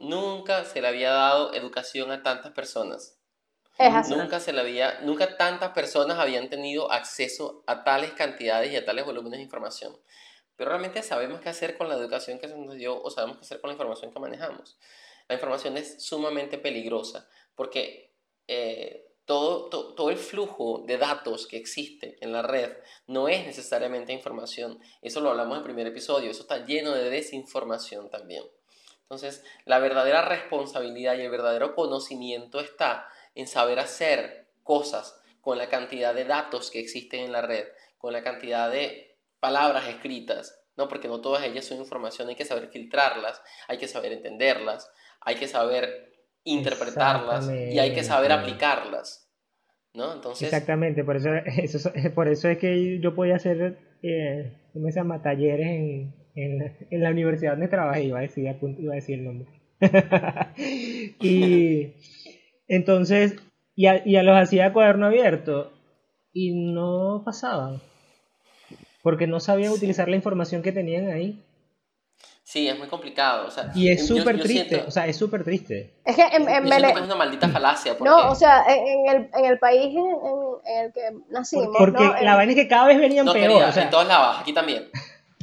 Nunca 0.00 0.64
se 0.64 0.80
le 0.80 0.88
había 0.88 1.10
dado 1.10 1.54
educación 1.54 2.10
a 2.10 2.22
tantas 2.22 2.52
personas. 2.52 3.18
Nunca 4.08 4.40
se 4.40 4.52
le 4.52 4.60
había, 4.60 5.00
nunca 5.02 5.36
tantas 5.36 5.70
personas 5.70 6.18
habían 6.18 6.48
tenido 6.48 6.90
acceso 6.90 7.62
a 7.66 7.84
tales 7.84 8.10
cantidades 8.12 8.72
y 8.72 8.76
a 8.76 8.84
tales 8.84 9.04
volúmenes 9.04 9.38
de 9.38 9.44
información. 9.44 9.96
Pero 10.58 10.70
realmente 10.70 11.04
sabemos 11.04 11.40
qué 11.40 11.48
hacer 11.48 11.78
con 11.78 11.88
la 11.88 11.94
educación 11.94 12.40
que 12.40 12.48
se 12.48 12.58
nos 12.58 12.74
dio 12.74 13.00
o 13.00 13.10
sabemos 13.10 13.38
qué 13.38 13.44
hacer 13.44 13.60
con 13.60 13.68
la 13.68 13.74
información 13.74 14.12
que 14.12 14.18
manejamos. 14.18 14.76
La 15.28 15.36
información 15.36 15.76
es 15.76 16.02
sumamente 16.02 16.58
peligrosa 16.58 17.28
porque 17.54 18.12
eh, 18.48 19.06
todo, 19.24 19.68
todo, 19.68 20.10
el 20.10 20.16
flujo 20.16 20.82
de 20.84 20.98
datos 20.98 21.46
que 21.46 21.58
existe 21.58 22.16
en 22.20 22.32
la 22.32 22.42
red 22.42 22.72
no 23.06 23.28
es 23.28 23.46
necesariamente 23.46 24.12
información. 24.12 24.80
Eso 25.00 25.20
lo 25.20 25.30
hablamos 25.30 25.52
en 25.52 25.58
el 25.58 25.64
primer 25.64 25.86
episodio. 25.86 26.28
Eso 26.28 26.42
está 26.42 26.66
lleno 26.66 26.92
de 26.92 27.08
desinformación 27.08 28.10
también. 28.10 28.42
Entonces, 29.02 29.44
la 29.64 29.78
verdadera 29.78 30.22
responsabilidad 30.22 31.16
y 31.16 31.20
el 31.20 31.30
verdadero 31.30 31.76
conocimiento 31.76 32.58
está 32.58 33.06
en 33.36 33.46
saber 33.46 33.78
hacer 33.78 34.48
cosas 34.64 35.20
con 35.40 35.56
la 35.56 35.68
cantidad 35.68 36.14
de 36.14 36.24
datos 36.24 36.72
que 36.72 36.80
existen 36.80 37.20
en 37.20 37.32
la 37.32 37.42
red, 37.42 37.68
con 37.98 38.12
la 38.12 38.24
cantidad 38.24 38.70
de 38.72 39.07
palabras 39.40 39.88
escritas, 39.88 40.58
¿no? 40.76 40.88
Porque 40.88 41.08
no 41.08 41.20
todas 41.20 41.44
ellas 41.44 41.64
son 41.64 41.78
información, 41.78 42.28
hay 42.28 42.36
que 42.36 42.44
saber 42.44 42.68
filtrarlas, 42.68 43.42
hay 43.68 43.78
que 43.78 43.88
saber 43.88 44.12
entenderlas, 44.12 44.90
hay 45.20 45.36
que 45.36 45.48
saber 45.48 46.12
interpretarlas 46.44 47.50
y 47.50 47.78
hay 47.78 47.92
que 47.92 48.04
saber 48.04 48.32
aplicarlas, 48.32 49.30
¿no? 49.94 50.14
Entonces... 50.14 50.48
Exactamente, 50.48 51.04
por 51.04 51.16
eso, 51.16 51.30
eso, 51.62 51.92
por 52.14 52.28
eso 52.28 52.48
es 52.48 52.58
que 52.58 53.00
yo 53.00 53.14
podía 53.14 53.36
hacer, 53.36 53.78
eh, 54.02 54.52
¿cómo 54.72 54.88
se 54.90 55.00
llama? 55.00 55.22
Talleres 55.22 55.66
en, 55.66 56.14
en, 56.34 57.02
la 57.02 57.10
universidad 57.10 57.52
donde 57.52 57.68
trabajé, 57.68 58.04
iba 58.04 58.18
a 58.18 58.22
decir, 58.22 58.44
iba 58.78 58.92
a 58.92 58.96
decir 58.96 59.18
el 59.18 59.24
nombre. 59.24 59.48
y 61.20 61.94
entonces, 62.66 63.36
ya, 63.76 64.04
ya 64.04 64.22
los 64.22 64.36
hacía 64.36 64.72
cuaderno 64.72 65.06
abierto 65.06 65.72
y 66.32 66.72
no 66.72 67.22
pasaban 67.24 67.80
porque 69.08 69.26
no 69.26 69.40
sabían 69.40 69.72
utilizar 69.72 70.06
la 70.06 70.16
información 70.16 70.60
que 70.60 70.70
tenían 70.70 71.08
ahí. 71.10 71.42
Sí, 72.42 72.68
es 72.68 72.78
muy 72.78 72.88
complicado. 72.88 73.48
y 73.74 73.90
es 73.90 74.06
súper 74.06 74.38
triste, 74.38 74.84
o 74.86 74.90
sea, 74.90 75.06
es 75.06 75.16
súper 75.16 75.44
triste. 75.44 75.94
Es 76.04 76.14
que 76.14 76.24
en, 76.24 76.46
en 76.46 76.66
es 76.70 77.00
una 77.04 77.14
maldita 77.14 77.48
falacia. 77.48 77.96
No, 78.00 78.28
o 78.30 78.34
sea, 78.34 78.66
en, 78.68 79.08
el, 79.08 79.30
en 79.32 79.44
el 79.46 79.58
país 79.58 79.96
en, 79.96 80.84
el 80.84 80.92
que 80.92 81.00
nacimos. 81.30 81.74
Porque 81.78 82.04
la 82.20 82.34
vaina 82.34 82.52
es 82.52 82.56
que 82.56 82.68
cada 82.68 82.88
vez 82.88 82.98
venían 82.98 83.24
peor. 83.32 83.62
o 83.62 83.72
sea, 83.72 83.84
en 83.84 83.88
todos 83.88 84.06
lados, 84.06 84.36
aquí 84.42 84.52
también. 84.52 84.90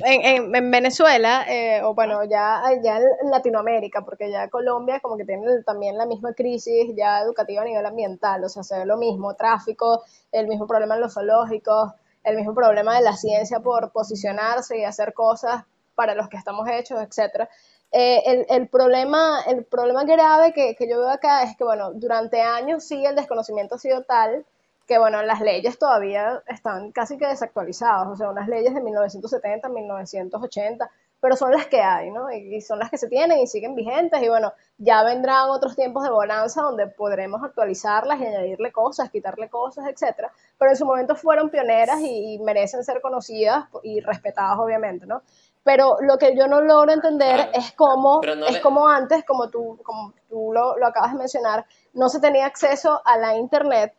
En, 0.04 0.56
en, 0.56 0.70
Venezuela, 0.70 1.44
eh, 1.50 1.82
o 1.82 1.96
bueno, 1.96 2.24
ya, 2.24 2.62
ya 2.84 2.98
en 2.98 3.32
Latinoamérica, 3.32 4.06
porque 4.06 4.30
ya 4.30 4.48
Colombia 4.50 5.00
como 5.00 5.18
que 5.18 5.26
tiene 5.26 5.64
también 5.66 5.98
la 5.98 6.06
misma 6.06 6.34
crisis 6.34 6.94
ya 6.96 7.22
educativa 7.22 7.64
a 7.64 7.66
nivel 7.66 7.86
ambiental, 7.88 8.44
o 8.44 8.50
sea, 8.50 8.62
se 8.62 8.78
ve 8.78 8.86
lo 8.86 8.98
mismo, 8.98 9.34
tráfico, 9.34 10.04
el 10.32 10.48
mismo 10.48 10.68
problema 10.68 10.94
en 10.94 11.02
los 11.02 11.16
zoológicos, 11.16 11.94
el 12.26 12.36
mismo 12.36 12.54
problema 12.54 12.96
de 12.96 13.02
la 13.02 13.16
ciencia 13.16 13.60
por 13.60 13.92
posicionarse 13.92 14.78
y 14.80 14.84
hacer 14.84 15.14
cosas 15.14 15.64
para 15.96 16.16
los 16.16 16.28
que 16.28 16.38
estamos 16.38 16.68
hechos, 16.70 17.00
etc. 17.02 17.48
Eh, 17.92 18.46
el, 18.50 18.68
problema, 18.68 19.42
el 19.48 19.64
problema 19.64 20.04
grave 20.04 20.52
que, 20.54 20.76
yo 20.90 21.00
veo 21.00 21.10
acá 21.10 21.44
es 21.44 21.56
que, 21.56 21.64
bueno, 21.64 21.94
durante 21.94 22.42
años 22.42 22.84
sí 22.84 23.06
el 23.06 23.16
desconocimiento 23.16 23.76
ha 23.76 23.80
sido 23.80 24.04
tal 24.04 24.46
que, 24.88 24.98
bueno, 24.98 25.22
las 25.24 25.42
leyes 25.42 25.80
todavía 25.80 26.44
están 26.48 26.92
casi 26.92 27.18
que 27.18 27.26
desactualizadas, 27.26 28.08
o 28.08 28.16
sea, 28.16 28.30
unas 28.30 28.48
leyes 28.48 28.74
de 28.74 28.82
1970, 28.82 29.70
1980, 29.70 30.92
pero 31.26 31.38
son 31.38 31.50
las 31.54 31.66
que 31.66 31.82
hay, 31.82 32.12
¿no? 32.12 32.32
Y, 32.32 32.62
son 32.62 32.78
las 32.78 32.92
que 32.92 33.00
se 33.00 33.08
tienen 33.08 33.40
y 33.40 33.48
siguen 33.48 33.74
vigentes 33.74 34.22
y 34.22 34.30
bueno, 34.30 34.54
ya 34.78 35.04
vendrán 35.04 35.50
otros 35.50 35.76
tiempos 35.76 36.04
de 36.04 36.12
bonanza 36.12 36.62
donde 36.62 36.86
podremos 36.86 37.44
actualizarlas 37.44 38.22
y 38.22 38.28
añadirle 38.28 38.72
cosas, 38.72 39.10
quitarle 39.10 39.50
cosas, 39.50 39.88
etcétera, 39.88 40.32
pero 40.60 40.70
en 40.70 40.78
su 40.78 40.86
momento 40.86 41.16
fueron 41.16 41.50
pioneras 41.50 42.00
y, 42.00 42.38
merecen 42.44 42.84
ser 42.84 43.02
conocidas 43.02 43.66
y 43.82 44.02
respetadas 44.02 44.60
obviamente, 44.60 45.08
¿no? 45.08 45.24
Pero 45.64 45.98
lo 46.02 46.20
que 46.20 46.38
yo 46.38 46.46
no 46.46 46.62
logro 46.62 46.92
entender 46.92 47.50
es 47.54 47.72
cómo, 47.72 48.22
es 48.48 48.60
como 48.60 48.88
antes, 48.88 49.26
como 49.26 49.50
tú, 49.50 49.80
como 49.82 50.14
tú 50.30 50.52
lo, 50.54 50.78
lo 50.78 50.86
acabas 50.86 51.14
de 51.14 51.18
mencionar, 51.18 51.66
no 51.94 52.08
se 52.08 52.20
tenía 52.20 52.46
acceso 52.46 53.02
a 53.04 53.18
la 53.18 53.36
internet 53.36 53.96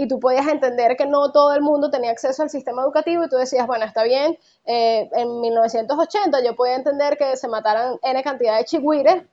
y 0.00 0.06
tú 0.06 0.20
podías 0.20 0.46
entender 0.46 0.96
que 0.96 1.06
no 1.06 1.32
todo 1.32 1.52
el 1.54 1.60
mundo 1.60 1.90
tenía 1.90 2.12
acceso 2.12 2.44
al 2.44 2.50
sistema 2.50 2.82
educativo 2.82 3.24
y 3.24 3.28
tú 3.28 3.34
decías, 3.34 3.66
bueno, 3.66 3.84
está 3.84 4.04
bien, 4.04 4.38
eh, 4.64 5.10
en 5.12 5.40
1980 5.40 6.40
yo 6.44 6.54
podía 6.54 6.76
entender 6.76 7.18
que 7.18 7.36
se 7.36 7.48
mataran 7.48 7.98
N 8.00 8.22
cantidad 8.22 8.56
de 8.56 8.64
chigüires, 8.64 9.24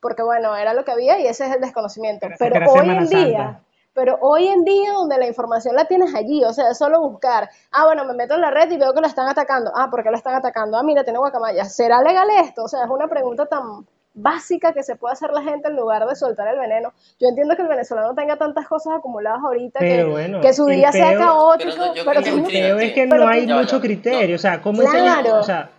porque 0.00 0.22
bueno, 0.22 0.54
era 0.54 0.74
lo 0.74 0.84
que 0.84 0.92
había 0.92 1.18
y 1.18 1.26
ese 1.26 1.46
es 1.46 1.54
el 1.54 1.62
desconocimiento. 1.62 2.28
Pero, 2.38 2.70
hoy 2.70 2.90
en 2.90 3.08
día, 3.08 3.62
pero 3.94 4.18
hoy 4.20 4.48
en 4.48 4.64
día 4.64 4.92
donde 4.92 5.16
la 5.16 5.28
información 5.28 5.74
la 5.74 5.86
tienes 5.86 6.14
allí, 6.14 6.44
o 6.44 6.52
sea, 6.52 6.72
es 6.72 6.76
solo 6.76 7.00
buscar, 7.00 7.48
ah, 7.72 7.86
bueno, 7.86 8.04
me 8.04 8.12
meto 8.12 8.34
en 8.34 8.42
la 8.42 8.50
red 8.50 8.70
y 8.70 8.76
veo 8.76 8.92
que 8.92 9.00
lo 9.00 9.06
están 9.06 9.28
atacando, 9.28 9.72
ah, 9.74 9.88
¿por 9.90 10.02
qué 10.02 10.10
lo 10.10 10.16
están 10.18 10.34
atacando? 10.34 10.76
Ah, 10.76 10.82
mira, 10.82 11.04
tiene 11.04 11.18
guacamaya, 11.18 11.64
¿será 11.64 12.02
legal 12.02 12.28
esto? 12.38 12.64
O 12.64 12.68
sea, 12.68 12.84
es 12.84 12.90
una 12.90 13.08
pregunta 13.08 13.46
tan 13.46 13.86
básica 14.16 14.72
que 14.72 14.82
se 14.82 14.96
puede 14.96 15.12
hacer 15.12 15.30
la 15.30 15.42
gente 15.42 15.68
en 15.68 15.76
lugar 15.76 16.06
de 16.06 16.16
soltar 16.16 16.48
el 16.48 16.58
veneno. 16.58 16.92
Yo 17.20 17.28
entiendo 17.28 17.54
que 17.54 17.62
el 17.62 17.68
venezolano 17.68 18.14
tenga 18.14 18.36
tantas 18.36 18.66
cosas 18.66 18.94
acumuladas 18.94 19.40
ahorita 19.44 19.78
que, 19.78 20.52
su 20.54 20.66
día 20.66 20.90
sea 20.90 21.16
caótico, 21.16 21.92
pero, 21.94 22.24
peor 22.24 22.82
es 22.82 22.92
que 22.92 23.06
no 23.06 23.28
hay 23.28 23.46
mucho 23.46 23.80
criterio, 23.80 24.36
o 24.36 24.38
sea, 24.38 24.60
¿cómo 24.62 24.82
claro. 24.82 25.40
o 25.40 25.42
sea, 25.42 25.70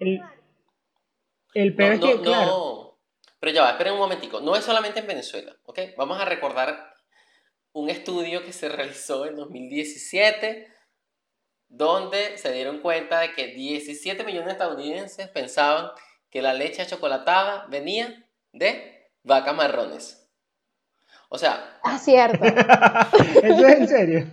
el, 0.00 0.20
el 1.54 1.76
peor 1.76 1.92
es 1.92 2.00
que, 2.00 2.20
claro. 2.20 2.98
Pero 3.38 3.52
ya 3.52 3.62
va, 3.62 3.70
esperen 3.70 3.94
un 3.94 4.00
momentico, 4.00 4.40
no 4.40 4.56
es 4.56 4.64
solamente 4.64 5.00
en 5.00 5.06
Venezuela, 5.06 5.54
¿ok? 5.64 5.78
Vamos 5.96 6.20
a 6.20 6.24
recordar 6.24 6.92
un 7.72 7.88
estudio 7.88 8.44
que 8.44 8.52
se 8.52 8.68
realizó 8.68 9.26
en 9.26 9.36
2017 9.36 10.68
donde 11.68 12.36
se 12.38 12.52
dieron 12.52 12.80
cuenta 12.80 13.20
de 13.20 13.32
que 13.32 13.48
17 13.48 14.24
millones 14.24 14.46
de 14.46 14.52
estadounidenses 14.52 15.28
pensaban 15.28 15.90
que 16.34 16.42
la 16.42 16.52
leche 16.52 16.84
chocolatada 16.84 17.64
venía 17.68 18.26
de 18.52 19.08
vacas 19.22 19.54
marrones. 19.54 20.28
O 21.28 21.38
sea... 21.38 21.78
Ah, 21.84 21.96
cierto. 21.96 22.44
¿Eso 23.42 23.66
es 23.68 23.78
en 23.78 23.88
serio? 23.88 24.26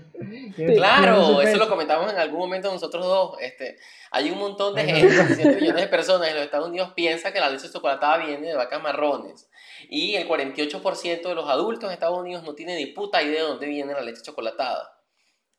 Claro, 0.55 1.43
eso 1.43 1.57
lo 1.57 1.69
comentamos 1.69 2.11
en 2.11 2.17
algún 2.17 2.39
momento 2.39 2.71
nosotros 2.71 3.05
dos. 3.05 3.35
Este, 3.39 3.77
hay 4.09 4.31
un 4.31 4.39
montón 4.39 4.73
de 4.73 4.83
gente, 4.83 5.45
millones 5.61 5.83
de 5.83 5.87
personas 5.89 6.29
en 6.29 6.33
los 6.33 6.43
Estados 6.43 6.69
Unidos 6.69 6.91
piensa 6.95 7.31
que 7.31 7.39
la 7.39 7.51
leche 7.51 7.71
chocolatada 7.71 8.17
viene 8.25 8.47
de 8.47 8.55
vacas 8.55 8.81
marrones. 8.81 9.47
Y 9.87 10.15
el 10.15 10.27
48% 10.27 11.21
de 11.21 11.35
los 11.35 11.47
adultos 11.47 11.83
en 11.87 11.93
Estados 11.93 12.17
Unidos 12.17 12.43
no 12.43 12.55
tiene 12.55 12.77
ni 12.77 12.87
puta 12.87 13.21
idea 13.21 13.43
de 13.43 13.47
dónde 13.47 13.67
viene 13.67 13.93
la 13.93 14.01
leche 14.01 14.23
chocolatada. 14.23 14.91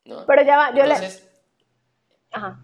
¿no? 0.03 0.25
Pero 0.25 0.43
ya 0.43 0.57
va, 0.57 0.75
yo 0.75 0.83
Entonces, 0.83 1.23
le... 1.23 2.37
Ajá. 2.37 2.59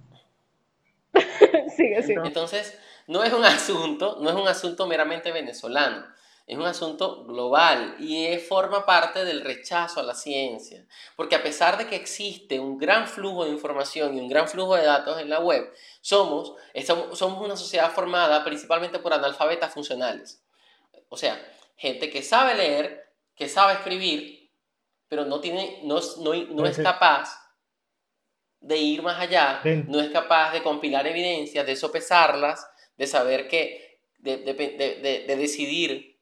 sigue, 1.77 2.03
sigue. 2.03 2.21
Entonces, 2.25 2.77
no 3.09 3.23
es 3.23 3.33
un 3.33 3.43
asunto, 3.43 4.17
no 4.21 4.29
es 4.29 4.35
un 4.35 4.47
asunto 4.47 4.85
meramente 4.85 5.31
venezolano. 5.31 6.05
es 6.45 6.55
un 6.55 6.65
asunto 6.65 7.25
global 7.25 7.95
y 7.99 8.37
forma 8.37 8.85
parte 8.85 9.25
del 9.25 9.41
rechazo 9.41 9.99
a 9.99 10.03
la 10.03 10.13
ciencia. 10.13 10.85
Porque 11.15 11.35
a 11.35 11.41
pesar 11.41 11.79
de 11.79 11.87
que 11.87 11.95
existe 11.95 12.59
un 12.59 12.77
gran 12.77 13.07
flujo 13.07 13.45
de 13.45 13.51
información 13.51 14.15
y 14.15 14.21
un 14.21 14.29
gran 14.29 14.47
flujo 14.47 14.75
de 14.75 14.85
datos 14.85 15.19
en 15.19 15.27
la 15.27 15.39
web, 15.39 15.73
somos, 16.01 16.53
somos 17.13 17.43
una 17.43 17.57
sociedad 17.57 17.91
formada 17.91 18.43
principalmente 18.43 18.99
por 18.99 19.11
analfabetas 19.11 19.73
funcionales. 19.73 20.43
O 21.09 21.17
sea, 21.17 21.35
gente 21.77 22.11
que 22.11 22.21
sabe 22.21 22.53
leer, 22.53 23.11
que 23.35 23.49
sabe 23.49 23.73
escribir, 23.73 24.51
pero 25.07 25.25
no, 25.25 25.39
tiene, 25.39 25.79
no, 25.83 25.99
no, 26.19 26.65
es 26.67 26.77
capaz 26.77 27.55
de 28.59 28.77
ir 28.77 29.01
más 29.01 29.19
allá, 29.19 29.61
no 29.87 29.99
es 29.99 30.11
capaz 30.11 30.51
de 30.51 30.61
compilar 30.61 31.07
evidencias, 31.07 31.65
de 31.65 31.75
sopesarlas, 31.75 32.68
de 32.99 33.07
saber 33.07 33.47
que, 33.47 34.01
de, 34.19 34.37
de, 34.37 35.25
de 35.25 35.35
decidir 35.35 36.19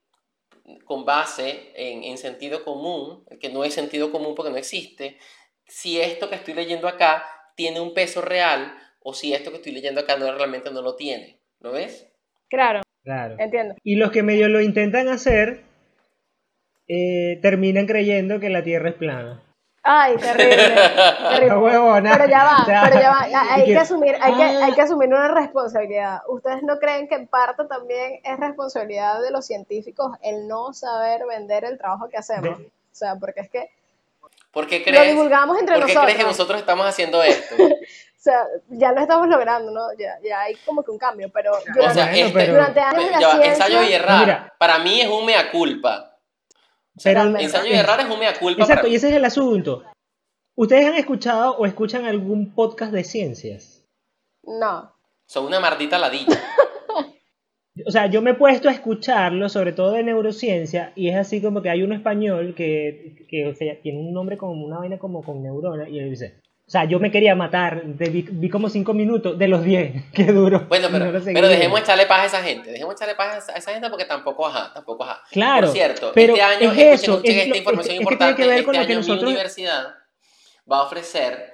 con 0.86 1.06
base 1.06 1.72
en, 1.76 2.18
sentido 2.18 2.64
común, 2.64 3.26
que 3.40 3.50
no 3.50 3.64
es 3.64 3.74
sentido 3.74 4.12
común 4.12 4.36
porque 4.36 4.52
no 4.52 4.58
existe, 4.58 5.18
si 5.66 6.00
esto 6.00 6.30
que 6.30 6.36
estoy 6.36 6.54
leyendo 6.54 6.88
acá 6.88 7.26
tiene 7.56 7.80
un 7.80 7.94
peso 7.94 8.22
real 8.22 8.74
o 9.02 9.14
si 9.14 9.34
esto 9.34 9.52
que 9.52 9.58
estoy 9.58 9.72
leyendo 9.72 10.02
acá 10.02 10.18
no 10.18 10.32
realmente 10.34 10.72
no 10.72 10.82
lo 10.82 10.96
tiene. 10.96 11.40
¿Lo 11.60 11.72
ves? 11.72 12.08
Claro. 12.50 12.82
Claro. 13.04 13.36
Entiendo. 13.40 13.76
Y 13.84 13.96
los 13.96 14.12
que 14.12 14.22
medio 14.22 14.50
lo 14.50 14.62
intentan 14.62 15.08
hacer 15.08 15.64
eh, 16.88 17.40
terminan 17.42 17.88
creyendo 17.88 18.40
que 18.40 18.50
la 18.50 18.64
Tierra 18.64 18.90
es 18.90 18.96
plana. 18.96 19.44
Ay, 19.90 20.18
terrible. 20.18 20.58
terrible. 21.30 22.02
Pero 22.12 22.28
ya 22.28 22.44
va, 22.44 22.64
pero 22.66 23.00
ya 23.00 23.10
va. 23.10 23.54
Hay 23.54 23.64
que, 23.64 23.78
asumir, 23.78 24.18
hay, 24.20 24.34
que, 24.34 24.44
hay 24.44 24.74
que 24.74 24.82
asumir 24.82 25.08
una 25.08 25.30
responsabilidad. 25.30 26.20
¿Ustedes 26.28 26.62
no 26.62 26.78
creen 26.78 27.08
que 27.08 27.16
en 27.16 27.28
parte 27.28 27.64
también 27.66 28.20
es 28.22 28.38
responsabilidad 28.38 29.22
de 29.22 29.32
los 29.32 29.46
científicos 29.46 30.12
el 30.22 30.46
no 30.46 30.74
saber 30.74 31.22
vender 31.26 31.64
el 31.64 31.78
trabajo 31.78 32.10
que 32.10 32.18
hacemos? 32.18 32.60
O 32.60 32.70
sea, 32.92 33.16
porque 33.16 33.40
es 33.40 33.50
que 33.50 33.72
¿Por 34.52 34.68
qué 34.68 34.84
crees, 34.84 35.00
lo 35.00 35.10
divulgamos 35.10 35.58
entre 35.58 35.78
¿por 35.78 35.86
qué 35.86 35.96
crees 35.96 36.18
que 36.18 36.24
nosotros 36.24 36.60
estamos 36.60 36.86
haciendo 36.86 37.24
esto? 37.24 37.56
o 37.64 37.70
sea, 38.18 38.46
ya 38.68 38.92
lo 38.92 39.00
estamos 39.00 39.28
logrando, 39.30 39.72
¿no? 39.72 39.94
Ya, 39.98 40.18
ya 40.22 40.42
hay 40.42 40.56
como 40.66 40.84
que 40.84 40.92
un 40.92 40.98
cambio, 40.98 41.30
pero 41.34 41.52
durante, 41.74 41.88
o 41.88 41.94
sea, 41.94 42.14
este, 42.14 42.48
durante 42.48 42.80
años 42.82 43.12
la 43.12 43.20
ciencia, 43.20 43.52
ensayo 43.52 43.84
y 43.84 43.94
errar, 43.94 44.54
para 44.58 44.80
mí 44.80 45.00
es 45.00 45.08
un 45.08 45.26
mea 45.26 45.50
culpa. 45.50 46.17
Pero, 47.04 47.38
ensayo 47.38 47.70
y 47.70 47.74
errar 47.74 48.00
es 48.00 48.10
un 48.10 48.20
mea 48.20 48.38
culpa. 48.38 48.64
Exacto, 48.64 48.88
y 48.88 48.96
ese 48.96 49.10
es 49.10 49.16
el 49.16 49.26
asunto. 49.26 49.84
¿Ustedes 50.56 50.88
han 50.88 50.96
escuchado 50.96 51.56
o 51.58 51.66
escuchan 51.66 52.06
algún 52.06 52.54
podcast 52.54 52.92
de 52.92 53.04
ciencias? 53.04 53.86
No. 54.44 54.92
Son 55.28 55.46
una 55.46 55.60
maldita 55.60 56.00
ladilla. 56.00 56.42
o 57.86 57.92
sea, 57.92 58.08
yo 58.08 58.22
me 58.22 58.32
he 58.32 58.36
puesto 58.36 58.70
a 58.70 58.72
escucharlo, 58.72 59.50
sobre 59.50 59.74
todo 59.74 59.92
de 59.92 60.04
neurociencia, 60.04 60.94
y 60.96 61.10
es 61.10 61.16
así 61.16 61.42
como 61.42 61.62
que 61.62 61.70
hay 61.70 61.84
uno 61.84 61.94
español 61.94 62.56
que, 62.56 63.26
que 63.30 63.48
o 63.48 63.54
sea, 63.54 63.80
tiene 63.82 64.00
un 64.00 64.14
nombre 64.14 64.38
como 64.38 64.66
una 64.66 64.80
vaina 64.80 64.98
como 64.98 65.24
con 65.24 65.44
neurona, 65.44 65.88
y 65.88 66.00
él 66.00 66.10
dice, 66.10 66.42
o 66.68 66.70
sea, 66.70 66.84
yo 66.84 67.00
me 67.00 67.12
quería 67.12 67.34
matar, 67.34 67.82
vi, 67.86 68.50
como 68.50 68.68
cinco 68.68 68.94
minutos 68.94 69.40
de 69.40 69.48
los 69.48 69.64
diez, 69.64 70.04
qué 70.14 70.26
duro. 70.26 70.66
Bueno, 70.68 70.90
pero, 70.92 71.14
pero 71.24 71.48
dejemos 71.48 71.80
echarle 71.80 72.06
paz 72.08 72.24
a 72.24 72.26
esa 72.26 72.44
gente, 72.44 72.72
dejemos 72.72 72.94
echarle 72.94 73.16
paz 73.16 73.48
a 73.48 73.54
esa 73.54 73.72
gente 73.72 73.90
porque 73.90 74.04
tampoco, 74.04 74.46
ajá, 74.46 74.74
tampoco, 74.74 75.06
ajá. 75.06 75.24
Claro, 75.32 75.68
Por 75.68 75.76
cierto, 75.76 76.12
pero 76.14 76.34
este 76.34 76.44
año, 76.44 76.72
es 76.74 77.02
eso, 77.02 77.14
escuchen, 77.14 77.40
esta 77.40 77.58
información 77.58 77.96
es, 77.96 78.02
importante, 78.02 78.42
que 78.42 78.48
ver 78.50 78.58
este 78.58 78.66
con 78.66 78.76
año 78.76 78.96
nosotros... 78.96 79.24
mi 79.24 79.30
universidad 79.30 79.96
va 80.70 80.80
a 80.80 80.84
ofrecer 80.84 81.54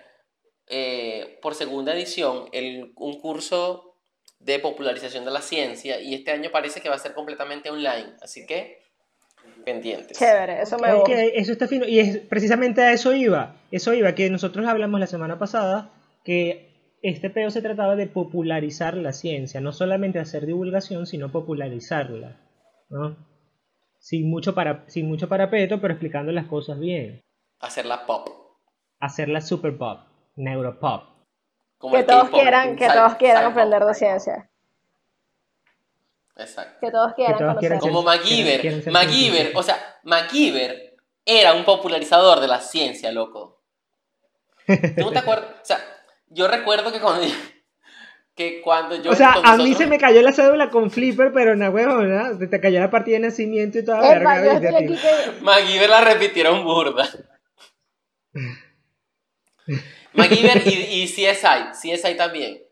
eh, 0.65 1.37
por 1.43 1.53
segunda 1.53 1.93
edición 1.93 2.49
el, 2.51 2.91
un 2.95 3.19
curso 3.19 3.99
de 4.39 4.57
popularización 4.57 5.25
de 5.25 5.31
la 5.31 5.41
ciencia 5.41 6.01
y 6.01 6.15
este 6.15 6.31
año 6.31 6.49
parece 6.51 6.81
que 6.81 6.89
va 6.89 6.95
a 6.95 6.99
ser 6.99 7.13
completamente 7.13 7.69
online, 7.69 8.13
así 8.19 8.47
que 8.47 8.82
pendientes. 9.63 10.17
Chévere, 10.17 10.61
eso 10.61 10.77
me 10.77 10.93
gusta. 10.93 11.21
eso 11.23 11.51
está 11.51 11.67
fino. 11.67 11.85
Y 11.87 11.99
es, 11.99 12.17
precisamente 12.19 12.81
a 12.81 12.91
eso 12.91 13.13
iba. 13.13 13.55
Eso 13.71 13.93
iba, 13.93 14.13
que 14.13 14.29
nosotros 14.29 14.67
hablamos 14.67 14.99
la 14.99 15.07
semana 15.07 15.39
pasada 15.39 15.91
que 16.23 16.97
este 17.01 17.29
peo 17.29 17.49
se 17.49 17.61
trataba 17.61 17.95
de 17.95 18.07
popularizar 18.07 18.95
la 18.95 19.11
ciencia, 19.11 19.59
no 19.59 19.73
solamente 19.73 20.19
hacer 20.19 20.45
divulgación, 20.45 21.05
sino 21.05 21.31
popularizarla. 21.31 22.39
¿no? 22.89 23.17
Sin, 23.99 24.29
mucho 24.29 24.55
para, 24.55 24.85
sin 24.87 25.07
mucho 25.07 25.27
parapeto, 25.27 25.81
pero 25.81 25.93
explicando 25.93 26.31
las 26.31 26.47
cosas 26.47 26.79
bien. 26.79 27.21
Hacerla 27.59 28.05
pop. 28.05 28.29
Hacerla 28.99 29.41
super 29.41 29.77
pop, 29.77 29.99
neuropop. 30.35 31.03
que 31.91 32.03
todos 32.03 32.29
quieran, 32.29 32.75
que 32.77 32.87
todos 32.87 33.15
quieran 33.15 33.51
aprender 33.51 33.83
de 33.83 33.93
ciencia. 33.93 34.49
Exacto. 36.35 36.77
Que 36.81 36.91
todos 36.91 37.13
quieran, 37.13 37.79
Como 37.79 38.03
MacGyver. 38.03 38.91
MacGyver, 38.91 39.51
o 39.55 39.63
sea, 39.63 39.77
MacGyver 40.03 40.95
era 41.25 41.53
un 41.53 41.63
popularizador 41.63 42.39
de 42.39 42.47
la 42.47 42.59
ciencia, 42.59 43.11
loco. 43.11 43.61
¿Tú 44.65 45.01
no 45.01 45.11
te 45.11 45.19
acuerdas? 45.19 45.45
O 45.61 45.65
sea, 45.65 45.77
yo 46.27 46.47
recuerdo 46.47 46.91
que 46.91 46.99
cuando, 46.99 47.27
que 48.35 48.61
cuando 48.61 48.95
yo... 48.95 49.11
O 49.11 49.15
sea, 49.15 49.33
a 49.43 49.57
mí 49.57 49.75
se 49.75 49.85
me 49.85 49.99
cayó 49.99 50.21
la 50.21 50.33
cédula 50.33 50.69
con 50.69 50.89
Flipper, 50.89 51.31
pero 51.33 51.55
no, 51.55 51.69
huevo, 51.69 52.01
¿no? 52.01 52.37
Se 52.37 52.47
te 52.47 52.59
cayó 52.59 52.79
la 52.79 52.89
partida 52.89 53.17
de 53.17 53.27
nacimiento 53.27 53.77
y 53.79 53.85
toda 53.85 54.01
la 54.01 54.39
verga. 54.39 54.59
MacGyver 55.41 55.89
la 55.89 56.01
repitieron 56.01 56.63
burda. 56.63 57.07
MacGyver 60.13 60.67
y, 60.67 61.03
y 61.03 61.07
CSI, 61.07 61.71
CSI 61.73 62.15
también 62.15 62.62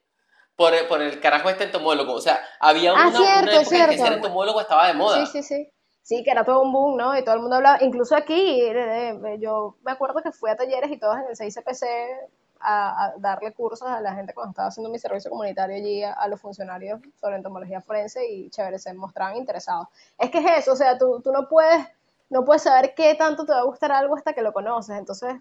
por, 0.62 0.88
por 0.88 1.02
el 1.02 1.20
carajo 1.20 1.50
este 1.50 1.64
entomólogo. 1.64 2.14
O 2.14 2.22
sea, 2.22 2.40
había 2.60 2.94
una, 2.94 3.08
ah, 3.08 3.12
cierto, 3.12 3.62
época 3.62 3.84
en 3.84 3.90
que 3.90 3.98
ser 3.98 4.14
entomólogo 4.14 4.62
estaba 4.62 4.88
de 4.88 4.94
moda. 4.94 5.26
Sí, 5.26 5.42
sí, 5.42 5.44
sí. 5.44 5.72
Sí, 6.04 6.24
que 6.24 6.32
era 6.32 6.44
todo 6.44 6.62
un 6.62 6.72
boom, 6.72 6.98
¿no? 6.98 7.18
Y 7.18 7.24
todo 7.24 7.36
el 7.36 7.42
mundo 7.42 7.56
hablaba, 7.56 7.80
incluso 7.82 8.16
aquí, 8.16 8.64
yo 9.40 9.76
me 9.84 9.92
acuerdo 9.92 10.22
que 10.22 10.32
fui 10.32 10.50
a 10.50 10.56
talleres 10.56 10.92
y 10.92 10.98
todos 10.98 11.16
en 11.18 11.26
el 11.30 11.36
6CPC 11.36 11.86
a, 12.60 13.14
darle 13.18 13.54
cursos 13.54 13.88
a 13.88 14.02
la 14.02 14.14
gente 14.14 14.34
cuando 14.34 14.52
estaba 14.52 14.68
haciendo 14.68 14.90
mi 14.90 15.00
servicio 15.00 15.32
comunitario 15.32 15.76
allí, 15.76 16.04
a, 16.04 16.28
los 16.28 16.42
funcionarios 16.42 17.00
sobre 17.20 17.38
entomología 17.38 17.82
forense 17.82 18.28
y 18.28 18.50
chévere, 18.50 18.78
se 18.78 18.94
mostraban 18.94 19.38
interesados. 19.38 19.88
Es 20.18 20.30
que 20.30 20.40
es 20.40 20.60
eso, 20.60 20.74
o 20.74 20.76
sea, 20.76 20.98
tú, 20.98 21.22
tú 21.24 21.32
no 21.32 21.48
puedes 21.48 21.88
no 22.30 22.46
puedes 22.46 22.64
saber 22.64 22.94
qué 22.96 23.14
tanto 23.16 23.46
te 23.46 23.52
va 23.52 23.60
a 23.60 23.66
gustar 23.66 23.92
algo 23.92 24.16
hasta 24.16 24.34
que 24.34 24.42
lo 24.42 24.54
conoces, 24.54 24.98
entonces 24.98 25.36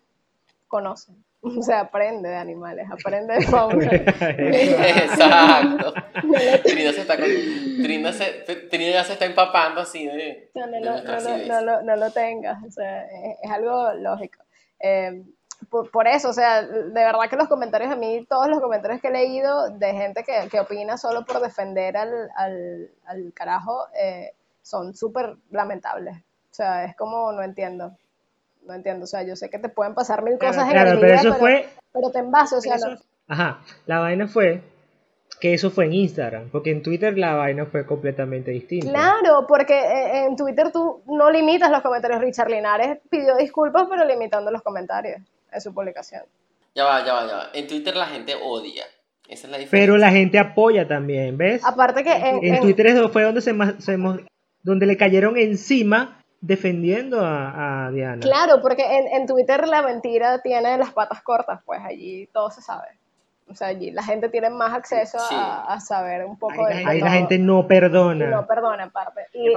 conoce. 0.71 1.13
O 1.43 1.63
sea, 1.63 1.81
aprende 1.81 2.29
de 2.29 2.37
animales, 2.37 2.87
aprende 2.91 3.35
de 3.35 3.43
fauna. 3.47 3.91
Exacto. 3.91 5.95
Trina 6.65 6.93
se 6.93 7.01
está 7.01 7.17
Trina 7.17 8.13
se, 8.13 8.45
Trina 8.69 8.93
ya 8.93 9.05
se 9.05 9.15
está 9.15 9.25
empapando 9.25 9.81
así 9.81 10.07
de. 10.07 10.51
No, 10.55 10.67
no, 10.67 10.81
no, 10.81 11.63
no, 11.63 11.83
no, 11.83 11.97
lo 11.97 12.11
tengas. 12.11 12.63
O 12.63 12.71
sea, 12.71 13.07
es, 13.43 13.51
algo 13.51 13.91
lógico. 13.95 14.45
Eh, 14.81 15.25
por, 15.71 16.07
eso, 16.07 16.29
o 16.29 16.35
sea, 16.35 16.63
de 16.63 16.91
verdad 16.91 17.31
que 17.31 17.37
los 17.37 17.49
comentarios 17.49 17.91
a 17.91 17.97
mí, 17.97 18.27
todos 18.29 18.49
los 18.49 18.61
comentarios 18.61 19.01
que 19.01 19.09
he 19.09 19.13
leído 19.13 19.71
de 19.71 19.95
gente 19.95 20.25
que, 20.25 20.47
que 20.51 20.61
opina 20.61 20.99
solo 20.99 21.25
por 21.25 21.41
defender 21.41 21.97
al, 21.97 22.29
al, 22.37 22.91
al 23.07 23.33
carajo 23.33 23.87
eh, 23.99 24.35
son 24.61 24.95
súper 24.95 25.37
lamentables. 25.51 26.19
O 26.19 26.55
sea, 26.55 26.85
es 26.85 26.95
como, 26.97 27.33
no 27.33 27.43
entiendo 27.43 27.97
no 28.67 28.75
entiendo, 28.75 29.05
o 29.05 29.07
sea, 29.07 29.23
yo 29.23 29.37
sé 29.37 29.51
que 29.51 29.59
te 29.59 29.69
pueden 29.69 29.95
pasar 29.95 30.23
mil 30.23 30.39
cosas 30.39 30.71
en 30.71 30.77
el 30.77 31.01
pero, 31.01 31.15
eso 31.15 31.35
fue, 31.35 31.69
pero 31.93 32.11
te 32.11 32.19
envaso, 32.19 32.59
o 32.59 32.61
sea, 32.61 32.77
no. 32.77 32.97
Ajá, 33.29 33.61
la 33.87 34.01
vaina 34.01 34.27
fue 34.27 34.63
que 35.41 35.55
eso 35.55 35.71
fue 35.71 35.87
en 35.87 35.95
Instagram, 35.95 36.51
porque 36.51 36.71
en 36.71 36.83
Twitter 36.83 37.17
la 37.17 37.35
vaina 37.35 37.65
fue 37.67 37.87
completamente 37.87 38.51
distinta. 38.51 38.91
Claro, 38.91 39.47
porque 39.49 39.79
eh, 39.79 40.27
en 40.27 40.37
Twitter 40.37 40.71
tú 40.71 41.03
no 41.07 41.31
limitas 41.31 41.71
los 41.71 41.81
comentarios. 41.81 42.21
Richard 42.21 42.51
Linares 42.51 42.99
pidió 43.09 43.37
disculpas, 43.37 43.87
pero 43.89 44.05
limitando 44.05 44.51
los 44.51 44.63
comentarios 44.63 45.23
en 45.51 45.61
su 45.61 45.73
publicación. 45.73 46.23
Ya 46.75 46.85
va, 46.85 47.05
ya 47.05 47.15
va, 47.15 47.27
ya 47.27 47.37
va. 47.37 47.51
En 47.55 47.67
Twitter 47.67 47.97
la 47.97 48.07
gente 48.07 48.35
odia. 48.35 48.85
Esa 49.29 49.47
es 49.47 49.51
la 49.51 49.59
diferencia. 49.59 49.71
Pero 49.71 49.97
la 49.97 50.11
gente 50.11 50.39
apoya 50.39 50.87
también, 50.87 51.39
¿ves? 51.39 51.65
Aparte 51.65 52.03
que 52.03 52.13
en, 52.13 52.45
en, 52.45 52.61
Twitter 52.61 53.09
fue 53.11 53.23
donde 53.23 53.41
se, 53.41 53.55
se, 53.79 53.97
donde 54.63 54.87
le 54.87 54.97
cayeron 54.97 55.39
encima 55.39 56.20
defendiendo 56.41 57.21
a, 57.23 57.91
Diana. 57.93 58.21
Claro, 58.21 58.61
porque 58.61 58.83
en, 58.85 59.09
en, 59.09 59.27
Twitter 59.27 59.69
la 59.69 59.83
mentira 59.83 60.41
tiene 60.41 60.79
las 60.79 60.93
patas 60.93 61.23
cortas, 61.23 61.61
pues 61.65 61.81
allí 61.83 62.27
todo 62.33 62.51
se 62.51 62.63
sabe. 62.63 62.89
O 63.51 63.55
sea, 63.55 63.69
allí 63.69 63.91
la 63.91 64.05
gente 64.05 64.29
tiene 64.29 64.49
más 64.49 64.73
acceso 64.73 65.19
a, 65.19 65.79
saber 65.81 66.25
un 66.25 66.39
poco 66.39 66.67
de 66.67 66.85
Ahí 66.87 67.01
la 67.01 67.11
gente 67.11 67.37
no 67.37 67.67
perdona. 67.67 68.29
no 68.29 68.47
perdona, 68.47 68.85
en 68.85 68.91
parte. 68.91 69.27
Y, 69.33 69.53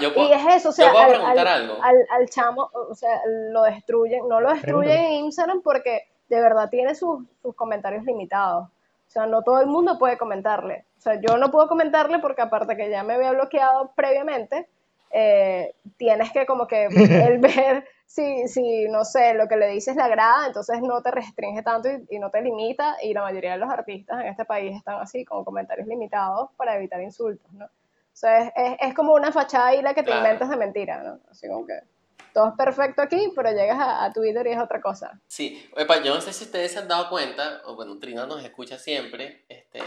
yo 0.00 0.12
puedo, 0.12 0.28
y 0.28 0.32
es 0.32 0.56
eso, 0.56 0.70
o 0.70 0.72
sea, 0.72 0.90
puedo 0.90 1.04
al, 1.04 1.10
preguntar 1.10 1.46
al, 1.46 1.62
algo. 1.62 1.76
Al, 1.82 2.28
chamo, 2.28 2.68
o 2.72 2.94
sea, 2.96 3.20
lo 3.52 3.62
destruyen, 3.62 4.28
no 4.28 4.40
lo 4.40 4.52
destruyen 4.52 4.98
en 4.98 5.12
Instagram 5.26 5.62
porque 5.62 6.08
de 6.28 6.40
verdad 6.40 6.68
tiene 6.68 6.96
sus, 6.96 7.24
sus 7.40 7.54
comentarios 7.54 8.04
limitados. 8.04 8.64
O 8.66 9.10
sea, 9.10 9.26
no 9.26 9.42
todo 9.42 9.60
el 9.60 9.68
mundo 9.68 9.98
puede 9.98 10.18
comentarle. 10.18 10.84
O 10.98 11.00
sea, 11.00 11.20
yo 11.20 11.38
no 11.38 11.52
puedo 11.52 11.68
comentarle 11.68 12.18
porque 12.18 12.42
aparte 12.42 12.76
que 12.76 12.90
ya 12.90 13.04
me 13.04 13.14
había 13.14 13.30
bloqueado 13.30 13.92
previamente, 13.94 14.68
eh, 15.10 15.74
tienes 15.96 16.32
que 16.32 16.46
como 16.46 16.66
que 16.66 16.86
el 16.86 17.38
ver 17.38 17.86
si, 18.06 18.48
si, 18.48 18.88
no 18.88 19.04
sé, 19.04 19.34
lo 19.34 19.48
que 19.48 19.56
le 19.56 19.68
dices 19.68 19.94
le 19.94 20.02
agrada, 20.02 20.46
entonces 20.46 20.80
no 20.80 21.02
te 21.02 21.10
restringe 21.10 21.62
tanto 21.62 21.88
y, 22.08 22.18
no 22.18 22.30
te 22.30 22.40
limita, 22.40 22.96
y 23.02 23.12
la 23.12 23.22
mayoría 23.22 23.52
de 23.52 23.58
los 23.58 23.70
artistas 23.70 24.20
en 24.20 24.28
este 24.28 24.44
país 24.44 24.76
están 24.76 25.00
así, 25.00 25.24
con 25.24 25.44
comentarios 25.44 25.86
limitados 25.86 26.50
para 26.56 26.76
evitar 26.76 27.00
insultos, 27.02 27.52
¿no? 27.52 27.68
Sea, 28.12 28.48
es, 28.48 28.76
es, 28.80 28.94
como 28.94 29.14
una 29.14 29.30
fachada 29.30 29.74
y 29.74 29.82
la 29.82 29.94
que 29.94 30.02
te 30.02 30.06
Claro. 30.06 30.20
inventas 30.20 30.50
de 30.50 30.56
mentira, 30.56 31.02
¿no? 31.02 31.20
Así 31.30 31.46
como 31.46 31.66
que 31.66 31.74
todo 32.32 32.48
es 32.48 32.54
perfecto 32.54 33.02
aquí, 33.02 33.32
pero 33.34 33.50
llegas 33.50 33.78
a, 33.78 34.04
a 34.04 34.12
Twitter 34.12 34.46
y 34.46 34.52
es 34.52 34.58
otra 34.58 34.80
cosa. 34.80 35.20
Sí, 35.26 35.70
yo 36.04 36.14
no 36.14 36.20
sé 36.20 36.32
si 36.32 36.44
ustedes 36.44 36.72
se 36.72 36.78
han 36.78 36.88
dado 36.88 37.08
cuenta, 37.10 37.62
o 37.66 37.76
bueno, 37.76 37.98
Trina 37.98 38.26
nos 38.26 38.42
escucha 38.42 38.78
siempre, 38.78 39.44
este, 39.48 39.80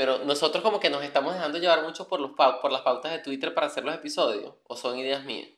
pero 0.00 0.24
nosotros 0.24 0.62
como 0.64 0.80
que 0.80 0.88
nos 0.88 1.04
estamos 1.04 1.34
dejando 1.34 1.58
llevar 1.58 1.82
mucho 1.82 2.08
por, 2.08 2.20
los 2.22 2.30
por 2.30 2.72
las 2.72 2.80
pautas 2.80 3.12
de 3.12 3.18
Twitter 3.18 3.52
para 3.52 3.66
hacer 3.66 3.84
los 3.84 3.94
episodios, 3.94 4.54
o 4.66 4.74
son 4.74 4.96
ideas 4.96 5.26
mías. 5.26 5.48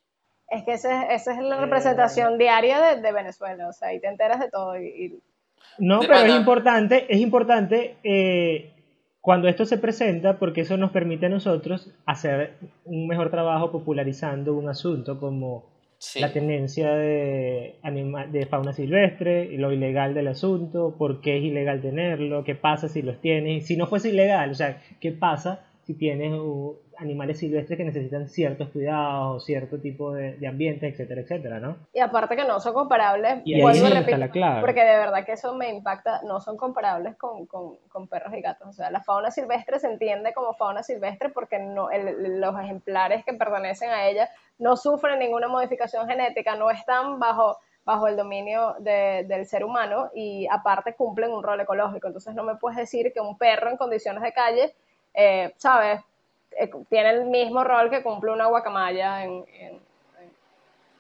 Es 0.49 0.65
que 0.65 0.73
ese- 0.73 1.07
esa 1.15 1.33
es 1.33 1.39
la 1.41 1.59
Eh. 1.59 1.61
representación 1.61 2.39
diaria 2.39 2.81
de, 2.81 3.01
de 3.03 3.13
Venezuela, 3.13 3.69
o 3.69 3.73
sea, 3.73 3.91
ahí 3.91 4.01
te 4.01 4.09
enteras 4.09 4.41
de 4.41 4.51
todo 4.51 4.77
y, 4.77 4.87
y- 4.89 5.19
No, 5.79 6.01
De 6.01 6.09
pero 6.09 6.19
es 6.27 6.35
importante, 6.35 7.07
es 7.09 7.21
importante 7.21 7.99
eh, 8.03 8.73
cuando 9.21 9.47
esto 9.47 9.65
se 9.65 9.79
presenta 9.79 10.41
porque 10.41 10.63
eso 10.63 10.77
nos 10.77 10.91
permite 10.91 11.27
a 11.27 11.29
nosotros 11.29 11.93
hacer 12.05 12.55
un 12.85 13.07
mejor 13.07 13.31
trabajo 13.31 13.71
popularizando 13.71 14.55
un 14.55 14.69
asunto 14.69 15.21
como 15.21 15.71
Sí, 16.05 16.19
la 16.19 16.33
tenencia 16.33 16.91
de, 16.95 17.77
anima- 17.85 18.27
de 18.27 18.45
fauna 18.47 18.73
silvestre, 18.73 19.45
y 19.45 19.57
lo 19.57 19.73
ilegal 19.73 20.15
del 20.15 20.27
asunto, 20.27 20.97
por 20.99 21.21
qué 21.21 21.39
es 21.39 21.45
ilegal 21.45 21.81
tenerlo, 21.81 22.43
qué 22.43 22.57
pasa 22.57 22.89
si 22.89 23.03
los 23.03 23.21
tienes, 23.21 23.67
si 23.69 23.77
no 23.77 23.87
fuese 23.87 24.09
ilegal, 24.09 24.51
o 24.51 24.55
sea, 24.55 24.83
qué 25.01 25.13
pasa 25.13 25.65
si 25.87 25.95
tienes 25.95 26.33
animales 26.99 27.39
silvestres 27.39 27.77
que 27.77 27.85
necesitan 27.85 28.29
ciertos 28.29 28.69
cuidados, 28.71 29.45
cierto 29.45 29.79
tipo 29.81 30.13
de, 30.13 30.35
de 30.37 30.47
ambientes, 30.47 30.93
etcétera, 30.93 31.21
etcétera, 31.23 31.61
¿no? 31.61 31.77
y 31.93 32.01
aparte 32.01 32.37
que 32.37 32.45
no 32.45 32.61
son 32.61 32.75
comparables, 32.75 33.43
Y 33.45 33.55
ahí 33.55 33.81
repito, 33.81 34.01
está 34.01 34.17
la 34.19 34.31
clave. 34.31 34.61
porque 34.61 34.81
de 34.85 34.97
verdad 34.99 35.25
que 35.25 35.33
eso 35.33 35.55
me 35.55 35.69
impacta, 35.71 36.21
no 36.25 36.41
son 36.41 36.57
comparables 36.57 37.17
con, 37.17 37.47
con- 37.47 37.77
con 37.89 38.09
perros 38.09 38.35
y 38.35 38.41
gatos, 38.41 38.69
o 38.69 38.73
sea, 38.73 38.91
la 38.91 39.03
fauna 39.03 39.31
silvestre 39.31 39.79
se 39.79 39.87
entiende 39.89 40.33
como 40.33 40.55
fauna 40.55 40.83
silvestre 40.83 41.29
porque 41.31 41.59
no, 41.59 41.91
el- 41.91 42.41
los 42.41 42.59
ejemplares 42.61 43.25
que 43.25 43.35
pertenecen 43.35 43.91
a 43.91 44.07
ella 44.07 44.29
no 44.59 44.77
sufren 44.77 45.19
ninguna 45.19 45.49
modificación 45.49 46.07
genética, 46.09 46.57
no 46.57 46.71
están 46.71 47.19
bajo 47.19 47.59
bajo 47.85 48.07
el 48.07 48.17
dominio 48.17 48.77
de- 48.79 49.25
del 49.27 49.45
ser 49.45 49.65
humano 49.65 50.09
y 50.15 50.47
aparte 50.49 50.95
cumplen 50.95 51.33
un 51.33 51.43
rol 51.43 51.61
ecológico. 51.61 52.07
Entonces 52.07 52.33
no 52.33 52.45
me 52.45 52.55
puedes 52.55 52.79
decir 52.79 53.13
que 53.13 53.21
un 53.21 53.37
perro 53.37 53.71
en 53.71 53.77
condiciones 53.77 54.23
de 54.23 54.33
calle, 54.33 54.73
eh, 55.15 55.53
¿sabes? 55.57 56.01
Eh, 56.59 56.71
tiene 56.89 57.11
el 57.11 57.25
mismo 57.27 57.65
rol 57.65 57.91
que 57.91 58.03
cumple 58.03 58.31
una 58.33 58.47
guacamaya 58.47 59.25
en, 59.25 59.45
en- 59.59 59.81
en 60.21 60.31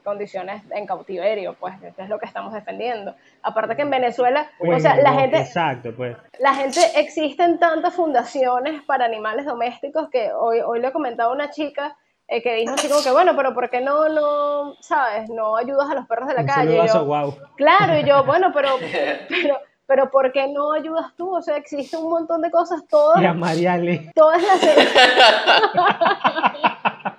condiciones 0.05 0.63
en 0.73 0.87
cautiverio, 0.87 1.55
pues 1.61 1.75
que 1.81 2.03
es 2.03 2.09
lo 2.09 2.19
que 2.19 2.27
estamos 2.27 2.53
defendiendo. 2.53 3.15
Aparte 3.43 3.77
que 3.77 3.83
en 3.83 3.91
Venezuela, 3.91 4.51
o 4.59 4.79
sea, 4.81 4.97
la 4.97 5.11
Bueno, 5.13 5.21
gente, 5.21 5.39
Exacto, 5.39 5.95
pues. 5.97 6.17
la 6.39 6.55
gente, 6.55 6.81
existen 6.97 7.59
tantas 7.59 7.95
fundaciones 7.95 8.83
para 8.83 9.05
animales 9.05 9.47
domésticos 9.47 10.09
que 10.11 10.33
hoy, 10.33 10.61
hoy 10.61 10.81
le 10.81 10.91
comentaba 10.93 11.31
a 11.31 11.35
una 11.35 11.51
chica 11.51 11.97
eh, 12.29 12.43
que 12.43 12.55
dijo 12.55 12.75
así 12.75 12.89
como 12.89 13.03
que, 13.03 13.11
bueno, 13.11 13.37
pero 13.37 13.53
¿por 13.55 13.69
qué 13.69 13.81
no, 13.81 14.09
no, 14.09 14.75
sabes, 14.81 15.29
no 15.29 15.57
ayudas 15.57 15.91
a 15.91 15.95
los 15.95 16.07
perros 16.07 16.29
de 16.29 16.35
la 16.35 16.41
Un 16.41 16.47
calle? 16.47 16.73
Y 16.73 16.77
saludazo, 16.89 16.99
yo, 17.01 17.05
wow. 17.05 17.37
Claro, 17.57 17.99
y 17.99 18.05
yo, 18.05 18.25
bueno, 18.27 18.51
pero, 18.55 18.71
pero, 19.29 19.61
pero 19.95 20.11
¿por 20.11 20.33
qué 20.33 20.49
no 20.49 20.73
ayudas 20.73 21.15
tú? 21.19 21.37
O 21.37 21.43
sea, 21.43 21.59
existe 21.59 21.99
un 21.99 22.09
montón 22.09 22.41
de 22.41 22.51
cosas, 22.51 22.81
todas, 22.89 23.21
Y 23.21 23.27
a 23.27 23.35
Mariale. 23.35 24.11
todas 24.15 24.43
las... 24.43 24.63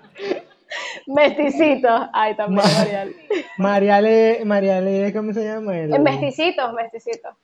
Mesticitos, 1.05 2.07
ay, 2.13 2.36
también, 2.36 2.65
Ma- 2.65 2.74
Marial. 2.80 3.15
Mariale, 3.59 4.41
Mariale, 4.43 5.13
¿cómo 5.13 5.34
se 5.34 5.43
llama? 5.43 5.78
El, 5.78 5.93
Eh, 5.93 5.99
Mesticitos, 5.99 6.74
mesticitos. 6.74 7.36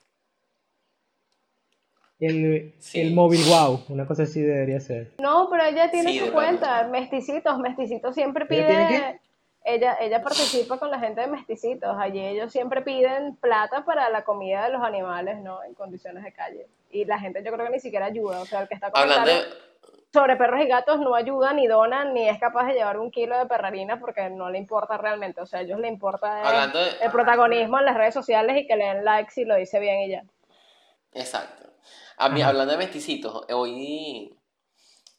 el, 2.20 2.74
Sí. 2.80 3.02
el 3.02 3.14
móvil 3.14 3.42
wow, 3.48 3.82
una 3.90 4.08
cosa 4.08 4.24
así 4.24 4.42
debería 4.42 4.80
ser. 4.80 5.12
No, 5.20 5.48
pero 5.52 5.64
ella 5.66 5.92
tiene 5.92 6.14
Sí, 6.14 6.20
su 6.20 6.32
cuenta. 6.34 6.88
Mesticitos, 6.88 7.60
Mesticitos 7.60 8.16
siempre 8.16 8.48
¿Ella 8.50 8.66
tiene 8.68 8.88
pide... 8.88 9.22
Ella, 9.64 9.98
ella 10.00 10.22
participa 10.24 10.78
con 10.80 10.90
la 10.90 11.00
gente 11.00 11.22
de 11.22 11.28
Mesticitos. 11.28 11.96
Allí 12.00 12.26
ellos 12.26 12.52
siempre 12.52 12.82
piden 12.82 13.36
plata 13.36 13.84
para 13.86 14.10
la 14.10 14.24
comida 14.24 14.64
de 14.66 14.72
los 14.72 14.82
animales, 14.84 15.40
¿no? 15.40 15.64
En 15.64 15.74
condiciones 15.74 16.24
de 16.24 16.32
calle. 16.34 16.68
Y 16.90 17.06
la 17.06 17.20
gente 17.20 17.44
yo 17.44 17.52
creo 17.52 17.66
que 17.66 17.74
ni 17.74 17.80
siquiera 17.80 18.06
ayuda. 18.08 18.40
O 18.42 18.46
sea, 18.46 18.62
el 18.62 18.68
que 18.68 18.76
está 18.76 18.90
hablando 18.94 19.32
sobre 20.12 20.38
perros 20.38 20.62
y 20.62 20.68
gatos 20.68 21.00
no 21.00 21.14
ayuda, 21.14 21.54
ni 21.54 21.68
dona, 21.68 22.04
ni 22.06 22.28
es 22.28 22.40
capaz 22.40 22.66
de 22.68 22.74
llevar 22.74 22.98
un 22.98 23.12
kilo 23.12 23.38
de 23.38 23.46
perrarina 23.46 24.00
porque 24.00 24.28
no 24.32 24.50
le 24.50 24.58
importa 24.58 24.98
realmente. 24.98 25.40
O 25.42 25.46
sea, 25.46 25.60
a 25.60 25.62
ellos 25.62 25.80
le 25.80 25.88
importa 25.88 26.36
de- 26.36 26.42
el 27.02 27.12
protagonismo 27.12 27.78
en 27.78 27.86
las 27.86 27.96
redes 27.96 28.14
sociales 28.16 28.58
y 28.58 28.66
que 28.66 28.76
le 28.76 28.86
den 28.86 29.06
likes 29.06 29.32
si 29.34 29.46
lo 29.46 29.56
dice 29.56 29.80
bien 29.80 30.00
y 30.02 30.10
ya. 30.10 30.24
Exacto. 31.14 31.70
A 32.18 32.30
mí, 32.30 32.42
hablando 32.42 32.72
de 32.72 32.78
mesticitos, 32.80 33.46
hoy, 33.54 34.36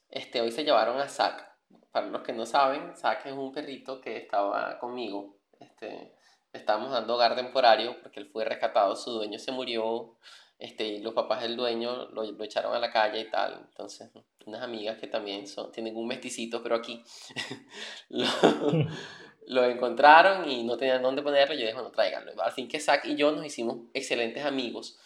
este, 0.09 0.41
hoy 0.41 0.51
se 0.51 0.63
llevaron 0.63 0.99
a 0.99 1.07
Zack. 1.07 1.50
Para 1.91 2.07
los 2.07 2.21
que 2.21 2.33
no 2.33 2.45
saben, 2.45 2.95
Zack 2.95 3.25
es 3.25 3.33
un 3.33 3.51
perrito 3.51 3.99
que 3.99 4.17
estaba 4.17 4.79
conmigo. 4.79 5.35
Este, 5.59 6.13
estábamos 6.53 6.91
dando 6.91 7.15
hogar 7.15 7.35
temporario 7.35 8.01
porque 8.01 8.19
él 8.19 8.27
fue 8.27 8.45
rescatado, 8.45 8.95
su 8.95 9.11
dueño 9.11 9.39
se 9.39 9.51
murió, 9.51 10.15
este, 10.57 10.85
y 10.87 10.99
los 10.99 11.13
papás 11.13 11.41
del 11.41 11.57
dueño 11.57 12.09
lo, 12.09 12.23
lo 12.23 12.43
echaron 12.43 12.73
a 12.75 12.79
la 12.79 12.91
calle 12.91 13.21
y 13.21 13.29
tal. 13.29 13.65
Entonces, 13.69 14.11
unas 14.45 14.61
amigas 14.61 14.97
que 14.99 15.07
también 15.07 15.47
son, 15.47 15.71
tienen 15.71 15.95
un 15.95 16.07
mesticito, 16.07 16.61
pero 16.61 16.75
aquí, 16.75 17.03
lo, 18.09 18.25
lo 19.47 19.65
encontraron 19.65 20.49
y 20.49 20.63
no 20.63 20.77
tenían 20.77 21.01
dónde 21.01 21.21
ponerlo. 21.21 21.55
Y 21.55 21.57
yo 21.57 21.65
dije, 21.65 21.73
bueno, 21.73 21.91
tráiganlo. 21.91 22.31
Al 22.41 22.51
fin 22.51 22.67
que 22.67 22.79
Zack 22.79 23.05
y 23.05 23.15
yo 23.15 23.31
nos 23.31 23.45
hicimos 23.45 23.77
excelentes 23.93 24.45
amigos. 24.45 24.99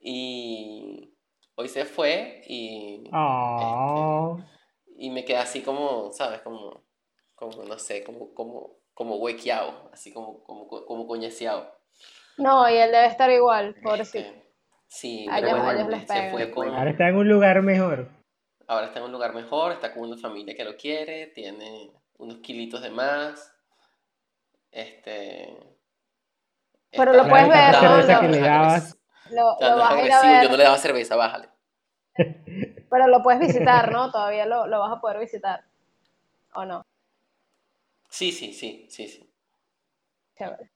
Y 0.00 1.10
hoy 1.54 1.68
se 1.68 1.84
fue 1.84 2.42
y, 2.46 3.04
Ah, 3.12 4.36
y 4.98 5.10
me 5.10 5.24
quedé 5.24 5.38
así 5.38 5.62
como, 5.62 6.12
¿sabes? 6.12 6.40
Como, 6.42 6.82
como 7.34 7.64
no 7.64 7.78
sé, 7.78 8.04
como, 8.04 8.34
como, 8.34 8.76
como 8.94 9.16
huequeado, 9.16 9.90
así 9.92 10.12
como, 10.12 10.42
como, 10.44 10.66
como 10.68 11.06
coñeceado. 11.06 11.72
No, 12.36 12.68
y 12.68 12.76
él 12.76 12.92
debe 12.92 13.06
estar 13.06 13.30
igual, 13.30 13.74
pobrecito. 13.82 14.18
Este, 14.18 14.42
sí, 14.88 15.26
pero 15.30 15.48
bueno, 15.50 15.70
ellos 15.70 15.88
les 15.88 16.08
se 16.10 16.30
fue 16.30 16.50
con, 16.50 16.68
ahora 16.68 16.90
está 16.90 17.08
en 17.08 17.16
un 17.16 17.28
lugar 17.28 17.62
mejor. 17.62 18.08
ahora 18.66 18.86
está 18.86 18.98
en 19.00 19.06
un 19.06 19.12
lugar 19.12 19.34
mejor, 19.34 19.72
está 19.72 19.92
con 19.92 20.04
una 20.04 20.16
familia 20.16 20.54
que 20.54 20.64
lo 20.64 20.76
quiere, 20.76 21.28
tiene 21.28 21.90
unos 22.18 22.38
kilitos 22.38 22.82
de 22.82 22.90
más. 22.90 23.52
Este. 24.70 25.56
Pero 26.92 27.12
lo 27.12 27.28
puedes 27.28 27.48
ver, 27.48 27.72
¿no? 27.82 27.98
está 27.98 28.14
Lo- 28.14 28.20
que 28.20 28.28
le 28.28 28.40
dabas. 28.40 28.98
Lo, 29.30 29.56
lo 29.60 29.60
no 29.60 29.74
es 29.74 29.76
vas 29.78 29.90
a 29.90 30.04
ir 30.04 30.12
a 30.12 30.20
agresivo, 30.20 30.32
ver, 30.32 30.42
yo 30.42 30.48
no 30.50 30.56
le 30.56 30.64
daba 30.64 30.78
cerveza, 30.78 31.16
bájale. 31.16 31.48
pero 32.90 33.06
lo 33.08 33.22
puedes 33.22 33.40
visitar, 33.40 33.90
¿no? 33.92 34.10
Todavía 34.10 34.46
lo, 34.46 34.66
lo 34.66 34.80
vas 34.80 34.96
a 34.96 35.00
poder 35.00 35.18
visitar. 35.18 35.64
¿O 36.54 36.64
no? 36.64 36.82
Sí, 38.10 38.32
sí, 38.32 38.52
sí, 38.52 38.86
sí, 38.90 39.08
sí. 39.08 39.30
Chévere. 40.36 40.70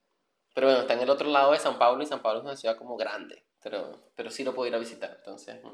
Pero 0.55 0.67
bueno, 0.67 0.81
está 0.81 0.93
en 0.93 1.01
el 1.01 1.09
otro 1.11 1.29
lado 1.29 1.51
de 1.51 1.59
San 1.59 1.77
Pablo 1.77 2.01
y 2.01 2.07
San 2.07 2.21
Pablo 2.21 2.39
es 2.39 2.45
una 2.45 2.55
ciudad 2.55 2.77
como 2.77 2.95
grande, 2.97 3.43
pero, 3.61 4.09
pero 4.15 4.31
sí 4.31 4.43
lo 4.43 4.55
puedo 4.55 4.67
ir 4.67 4.75
a 4.75 4.79
visitar, 4.79 5.15
entonces, 5.19 5.63
mm, 5.63 5.69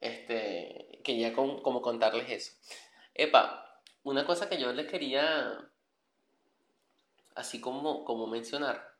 este, 0.00 1.00
quería 1.04 1.32
con- 1.32 1.62
como 1.62 1.82
contarles 1.82 2.30
eso. 2.30 2.52
Epa, 3.14 3.82
una 4.04 4.24
cosa 4.26 4.48
que 4.48 4.60
yo 4.60 4.72
les 4.72 4.86
quería, 4.90 5.70
así 7.34 7.58
como, 7.60 8.04
como 8.04 8.26
mencionar, 8.26 8.98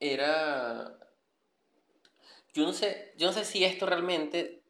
era, 0.00 0.98
yo 2.54 2.64
no 2.64 2.72
sé, 2.72 3.12
yo 3.16 3.26
no 3.28 3.32
sé 3.32 3.44
si 3.44 3.64
esto 3.64 3.86
realmente, 3.86 4.61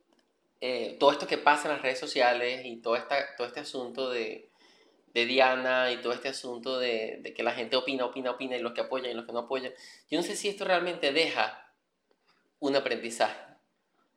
eh, 0.64 0.96
todo 1.00 1.10
esto 1.10 1.26
que 1.26 1.38
pasa 1.38 1.66
en 1.68 1.74
las 1.74 1.82
redes 1.82 1.98
sociales 1.98 2.64
y 2.64 2.76
todo, 2.76 2.94
esta, 2.94 3.16
todo 3.36 3.48
este 3.48 3.58
asunto 3.58 4.10
de, 4.10 4.48
de 5.12 5.26
Diana 5.26 5.90
y 5.90 5.96
todo 5.96 6.12
este 6.12 6.28
asunto 6.28 6.78
de, 6.78 7.18
de 7.20 7.34
que 7.34 7.42
la 7.42 7.50
gente 7.50 7.74
opina, 7.74 8.04
opina, 8.04 8.30
opina 8.30 8.56
y 8.56 8.62
los 8.62 8.72
que 8.72 8.82
apoyan 8.82 9.10
y 9.10 9.14
los 9.14 9.26
que 9.26 9.32
no 9.32 9.40
apoyan, 9.40 9.72
yo 10.08 10.18
no 10.18 10.22
sé 10.22 10.36
si 10.36 10.48
esto 10.48 10.64
realmente 10.64 11.12
deja 11.12 11.66
un 12.60 12.76
aprendizaje. 12.76 13.40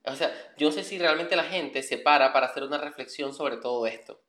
O 0.05 0.15
sea, 0.15 0.31
yo 0.55 0.67
no 0.67 0.71
sé 0.71 0.83
si 0.83 0.99
realmente 0.99 1.35
la 1.35 1.45
gente 1.45 1.81
se 1.81 1.97
para 1.97 2.31
para 2.31 2.45
hacer 2.45 2.61
una 2.61 2.77
reflexión 2.77 3.33
sobre 3.33 3.57
todo 3.57 3.87
esto. 3.87 4.19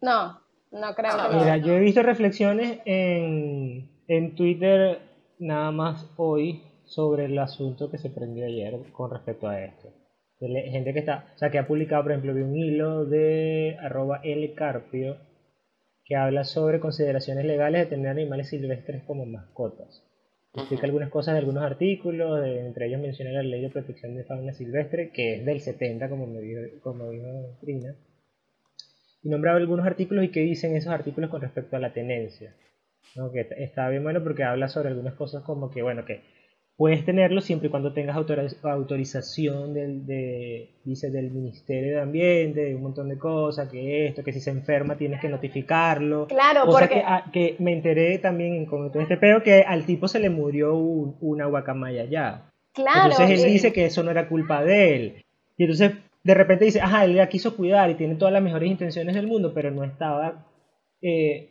No, 0.00 0.40
no 0.70 0.94
creo 0.94 1.10
Ah, 1.12 1.28
que 1.28 1.36
Mira, 1.38 1.56
yo 1.56 1.72
he 1.74 1.80
visto 1.80 2.04
reflexiones 2.04 2.78
en, 2.84 3.90
en 4.06 4.36
Twitter 4.36 5.00
nada 5.40 5.72
más 5.72 6.06
hoy 6.16 6.62
sobre 6.84 7.24
el 7.24 7.36
asunto 7.36 7.90
que 7.90 7.98
se 7.98 8.10
prendió 8.10 8.46
ayer 8.46 8.78
con 8.92 9.10
respecto 9.10 9.48
a 9.48 9.60
esto. 9.60 9.92
Gente 10.48 10.92
que 10.92 10.98
está, 11.00 11.26
o 11.34 11.38
sea, 11.38 11.50
que 11.50 11.58
ha 11.58 11.66
publicado, 11.66 12.02
por 12.02 12.12
ejemplo, 12.12 12.34
vi 12.34 12.42
un 12.42 12.56
hilo 12.56 13.04
de 13.04 13.76
arroba 13.80 14.20
lcarpio 14.24 15.16
que 16.04 16.16
habla 16.16 16.44
sobre 16.44 16.80
consideraciones 16.80 17.44
legales 17.46 17.80
de 17.82 17.86
tener 17.96 18.08
animales 18.08 18.48
silvestres 18.48 19.02
como 19.04 19.24
mascotas. 19.26 20.02
Explica 20.54 20.86
algunas 20.86 21.08
cosas 21.10 21.34
de 21.34 21.38
algunos 21.40 21.62
artículos, 21.64 22.40
de- 22.42 22.60
entre 22.66 22.86
ellos 22.86 23.00
menciona 23.00 23.32
la 23.32 23.42
ley 23.42 23.62
de 23.62 23.70
protección 23.70 24.14
de 24.14 24.24
fauna 24.24 24.52
silvestre, 24.52 25.10
que 25.10 25.34
es 25.36 25.44
del 25.44 25.60
70, 25.60 26.08
como 26.08 26.26
me 26.26 26.40
dijo, 26.40 26.60
como 26.82 27.10
dijo 27.10 27.58
Trina 27.60 27.94
y 29.22 29.30
nombraba 29.30 29.56
algunos 29.58 29.86
artículos 29.86 30.24
y 30.24 30.28
qué 30.30 30.40
dicen 30.40 30.76
esos 30.76 30.92
artículos 30.92 31.30
con 31.30 31.40
respecto 31.40 31.76
a 31.76 31.80
la 31.80 31.92
tenencia. 31.92 32.54
¿no? 33.16 33.32
Que 33.32 33.46
está 33.56 33.88
bien 33.88 34.02
bueno 34.02 34.22
porque 34.22 34.44
habla 34.44 34.68
sobre 34.68 34.88
algunas 34.90 35.14
cosas 35.14 35.42
como 35.44 35.70
que, 35.70 35.82
bueno, 35.82 36.04
que 36.04 36.20
puedes 36.76 37.04
tenerlo 37.04 37.40
siempre 37.40 37.68
y 37.68 37.70
cuando 37.70 37.92
tengas 37.92 38.16
autorización 38.16 39.74
del, 39.74 40.06
de, 40.06 40.70
dice, 40.84 41.10
del 41.10 41.30
Ministerio 41.30 41.96
de 41.96 42.02
Ambiente, 42.02 42.60
de 42.64 42.74
un 42.74 42.82
montón 42.82 43.08
de 43.08 43.18
cosas, 43.18 43.68
que 43.68 44.06
esto, 44.06 44.24
que 44.24 44.32
si 44.32 44.40
se 44.40 44.50
enferma 44.50 44.96
tienes 44.96 45.20
que 45.20 45.28
notificarlo. 45.28 46.26
Claro, 46.26 46.64
cosa 46.66 46.80
porque... 46.80 46.94
que, 46.94 47.02
ah, 47.06 47.24
que 47.32 47.56
me 47.60 47.72
enteré 47.72 48.18
también 48.18 48.66
con 48.66 48.90
todo 48.90 49.02
este 49.02 49.16
peo 49.16 49.42
que 49.42 49.62
al 49.62 49.86
tipo 49.86 50.08
se 50.08 50.18
le 50.18 50.30
murió 50.30 50.74
una 50.74 51.46
guacamaya 51.46 52.04
ya. 52.04 52.50
Claro. 52.72 53.12
Entonces 53.12 53.42
él 53.42 53.52
dice 53.52 53.72
que 53.72 53.86
eso 53.86 54.02
no 54.02 54.10
era 54.10 54.28
culpa 54.28 54.64
de 54.64 54.96
él. 54.96 55.24
Y 55.56 55.64
entonces 55.64 55.92
de 56.24 56.34
repente 56.34 56.64
dice, 56.64 56.80
ajá, 56.80 57.04
él 57.04 57.16
la 57.16 57.28
quiso 57.28 57.54
cuidar 57.54 57.90
y 57.90 57.94
tiene 57.94 58.16
todas 58.16 58.32
las 58.32 58.42
mejores 58.42 58.68
intenciones 58.68 59.14
del 59.14 59.28
mundo, 59.28 59.52
pero 59.54 59.70
no 59.70 59.84
estaba 59.84 60.44
eh, 61.06 61.50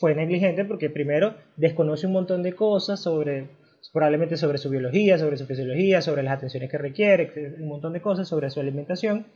fue 0.00 0.14
negligente 0.14 0.64
porque 0.64 0.88
primero 0.88 1.34
desconoce 1.56 2.06
un 2.06 2.14
montón 2.14 2.42
de 2.42 2.54
cosas 2.54 3.02
sobre, 3.02 3.48
probablemente 3.90 4.36
sobre 4.36 4.58
su 4.58 4.70
biología, 4.70 5.18
sobre 5.18 5.36
su 5.36 5.46
fisiología, 5.46 6.02
sobre 6.02 6.22
las 6.22 6.34
atenciones 6.34 6.70
que 6.70 6.78
requiere, 6.78 7.32
un 7.58 7.68
montón 7.68 7.92
de 7.92 8.02
cosas 8.02 8.28
sobre 8.28 8.50
su 8.50 8.60
alimentación. 8.60 9.26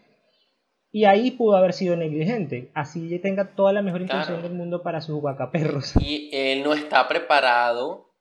Y 0.92 1.04
ahí 1.04 1.32
pudo 1.32 1.56
haber 1.56 1.72
sido 1.72 1.96
negligente. 1.96 2.70
Así 2.74 3.18
tenga 3.18 3.54
toda 3.54 3.72
la 3.72 3.82
mejor 3.82 4.02
intención 4.02 4.40
del 4.42 4.52
mundo 4.52 4.82
para 4.82 5.00
sus 5.00 5.20
guacaperros. 5.20 5.94
Y 6.00 6.30
él 6.32 6.62
no 6.62 6.72
está 6.72 7.06
preparado 7.08 8.14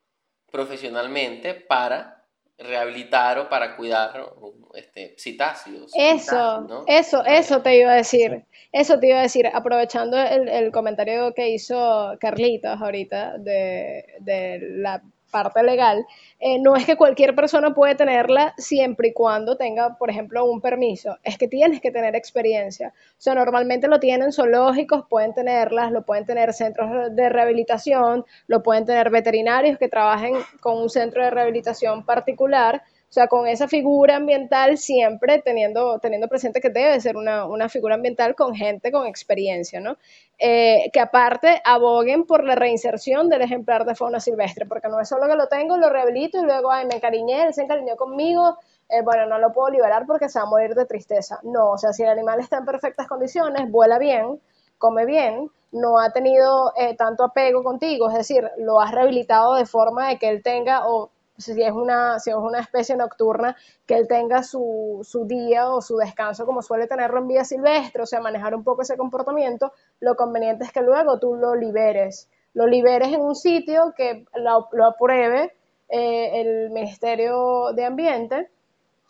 profesionalmente 0.51 1.53
para 1.53 2.25
rehabilitar 2.57 3.37
o 3.39 3.49
para 3.49 3.75
cuidar 3.75 4.33
este, 4.73 5.15
citácidos. 5.17 5.91
Eso, 5.95 6.85
eso, 6.87 7.23
eso 7.25 7.61
te 7.61 7.77
iba 7.77 7.91
a 7.91 7.95
decir. 7.95 8.45
Eso 8.71 8.99
te 8.99 9.07
iba 9.07 9.19
a 9.19 9.23
decir, 9.23 9.47
aprovechando 9.53 10.17
el, 10.17 10.71
comentario 10.71 11.33
que 11.33 11.49
hizo 11.49 12.17
Carlitos 12.19 12.81
ahorita 12.81 13.37
de, 13.37 14.05
de 14.19 14.59
la 14.77 15.01
parte 15.35 15.61
legal, 15.63 16.05
eh, 16.39 16.59
no 16.59 16.77
es 16.77 16.85
que 16.85 16.95
cualquier 16.95 17.35
persona 17.35 17.73
puede 17.73 17.95
tenerla 17.95 18.53
siempre 18.57 19.09
y 19.09 19.13
cuando 19.13 19.57
tenga, 19.57 19.97
por 19.97 20.09
ejemplo, 20.09 20.45
un 20.45 20.61
permiso, 20.61 21.17
es 21.23 21.37
que 21.37 21.49
tienes 21.49 21.81
que 21.81 21.91
tener 21.91 22.15
experiencia. 22.15 22.93
O 22.95 23.21
sea, 23.21 23.35
normalmente 23.35 23.89
lo 23.89 23.99
tienen 23.99 24.31
zoológicos, 24.31 25.03
pueden 25.09 25.33
tenerlas, 25.33 25.91
lo 25.91 26.05
pueden 26.05 26.25
tener 26.25 26.53
centros 26.53 27.13
de 27.13 27.27
rehabilitación, 27.27 28.23
lo 28.47 28.63
pueden 28.63 28.85
tener 28.85 29.09
veterinarios 29.09 29.77
que 29.77 29.89
trabajen 29.89 30.35
con 30.61 30.77
un 30.81 30.89
centro 30.89 31.21
de 31.21 31.31
rehabilitación 31.31 32.05
particular, 32.05 32.81
o 33.09 33.13
sea, 33.15 33.27
con 33.27 33.47
esa 33.47 33.67
figura 33.67 34.17
ambiental 34.17 34.77
siempre 34.77 35.41
teniendo, 35.41 35.99
teniendo 35.99 36.27
presente 36.27 36.59
que 36.59 36.69
debe 36.69 36.99
ser 36.99 37.15
una, 37.15 37.45
una 37.45 37.69
figura 37.69 37.95
ambiental 37.95 38.35
con 38.35 38.55
gente 38.55 38.91
con 38.91 39.05
experiencia, 39.07 39.79
¿no? 39.79 39.97
Eh, 40.37 40.89
que 40.91 40.99
aparte 40.99 41.61
aboguen 41.63 42.25
por 42.25 42.43
la 42.43 42.55
reinserción 42.55 43.29
del 43.29 43.41
ejemplar 43.41 43.85
de 43.85 43.95
fauna 43.95 44.19
silvestre, 44.19 44.65
porque 44.65 44.89
no 44.89 44.99
es 44.99 45.07
solo 45.07 45.27
que 45.27 45.35
lo 45.35 45.47
tengo, 45.47 45.77
lo 45.77 45.89
rehabilito 45.89 46.39
y 46.39 46.45
luego, 46.45 46.71
ay, 46.71 46.85
me 46.87 46.95
encariñé, 46.95 47.43
él 47.43 47.53
se 47.53 47.61
encariñó 47.61 47.95
conmigo, 47.95 48.57
eh, 48.89 49.01
bueno, 49.01 49.25
no 49.27 49.39
lo 49.39 49.53
puedo 49.53 49.69
liberar 49.69 50.05
porque 50.05 50.27
se 50.27 50.39
va 50.39 50.45
a 50.45 50.49
morir 50.49 50.75
de 50.75 50.85
tristeza. 50.85 51.39
No, 51.43 51.71
o 51.71 51.77
sea, 51.77 51.93
si 51.93 52.03
el 52.03 52.09
animal 52.09 52.39
está 52.39 52.57
en 52.57 52.65
perfectas 52.65 53.07
condiciones, 53.07 53.71
vuela 53.71 53.97
bien, 53.97 54.41
come 54.77 55.05
bien, 55.05 55.49
no 55.71 55.99
ha 55.99 56.11
tenido 56.11 56.73
eh, 56.77 56.95
tanto 56.95 57.23
apego 57.23 57.63
contigo, 57.63 58.09
es 58.09 58.15
decir, 58.15 58.49
lo 58.57 58.79
has 58.81 58.91
rehabilitado 58.91 59.55
de 59.55 59.65
forma 59.65 60.09
de 60.09 60.17
que 60.17 60.29
él 60.29 60.43
tenga 60.43 60.87
o 60.87 61.11
si 61.37 61.61
es 61.61 61.71
una, 61.71 62.19
si 62.19 62.29
es 62.29 62.35
una 62.35 62.59
especie 62.59 62.95
nocturna, 62.95 63.55
que 63.85 63.95
él 63.95 64.07
tenga 64.07 64.43
su, 64.43 65.01
su, 65.03 65.25
día 65.25 65.69
o 65.69 65.81
su 65.81 65.97
descanso 65.97 66.45
como 66.45 66.61
suele 66.61 66.87
tenerlo 66.87 67.19
en 67.19 67.27
vida 67.27 67.43
silvestre, 67.43 68.01
o 68.01 68.05
sea, 68.05 68.21
manejar 68.21 68.55
un 68.55 68.63
poco 68.63 68.81
ese 68.81 68.97
comportamiento, 68.97 69.73
lo 69.99 70.15
conveniente 70.15 70.65
es 70.65 70.71
que 70.71 70.81
luego 70.81 71.19
tú 71.19 71.35
lo 71.35 71.55
liberes, 71.55 72.29
lo 72.53 72.67
liberes 72.67 73.13
en 73.13 73.21
un 73.21 73.35
sitio 73.35 73.93
que 73.95 74.25
lo, 74.35 74.69
lo 74.71 74.85
apruebe 74.85 75.53
eh, 75.89 76.41
el 76.41 76.71
Ministerio 76.71 77.73
de 77.73 77.85
Ambiente 77.85 78.49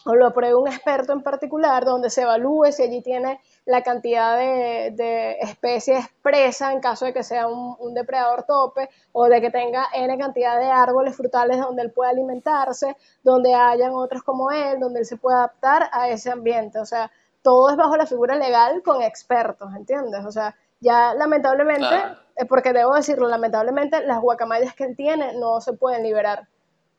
o 0.06 0.16
lo 0.16 0.28
apruebe 0.28 0.56
un 0.56 0.68
experto 0.68 1.14
en 1.14 1.24
particular, 1.24 1.84
donde 1.84 2.12
se 2.12 2.22
evalúe 2.22 2.72
si 2.72 2.84
allí 2.84 3.02
tiene 3.02 3.42
la 3.66 3.82
cantidad 3.82 4.38
de, 4.38 5.38
especies 5.42 6.06
presa 6.22 6.72
en 6.72 6.80
caso 6.80 7.06
de 7.06 7.14
que 7.14 7.24
sea 7.24 7.48
un, 7.48 7.94
depredador 7.96 8.44
tope 8.44 8.90
o 9.14 9.26
de 9.26 9.42
que 9.42 9.50
tenga 9.50 9.88
N 9.94 10.16
cantidad 10.18 10.60
de 10.60 10.68
árboles 10.68 11.16
frutales 11.16 11.60
donde 11.60 11.82
él 11.82 11.92
pueda 11.92 12.12
alimentarse, 12.12 12.96
donde 13.24 13.56
hayan 13.56 13.94
otros 13.94 14.22
como 14.22 14.52
él, 14.52 14.80
donde 14.80 15.00
él 15.00 15.06
se 15.06 15.18
pueda 15.18 15.38
adaptar 15.38 15.90
a 15.92 16.10
ese 16.10 16.30
ambiente. 16.30 16.80
O 16.80 16.86
sea, 16.86 17.10
todo 17.42 17.72
es 17.72 17.76
bajo 17.76 17.98
la 17.98 18.06
figura 18.06 18.36
legal 18.36 18.84
con 18.84 19.02
expertos, 19.02 19.74
¿entiendes? 19.76 20.24
O 20.24 20.32
sea, 20.32 20.56
ya 20.80 21.16
lamentablemente, 21.16 21.96
eh, 22.36 22.46
porque 22.46 22.74
debo 22.74 22.94
decirlo, 22.94 23.28
lamentablemente 23.28 24.06
las 24.06 24.22
guacamayas 24.22 24.76
que 24.76 24.84
él 24.84 24.96
tiene 24.96 25.34
no 25.40 25.62
se 25.62 25.74
pueden 25.74 26.04
liberar. 26.04 26.48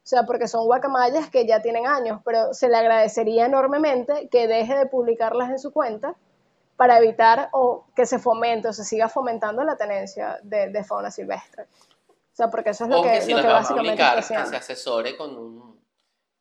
O 0.07 0.09
sea, 0.09 0.23
porque 0.23 0.47
son 0.47 0.67
guacamayas 0.67 1.31
que 1.31 1.49
ya 1.49 1.61
tienen 1.61 1.89
años, 1.89 2.21
pero 2.25 2.55
se 2.55 2.69
le 2.69 2.77
agradecería 2.77 3.47
enormemente 3.47 4.29
que 4.31 4.47
deje 4.47 4.77
de 4.77 4.87
publicarlas 4.87 5.51
en 5.51 5.59
su 5.59 5.73
cuenta 5.73 6.15
para 6.77 6.99
evitar 6.99 7.49
o 7.51 7.87
que 7.97 8.07
se 8.07 8.21
fomente 8.21 8.69
o 8.69 8.73
se 8.73 8.85
siga 8.85 9.09
fomentando 9.09 9.65
la 9.65 9.77
tenencia 9.77 10.39
de, 10.45 10.85
fauna 10.85 11.11
silvestre. 11.11 11.65
O 11.65 12.37
sea, 12.37 12.49
porque 12.49 12.71
eso 12.71 12.85
es 12.85 12.91
lo 12.91 13.03
que, 13.03 13.19
lo 13.19 13.43
que 13.43 13.49
básicamente 13.49 14.05
que 14.15 14.23
se 14.23 14.37
asesore 14.37 15.17
con 15.17 15.37
un, 15.37 15.85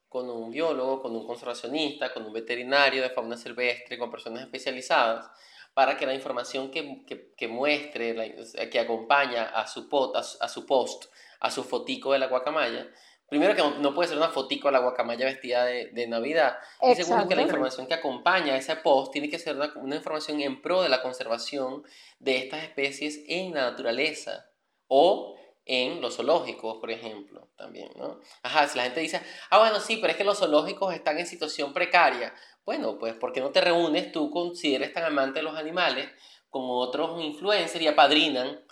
con 0.08 0.30
un 0.30 0.52
biólogo, 0.52 1.02
con 1.02 1.16
un 1.16 1.26
conservacionista, 1.26 2.14
con 2.14 2.24
un 2.24 2.34
veterinario 2.34 3.02
de 3.02 3.10
fauna 3.10 3.36
silvestre, 3.36 3.98
con 3.98 4.12
personas 4.12 4.44
especializadas, 4.44 5.28
para 5.74 5.98
que 5.98 6.06
la 6.06 6.14
información 6.14 6.70
que, 6.70 7.04
que, 7.04 7.34
que 7.36 7.48
muestre, 7.48 8.36
que 8.70 8.80
acompaña 8.80 9.46
a 9.46 9.66
su, 9.66 9.90
pot, 9.90 10.16
a, 10.16 10.22
su 10.22 10.68
post, 10.68 11.06
a 11.40 11.50
su 11.50 11.64
fotico 11.64 12.14
de 12.14 12.20
la 12.20 12.28
guacamaya, 12.28 12.88
Primero 13.28 13.56
que 13.56 13.80
no, 13.80 13.96
puede 13.96 14.10
ser 14.10 14.18
una 14.18 14.30
fotico 14.30 14.68
a 14.68 14.72
la 14.72 14.80
guacamaya 14.80 15.26
vestida 15.26 15.66
de, 15.66 15.88
de 15.88 16.08
Navidad. 16.08 16.58
Y 16.82 16.94
segundo 16.94 17.28
que 17.28 17.36
la 17.36 17.42
información 17.42 17.88
que 17.88 17.96
acompaña 17.96 18.54
a 18.54 18.58
ese 18.58 18.76
post 18.76 19.12
tiene 19.12 19.30
que 19.30 19.40
ser 19.40 19.58
una, 19.58 19.96
información 19.96 20.42
en 20.42 20.62
pro 20.62 20.84
de 20.84 20.90
la 20.90 21.02
conservación 21.02 21.84
de 22.20 22.38
estas 22.38 22.64
especies 22.64 23.24
en 23.28 23.56
la 23.56 23.72
naturaleza 23.72 24.46
o 24.88 25.36
en 25.66 26.02
los 26.02 26.18
zoológicos, 26.18 26.78
por 26.78 26.92
ejemplo, 26.92 27.50
también, 27.58 27.90
¿no? 27.96 28.20
Ajá, 28.44 28.68
si 28.68 28.78
la 28.78 28.84
gente 28.84 29.00
dice, 29.00 29.20
ah, 29.50 29.58
bueno, 29.58 29.80
sí, 29.80 29.98
pero 29.98 30.12
es 30.12 30.18
que 30.18 30.24
los 30.24 30.38
zoológicos 30.38 30.94
están 30.94 31.18
en 31.18 31.26
situación 31.26 31.74
precaria. 31.74 32.32
Bueno, 32.64 33.00
pues, 33.00 33.16
¿por 33.16 33.34
qué 33.34 33.42
no 33.42 33.50
te 33.50 33.62
reúnes 33.62 34.12
tú, 34.12 34.54
si 34.54 34.76
eres 34.76 34.94
tan 34.94 35.04
amante 35.04 35.40
de 35.40 35.44
los 35.44 35.58
animales, 35.58 36.08
con 36.52 36.66
otros 36.68 37.20
influencers 37.20 37.84
y 37.84 37.88
apadrinan 37.88 38.64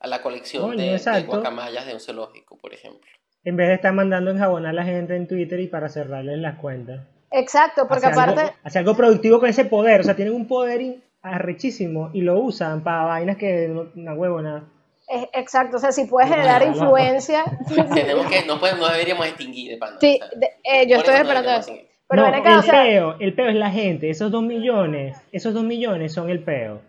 a 0.00 0.06
la 0.06 0.20
colección 0.20 0.76
de, 0.76 0.98
de 0.98 1.22
guacamayas 1.22 1.86
de 1.86 1.94
un 1.94 2.00
zoológico, 2.00 2.58
por 2.58 2.74
ejemplo? 2.74 3.10
En 3.46 3.56
vez 3.56 3.68
de 3.68 3.74
estar 3.74 3.94
mandando 3.94 4.32
enjabonar 4.32 4.70
a 4.70 4.72
la 4.72 4.84
gente 4.84 5.14
en 5.14 5.28
Twitter 5.28 5.60
y 5.60 5.68
para 5.68 5.88
cerrarles 5.88 6.38
las 6.38 6.58
cuentas. 6.58 7.00
Exacto, 7.30 7.86
porque 7.88 8.06
aparte... 8.06 8.42
hace 8.64 8.80
algo 8.80 8.96
productivo 8.96 9.38
con 9.38 9.48
ese 9.48 9.64
poder, 9.64 10.00
o 10.00 10.04
sea, 10.04 10.16
tienen 10.16 10.34
un 10.34 10.48
poder 10.48 10.96
arrechísimo 11.22 12.10
y 12.12 12.22
lo 12.22 12.40
usan 12.40 12.82
para 12.82 13.04
vainas 13.04 13.36
que 13.36 13.72
una 13.94 14.14
huevo 14.14 14.42
nada. 14.42 14.64
Exacto, 15.32 15.76
o 15.76 15.78
sea, 15.78 15.92
si 15.92 16.06
puedes 16.06 16.28
generar 16.28 16.66
influencia... 16.66 17.44
Tenemos 17.94 18.26
que, 18.26 18.44
no, 18.44 18.58
podemos, 18.58 18.80
no 18.80 18.92
deberíamos 18.92 19.24
extinguir 19.28 19.70
de 19.70 19.76
pan. 19.76 19.94
Sí, 20.00 20.18
eh, 20.64 20.88
yo 20.88 20.96
estoy 20.96 21.14
esperando 21.14 21.50
eso. 21.52 21.72
Pero 22.08 22.26
el, 22.26 22.42
peo, 22.68 23.16
el 23.20 23.34
peo 23.34 23.48
es 23.48 23.54
la 23.54 23.70
gente, 23.70 24.10
esos 24.10 24.32
dos 24.32 24.42
millones, 24.42 25.16
esos 25.30 25.54
dos 25.54 25.62
millones 25.62 26.12
son 26.12 26.30
el 26.30 26.40
peo. 26.40 26.80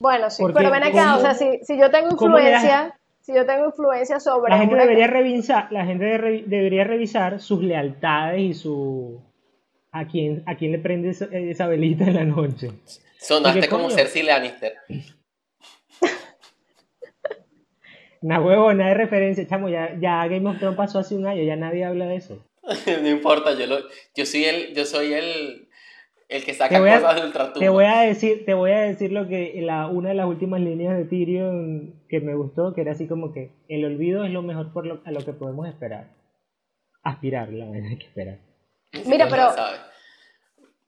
Bueno, 0.00 0.28
sí, 0.28 0.42
pero 0.52 0.72
ven 0.72 0.82
acá, 0.82 1.16
o 1.16 1.20
sea, 1.20 1.34
si, 1.34 1.60
si 1.62 1.78
yo 1.78 1.88
tengo 1.92 2.10
influencia 2.10 2.96
si 3.24 3.34
yo 3.34 3.46
tengo 3.46 3.66
influencia 3.66 4.20
sobre... 4.20 4.50
La 4.50 4.58
gente, 4.58 4.76
debería 4.76 5.06
revisar, 5.06 5.72
la 5.72 5.86
gente 5.86 6.04
debería 6.04 6.84
revisar 6.84 7.40
sus 7.40 7.62
lealtades 7.62 8.40
y 8.40 8.52
su... 8.52 9.22
A 9.92 10.06
quién, 10.06 10.42
a 10.46 10.56
quién 10.56 10.72
le 10.72 10.78
prende 10.78 11.10
esa, 11.10 11.66
velita 11.68 12.04
en 12.04 12.14
la 12.14 12.24
noche. 12.24 12.72
Sonaste 13.16 13.68
como 13.68 13.90
Cersei 13.90 14.24
Lannister. 14.24 14.74
Una 18.20 18.40
huevona 18.40 18.88
de 18.88 18.94
referencia, 18.94 19.46
chamo, 19.46 19.68
ya, 19.68 19.96
ya 20.00 20.26
Game 20.26 20.50
of 20.50 20.58
Thrones 20.58 20.76
pasó 20.76 20.98
hace 20.98 21.14
un 21.14 21.24
año, 21.26 21.44
ya 21.44 21.54
nadie 21.56 21.84
habla 21.84 22.06
de 22.06 22.16
eso. 22.16 22.44
no 23.02 23.08
importa, 23.08 23.54
yo, 23.54 23.66
lo, 23.66 23.78
yo 24.14 24.26
soy 24.26 24.44
el, 24.44 24.74
yo 24.74 24.84
soy 24.84 25.14
el, 25.14 25.68
el 26.28 26.44
que 26.44 26.54
saca 26.54 26.78
cosas 26.78 27.14
del 27.14 27.26
ultratumba. 27.26 27.60
Te 27.60 27.68
voy 27.68 27.84
a 27.84 28.00
decir, 28.00 28.44
te 28.44 28.54
voy 28.54 28.72
a 28.72 28.80
decir 28.80 29.12
lo 29.12 29.28
que 29.28 29.54
la, 29.62 29.86
una 29.88 30.10
de 30.10 30.14
las 30.14 30.26
últimas 30.26 30.60
líneas 30.60 30.96
de 30.96 31.04
Tyrion 31.04 32.02
que 32.08 32.20
me 32.20 32.34
gustó, 32.34 32.74
que 32.74 32.80
era 32.80 32.92
así 32.92 33.06
como 33.06 33.32
que 33.32 33.52
el 33.68 33.84
olvido 33.84 34.24
es 34.24 34.30
lo 34.30 34.42
mejor 34.42 34.72
por 34.72 34.86
lo, 34.86 35.00
a 35.04 35.10
lo 35.10 35.24
que 35.24 35.32
podemos 35.32 35.68
esperar. 35.68 36.08
Aspirar, 37.02 37.50
la 37.50 37.66
verdad 37.66 37.90
hay 37.90 37.98
que 37.98 38.06
esperar. 38.06 38.38
Mira, 39.06 39.28
pero 39.28 39.48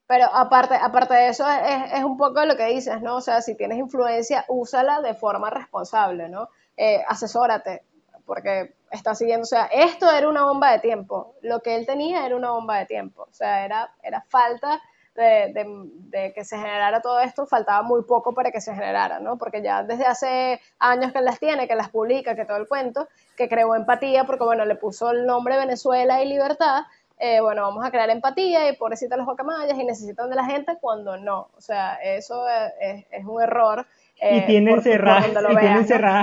pero 0.07 0.26
aparte, 0.32 0.74
aparte 0.80 1.14
de 1.14 1.28
eso 1.28 1.45
es, 1.49 1.93
es, 1.95 2.05
un 2.05 2.16
poco 2.16 2.45
lo 2.45 2.57
que 2.57 2.66
dices, 2.66 3.03
¿no? 3.03 3.16
O 3.16 3.20
sea, 3.20 3.43
si 3.43 3.57
tienes 3.57 3.78
influencia, 3.78 4.45
úsala 4.49 5.01
de 5.01 5.14
forma 5.14 5.51
responsable, 5.51 6.28
¿no? 6.28 6.49
Eh, 6.76 7.03
asesórate, 7.09 7.82
porque 8.24 8.74
está 8.93 9.16
siguiendo, 9.16 9.43
o 9.43 9.47
sea, 9.47 9.66
esto 9.66 10.11
era 10.11 10.28
una 10.28 10.45
bomba 10.45 10.70
de 10.70 10.78
tiempo, 10.78 11.34
lo 11.43 11.61
que 11.61 11.74
él 11.74 11.87
tenía 11.87 12.24
era 12.24 12.37
una 12.37 12.51
bomba 12.51 12.78
de 12.78 12.87
tiempo, 12.87 13.22
o 13.22 13.32
sea, 13.32 13.64
era, 13.64 13.91
era 14.03 14.24
falta 14.28 14.80
de, 15.17 15.53
de- 15.53 15.83
de 16.19 16.33
que 16.33 16.45
se 16.45 16.57
generara 16.57 17.01
todo 17.01 17.21
esto, 17.21 17.47
faltaba 17.47 17.83
muy 17.83 18.03
poco 18.05 18.33
para 18.35 18.51
que 18.51 18.61
se 18.61 18.75
generara, 18.75 19.19
¿no? 19.21 19.37
Porque 19.39 19.62
ya 19.62 19.83
desde 19.83 20.05
hace 20.07 20.61
años 20.79 21.12
que 21.12 21.21
las 21.21 21.39
tiene, 21.41 21.67
que 21.67 21.75
las 21.75 21.89
publica, 21.89 22.35
que 22.37 22.45
todo 22.45 22.57
el 22.59 22.69
cuento, 22.69 23.09
que 23.37 23.49
creó 23.49 23.75
empatía, 23.75 24.25
porque 24.25 24.45
bueno, 24.45 24.64
le 24.64 24.77
puso 24.77 25.11
el 25.11 25.27
nombre 25.27 25.57
Venezuela 25.59 26.23
y 26.23 26.29
libertad, 26.29 26.83
eh, 27.19 27.41
bueno, 27.41 27.62
vamos 27.62 27.85
a 27.85 27.91
crear 27.91 28.11
empatía 28.11 28.69
y 28.69 28.77
pobrecitas 28.77 29.17
los 29.17 29.27
guacamayas 29.27 29.79
y 29.79 29.85
necesitan 29.85 30.29
de 30.29 30.37
la 30.37 30.45
gente 30.45 30.77
cuando 30.81 31.17
no. 31.17 31.49
O 31.57 31.61
sea, 31.61 31.95
eso 32.03 32.47
es, 32.49 32.73
es- 32.81 33.07
es 33.11 33.25
un 33.25 33.43
error. 33.43 33.87
y 34.21 34.25
eh, 34.39 34.45
tienen, 34.47 34.75
por- 34.75 34.83
cerradas, 34.85 35.25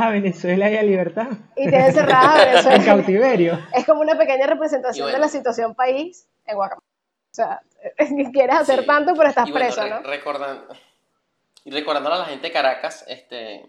a 0.03 0.09
Venezuela 0.11 0.69
y 0.69 0.77
a 0.77 0.83
Libertad. 0.83 1.27
Y 1.55 1.67
tienen 1.67 1.93
cerradas 1.93 2.25
a 2.27 2.37
Venezuela. 2.45 2.75
en 2.77 2.83
cautiverio. 2.85 3.59
Es 3.73 3.85
como 3.85 4.01
una 4.01 4.15
pequeña 4.17 4.45
representación 4.47 5.05
bueno. 5.05 5.17
de 5.17 5.21
la 5.21 5.27
situación 5.29 5.73
país 5.75 6.27
en 6.45 6.55
Guacamaya. 6.55 6.87
O 7.33 7.35
sea, 7.35 7.61
quieres 8.31 8.55
hacer 8.55 8.81
Sí. 8.81 8.85
tanto, 8.85 9.13
pero 9.15 9.27
estás 9.29 9.47
Y 9.47 9.51
bueno, 9.51 9.65
preso, 9.65 9.81
re- 9.83 9.89
¿no? 9.89 10.01
recordando, 10.03 10.67
y 11.65 11.71
recordándole 11.71 12.15
a 12.15 12.19
la 12.19 12.25
gente 12.25 12.47
de 12.47 12.53
Caracas, 12.53 13.03
este, 13.07 13.65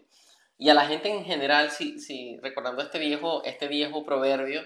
y 0.59 0.69
a 0.69 0.75
la 0.75 0.85
gente 0.87 1.09
en 1.09 1.25
general, 1.25 1.71
si, 1.71 1.99
si, 1.99 2.39
recordando 2.43 2.83
este 2.83 2.99
viejo, 2.99 3.43
este 3.45 3.67
viejo 3.67 4.05
proverbio 4.05 4.61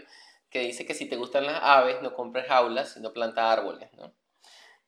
que 0.50 0.60
dice 0.60 0.84
que 0.84 0.94
si 0.94 1.06
te 1.06 1.14
gustan 1.16 1.46
las 1.46 1.60
aves, 1.62 1.96
no 2.02 2.12
compres 2.14 2.46
jaulas, 2.48 2.94
sino 2.94 3.12
planta 3.12 3.52
árboles, 3.52 3.88
¿no? 3.96 4.12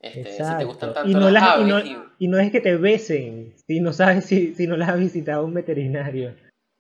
Este, 0.01 0.25
si 0.25 0.37
te 0.39 0.43
Exacto. 0.43 0.67
gustan 0.67 0.95
tanto 0.95 1.09
y, 1.11 1.15
no 1.15 1.31
las 1.31 1.33
las- 1.35 1.43
y 1.43 1.47
aves, 1.47 1.67
no- 1.69 1.81
y- 1.81 1.99
y 2.19 2.29
no 2.29 2.39
es 2.41 2.51
que 2.51 2.61
te 2.61 2.77
besen, 2.77 3.55
si 3.67 3.79
no 3.81 3.93
sabes 3.93 4.25
si, 4.25 4.55
si 4.57 4.67
no 4.67 4.77
las 4.77 4.89
has 4.89 4.99
visitado 4.99 5.45
un 5.45 5.55
veterinario. 5.55 6.35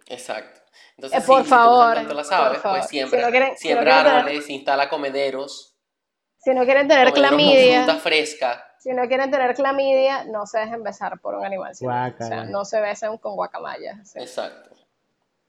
exacto. 0.08 0.58
Entonces, 0.96 1.22
Eh, 1.22 1.26
por 1.26 1.38
sí, 1.38 1.44
si 1.44 1.50
te 1.50 1.56
gustan 1.56 1.58
favor, 1.58 1.94
tanto 1.94 2.14
las 2.14 2.28
por 2.28 2.34
aves, 2.36 2.60
favor. 2.60 2.78
pues 2.78 2.88
Si 2.90 2.96
siembra, 2.96 3.20
no 3.22 3.30
quieren- 3.30 3.48
si 3.48 3.52
no 3.52 3.56
siembra 3.74 3.84
quieren 3.84 4.04
tener- 4.04 4.18
árboles, 4.18 4.50
instala 4.50 4.88
comederos, 4.90 5.69
Si 6.42 6.54
no 6.54 6.64
quieren 6.64 6.88
tener 6.88 7.12
clamidia, 7.12 7.84
fruta 7.84 8.00
fresca. 8.00 8.74
si 8.78 8.90
no 8.90 9.06
quieren 9.06 9.30
tener 9.30 9.54
clamidia, 9.54 10.24
no 10.24 10.46
se 10.46 10.58
dejen 10.58 10.82
besar 10.82 11.20
por 11.20 11.34
un 11.34 11.44
animal. 11.44 11.72
O 11.72 11.74
sea, 11.74 12.44
no 12.44 12.64
se 12.64 12.80
besen 12.80 13.18
con 13.18 13.34
guacamayas. 13.36 14.10
sí. 14.10 14.18
Exacto. 14.18 14.70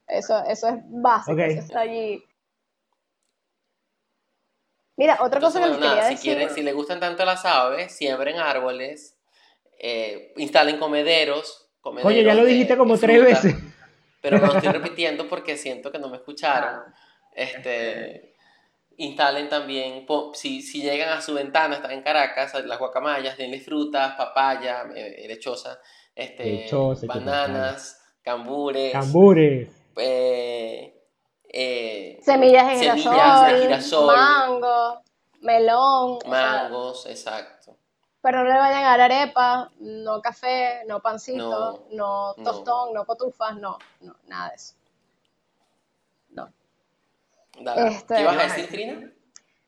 Eso, 0.07 0.43
eso 0.45 0.67
es 0.67 0.75
básico, 0.87 1.39
eso 1.39 1.59
está 1.61 1.79
allí. 1.81 2.21
Mira, 4.97 5.19
otra 5.21 5.39
cosa 5.39 5.59
que 5.59 5.69
bueno, 5.69 5.79
les 5.79 5.89
quería 5.89 5.95
nada, 5.95 6.07
si, 6.09 6.15
decir. 6.15 6.33
quieren, 6.33 6.53
si 6.53 6.61
les 6.61 6.75
gustan 6.75 6.99
tanto 6.99 7.23
las 7.23 7.45
aves, 7.45 7.93
siembren 7.93 8.37
árboles, 8.37 9.17
eh, 9.79 10.33
instalen 10.35 10.77
comederos. 10.77 11.69
Oye, 11.81 12.23
ya 12.23 12.33
lo 12.33 12.45
dijiste 12.45 12.73
de 12.73 12.77
como 12.77 12.97
tres 12.97 13.17
fruta, 13.17 13.29
veces. 13.29 13.55
Pero 14.21 14.39
me 14.39 14.47
lo 14.47 14.53
estoy 14.53 14.71
repitiendo 14.71 15.27
porque 15.27 15.57
siento 15.57 15.91
que 15.91 15.99
no 15.99 16.09
me 16.09 16.17
escucharon. 16.17 16.83
Este, 17.33 18.30
instalen 19.03 19.49
también, 19.49 20.05
si, 20.33 20.61
si 20.61 20.81
llegan 20.81 21.09
a 21.09 21.21
su 21.21 21.33
ventana, 21.33 21.75
están 21.75 21.91
en 21.91 22.01
Caracas, 22.03 22.53
las 22.65 22.79
guacamayas, 22.79 23.37
denles 23.37 23.63
frutas, 23.65 24.15
papaya, 24.15 24.83
eh, 24.95 25.25
lechosa, 25.27 25.79
este, 26.15 26.43
Lechosa, 26.43 27.01
qué 27.01 27.07
bananas, 27.07 28.01
cambures, 28.21 28.91
Cambures. 28.93 29.69
eh, 29.97 30.93
eh, 31.53 32.19
Semillas 32.21 32.67
de 32.67 32.75
semillas 32.77 33.03
girasol, 33.03 33.47
de 33.55 33.61
girasol, 33.61 34.15
mango, 34.15 35.01
melón. 35.41 36.17
o 36.17 36.19
sea, 36.21 36.29
mangos, 36.63 37.05
exacto. 37.07 37.77
pero 38.21 38.43
no 38.43 38.49
le 38.49 38.57
vayan 38.59 38.83
a 38.83 38.97
dar 38.97 39.01
arepa, 39.01 39.71
no 39.79 40.21
café, 40.21 40.83
no 40.87 40.99
pancito, 41.01 41.39
No, 41.49 41.85
no, 41.91 42.33
no. 42.37 42.43
tostón, 42.43 42.93
no 42.93 43.05
cotufas, 43.05 43.55
no, 43.57 43.77
no, 44.01 44.15
nada 44.27 44.49
de 44.49 44.55
eso. 44.55 44.75
No. 47.59 47.63
Dale. 47.75 47.87
Este, 47.89 48.15
¿Qué 48.15 48.21
ibas 48.21 48.37
a 48.37 48.43
decir, 48.43 48.69
Trina? 48.69 49.11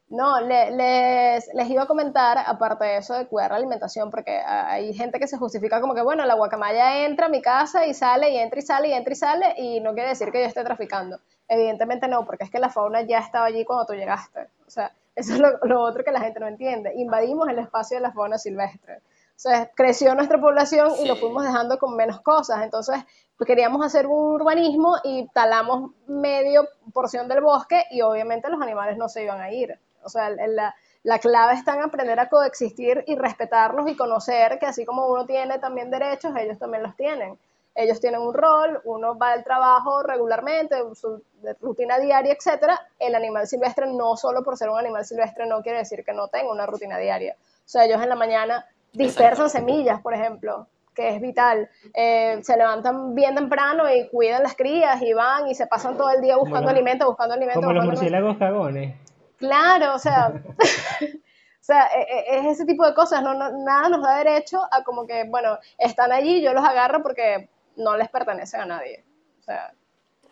No, 0.10 0.40
le- 0.42 0.72
les, 0.72 1.50
les 1.56 1.70
iba 1.70 1.84
a 1.84 1.88
comentar, 1.88 2.38
aparte 2.46 2.86
de 2.86 2.98
eso 2.98 3.16
de 3.16 3.26
cuidar 3.28 3.50
la 3.52 3.58
alimentación, 3.58 4.12
porque 4.12 4.38
hay 4.40 4.94
gente 4.94 5.20
que 5.20 5.28
se 5.28 5.38
justifica 5.38 5.82
como 5.82 5.96
que, 5.96 6.04
bueno, 6.04 6.24
la 6.26 6.36
guacamaya 6.36 7.06
entra 7.06 7.26
a 7.26 7.30
mi 7.30 7.42
casa 7.42 7.88
y 7.88 7.96
sale, 7.96 8.30
y 8.30 8.38
entra 8.38 8.60
y 8.60 8.62
sale, 8.62 8.88
y 8.90 8.94
entra 8.94 9.14
y 9.14 9.16
sale, 9.16 9.56
y 9.58 9.80
no 9.80 9.94
quiere 9.94 10.10
decir 10.10 10.32
que 10.32 10.40
yo 10.42 10.46
esté 10.46 10.64
traficando. 10.64 11.20
Evidentemente 11.48 12.08
no, 12.08 12.26
porque 12.26 12.44
es 12.44 12.52
que 12.52 12.60
la 12.60 12.70
fauna 12.70 13.02
ya 13.02 13.20
estaba 13.20 13.46
allí 13.48 13.66
cuando 13.66 13.86
tú 13.88 13.94
llegaste. 13.94 14.42
O 14.68 14.70
sea, 14.70 14.92
eso 15.16 15.34
es 15.34 15.40
lo, 15.40 15.58
lo 15.64 15.82
otro 15.82 16.04
que 16.04 16.12
la 16.12 16.22
gente 16.22 16.40
no 16.40 16.48
entiende. 16.48 16.94
Invadimos 16.96 17.50
el 17.50 17.58
espacio 17.60 17.98
de 17.98 18.02
la 18.02 18.12
fauna 18.12 18.38
silvestre. 18.38 18.98
O 19.36 19.40
sea, 19.44 19.72
creció 19.76 20.14
nuestra 20.14 20.40
población 20.40 20.92
y 21.02 21.08
lo 21.08 21.16
fuimos 21.16 21.44
dejando 21.44 21.80
con 21.80 21.96
menos 21.96 22.22
cosas. 22.22 22.62
Entonces, 22.64 22.98
pues, 23.44 23.56
queríamos 23.58 23.86
hacer 23.86 24.08
un 24.08 24.36
urbanismo 24.36 24.96
y 25.04 25.28
talamos 25.34 25.92
medio 26.08 26.66
porción 26.94 27.28
del 27.28 27.42
bosque 27.42 27.84
y 27.92 28.02
obviamente 28.02 28.50
los 28.50 28.62
animales 28.62 28.98
no 28.98 29.10
se 29.10 29.24
iban 29.24 29.42
a 29.42 29.52
ir. 29.52 29.78
O 30.02 30.08
sea, 30.08 30.30
la, 30.30 30.74
la 31.04 31.20
clave 31.20 31.54
está 31.54 31.74
en 31.74 31.82
aprender 31.82 32.18
a 32.22 32.30
coexistir 32.30 33.04
y 33.06 33.18
respetarlos 33.18 33.90
y 33.90 33.98
conocer 33.98 34.60
que 34.60 34.66
así 34.66 34.86
como 34.86 35.08
uno 35.08 35.26
tiene 35.26 35.60
también 35.60 35.92
derechos, 35.92 36.34
ellos 36.38 36.58
también 36.58 36.84
los 36.84 36.96
tienen. 36.96 37.38
Ellos 37.76 38.00
tienen 38.00 38.22
un 38.22 38.34
rol, 38.34 38.80
uno 38.86 39.18
va 39.18 39.32
al 39.32 39.44
trabajo 39.44 40.04
regularmente, 40.04 40.78
su 40.96 41.22
rutina 41.60 42.00
diaria, 42.00 42.34
etcétera. 42.34 42.80
El 42.98 43.14
animal 43.14 43.46
silvestre 43.48 43.88
no 43.88 44.16
solo 44.16 44.42
por 44.44 44.58
ser 44.58 44.70
un 44.70 44.80
animal 44.80 45.04
silvestre 45.04 45.48
no 45.48 45.62
quiere 45.62 45.80
decir 45.80 46.06
que 46.06 46.14
no 46.14 46.30
tenga 46.30 46.50
una 46.50 46.66
rutina 46.66 46.98
diaria. 46.98 47.36
O 47.40 47.68
sea, 47.68 47.84
ellos 47.84 48.02
en 48.02 48.08
la 48.08 48.16
mañana 48.16 48.66
dispersan 48.94 49.50
semillas, 49.50 50.02
por 50.02 50.14
ejemplo, 50.14 50.68
que 50.94 51.10
es 51.10 51.22
vital. 51.22 51.70
Eh, 51.94 52.40
se 52.44 52.56
levantan 52.58 53.16
bien 53.16 53.36
temprano 53.36 53.84
y 53.94 54.08
cuidan 54.10 54.44
las 54.44 54.56
crías 54.56 55.02
y 55.02 55.14
van 55.14 55.48
y 55.48 55.56
se 55.56 55.68
pasan 55.68 55.98
todo 55.98 56.10
el 56.12 56.22
día 56.22 56.38
buscando 56.38 56.62
los- 56.62 56.72
alimento, 56.72 57.08
buscando 57.08 57.34
alimento. 57.34 57.62
Como 57.62 57.74
los 57.74 57.86
buscando 57.86 58.02
alimento. 58.02 58.36
murciélagos 58.36 58.38
cagones. 58.38 58.96
Claro, 59.38 59.96
o 59.96 60.00
sea, 60.00 60.32
o 61.00 61.66
sea, 61.66 61.88
e- 61.96 62.02
e- 62.36 62.40
es 62.40 62.46
ese 62.48 62.66
tipo 62.66 62.86
de 62.86 62.94
cosas, 62.94 63.22
no, 63.24 63.34
no- 63.34 63.52
nada 63.64 63.90
nos 63.90 64.02
da 64.02 64.18
derecho 64.18 64.62
a 64.72 64.84
como 64.84 65.06
que, 65.08 65.26
bueno, 65.30 65.58
están 65.78 66.12
allí, 66.12 66.42
yo 66.42 66.54
los 66.54 66.64
agarro 66.64 67.02
porque 67.04 67.50
no 67.76 67.98
les 67.98 68.10
pertenecen 68.10 68.62
a 68.62 68.66
nadie. 68.66 69.04
O 69.40 69.44
sea, 69.44 69.74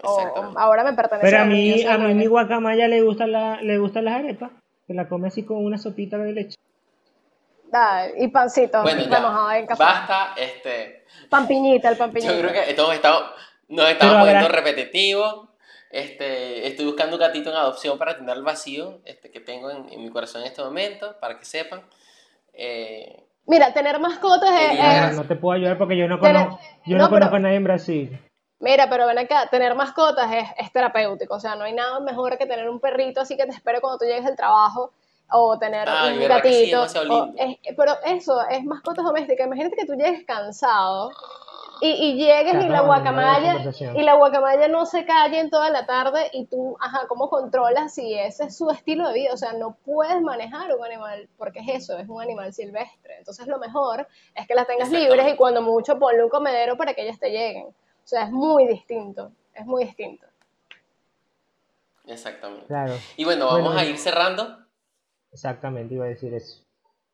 o, 0.03 0.53
ahora 0.57 0.83
me 0.83 0.93
pertenecen 0.93 1.29
Pero 1.29 1.43
a 1.43 1.45
mí, 1.45 1.69
yo 1.81 1.87
mí, 1.89 1.93
a 1.93 1.97
mí 1.97 2.13
mi 2.15 2.25
guacamaya 2.25 2.87
le 2.87 3.01
gustan 3.01 3.31
la, 3.31 3.61
le 3.61 3.77
gustan 3.77 4.05
las 4.05 4.15
arepas. 4.15 4.51
Se 4.87 4.93
la 4.93 5.07
come 5.07 5.27
así 5.27 5.43
con 5.43 5.63
una 5.63 5.77
sopita 5.77 6.17
de 6.17 6.31
leche. 6.33 6.57
Da, 7.71 8.07
y 8.17 8.27
pancito, 8.27 8.81
Bueno, 8.81 9.01
ya. 9.03 9.57
en 9.57 9.65
café. 9.65 9.81
Basta, 9.83 10.33
este. 10.35 11.05
Pampiñita, 11.29 11.89
el 11.89 11.97
pampiñito. 11.97 12.33
Yo 12.33 12.41
creo 12.49 12.65
que 12.65 12.73
todos 12.73 12.93
estamos, 12.93 13.23
nos 13.69 13.89
estamos 13.89 14.15
Pero 14.15 14.25
poniendo 14.25 14.49
repetitivos. 14.49 15.47
Este, 15.89 16.67
estoy 16.67 16.85
buscando 16.85 17.15
un 17.15 17.21
gatito 17.21 17.49
en 17.49 17.55
adopción 17.57 17.97
para 17.97 18.17
tener 18.17 18.35
el 18.37 18.43
vacío 18.43 18.99
este, 19.05 19.29
que 19.31 19.39
tengo 19.39 19.69
en, 19.71 19.87
en 19.89 20.03
mi 20.03 20.09
corazón 20.09 20.41
en 20.41 20.47
este 20.47 20.61
momento, 20.61 21.17
para 21.19 21.37
que 21.39 21.45
sepan. 21.45 21.81
Eh, 22.53 23.23
Mira, 23.45 23.73
tener 23.73 23.99
mascotas 23.99 24.51
es, 24.51 24.71
es- 24.79 25.11
No, 25.15 25.23
no 25.23 25.27
te 25.27 25.35
puedo 25.35 25.55
ayudar 25.57 25.77
porque 25.77 25.97
yo 25.97 26.07
no 26.07 26.19
Pero- 26.19 26.39
conozco, 26.43 26.59
yo 26.85 26.97
no 26.97 27.03
no, 27.03 27.09
pero- 27.09 27.19
conozco 27.19 27.35
a 27.35 27.39
nadie 27.39 27.55
en 27.55 27.63
Brasil. 27.63 28.19
Mira, 28.59 28.87
pero 28.89 29.07
ven 29.07 29.17
acá, 29.17 29.47
tener 29.49 29.73
mascotas 29.75 30.31
es, 30.31 30.47
es 30.57 30.71
terapéutico, 30.71 31.33
o 31.35 31.39
sea, 31.39 31.55
no 31.55 31.63
hay 31.63 31.73
nada 31.73 31.99
mejor 31.99 32.37
que 32.37 32.45
tener 32.45 32.69
un 32.69 32.79
perrito 32.79 33.19
así 33.21 33.35
que 33.35 33.45
te 33.45 33.51
espere 33.51 33.81
cuando 33.81 33.97
tú 33.97 34.05
llegues 34.05 34.23
del 34.25 34.35
trabajo, 34.35 34.91
o 35.31 35.57
tener 35.57 35.87
Ay, 35.89 36.15
un 36.15 36.21
sí, 36.21 36.27
gatito. 36.27 36.77
demasiado 36.77 37.23
o- 37.23 37.33
es- 37.37 37.57
pero 37.77 37.93
eso, 38.05 38.41
es 38.49 38.63
mascotas 38.65 39.05
domésticas. 39.05 39.47
Imagínate 39.47 39.75
que 39.75 39.85
tú 39.85 39.93
llegues 39.93 40.25
cansado 40.25 41.11
y, 41.81 41.89
y 41.89 42.13
llegues 42.15 42.63
y 42.63 42.69
la 42.69 42.81
guacamaya, 42.81 43.53
conversación. 43.53 43.97
y 43.97 44.03
la 44.03 44.13
guacamaya 44.15 44.67
no 44.67 44.85
se 44.85 45.03
calle 45.05 45.39
en 45.39 45.49
toda 45.49 45.69
la 45.71 45.85
tarde 45.87 46.29
y 46.33 46.45
tú, 46.45 46.77
ajá, 46.79 47.07
¿cómo 47.07 47.29
controlas 47.29 47.93
si 47.95 48.13
ese 48.13 48.45
es 48.45 48.57
su 48.57 48.69
estilo 48.69 49.07
de 49.07 49.13
vida? 49.15 49.33
O 49.33 49.37
sea, 49.37 49.53
no 49.53 49.75
puedes 49.83 50.21
manejar 50.21 50.75
un 50.75 50.83
animal, 50.85 51.27
porque 51.37 51.59
es 51.59 51.69
eso, 51.83 51.97
es 51.97 52.07
un 52.07 52.21
animal 52.21 52.53
silvestre. 52.53 53.15
Entonces 53.17 53.47
lo 53.47 53.57
mejor 53.57 54.07
es 54.35 54.47
que 54.47 54.53
las 54.53 54.67
tengas 54.67 54.91
libres 54.91 55.33
y 55.33 55.35
cuando 55.35 55.61
mucho 55.63 55.97
ponle 55.97 56.23
un 56.23 56.29
comedero 56.29 56.77
para 56.77 56.93
que 56.93 57.01
ellas 57.03 57.19
te 57.19 57.31
lleguen. 57.31 57.65
O 57.67 58.07
sea, 58.07 58.23
es 58.25 58.31
muy 58.31 58.67
distinto, 58.67 59.31
es 59.55 59.65
muy 59.65 59.85
distinto. 59.85 60.27
exactamente. 62.05 62.65
Claro, 62.67 62.93
Y 63.17 63.23
bueno, 63.25 63.45
vamos 63.47 63.63
Bueno, 63.63 63.79
a 63.79 63.85
ir 63.85 63.97
cerrando. 63.97 64.57
Exactamente, 65.31 65.93
iba 65.95 66.05
a 66.05 66.09
decir 66.09 66.33
eso. 66.33 66.65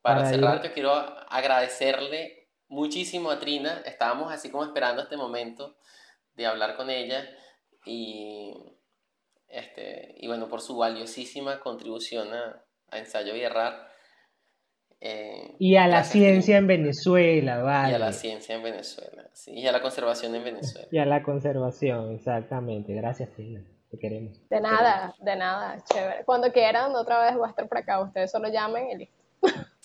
Para, 0.01 0.17
Para 0.19 0.29
cerrar, 0.29 0.57
ir- 0.59 0.63
yo 0.67 0.73
quiero 0.73 0.91
agradecerle 0.93 2.49
muchísimo 2.69 3.29
a 3.31 3.39
Trina. 3.39 3.81
Estábamos 3.85 4.31
así 4.31 4.49
como 4.49 4.63
esperando 4.63 5.01
este 5.01 5.17
momento 5.17 5.77
de 6.35 6.45
hablar 6.45 6.75
con 6.77 6.89
ella 6.89 7.27
y, 7.85 8.53
este, 9.47 10.15
y 10.17 10.27
bueno, 10.27 10.47
por 10.47 10.61
su 10.61 10.77
valiosísima 10.77 11.59
contribución 11.59 12.33
a, 12.33 12.63
a 12.91 12.99
Ensayo 12.99 13.35
y 13.35 13.41
Errar. 13.41 13.87
Eh, 14.99 15.55
Y 15.59 15.75
a 15.75 15.87
la 15.87 16.03
ciencia 16.03 16.57
en 16.57 16.67
Venezuela, 16.67 17.53
Trina. 17.57 17.63
vale. 17.63 17.91
Y 17.91 17.95
a 17.95 17.99
la 17.99 18.13
ciencia 18.13 18.55
en 18.55 18.63
Venezuela. 18.63 19.29
sí, 19.33 19.51
y 19.53 19.67
a 19.67 19.71
la 19.71 19.81
conservación 19.81 20.33
en 20.35 20.43
Venezuela. 20.43 20.87
Y 20.91 20.97
a 20.97 21.05
la 21.05 21.21
conservación, 21.23 22.11
exactamente. 22.15 22.93
Gracias, 22.93 23.29
Tina. 23.35 23.63
Te 23.91 23.97
queremos. 23.97 24.37
De 24.49 24.59
nada, 24.59 25.13
de 25.19 25.35
nada, 25.35 25.77
chévere. 25.85 26.25
Cuando 26.25 26.51
quieran, 26.51 26.93
otra 26.95 27.21
vez 27.21 27.35
voy 27.35 27.47
a 27.47 27.49
estar 27.49 27.67
por 27.67 27.77
acá, 27.77 28.01
ustedes 28.01 28.29
solo 28.31 28.49
llamen 28.49 28.89
y 28.91 28.95
listo. 28.97 29.15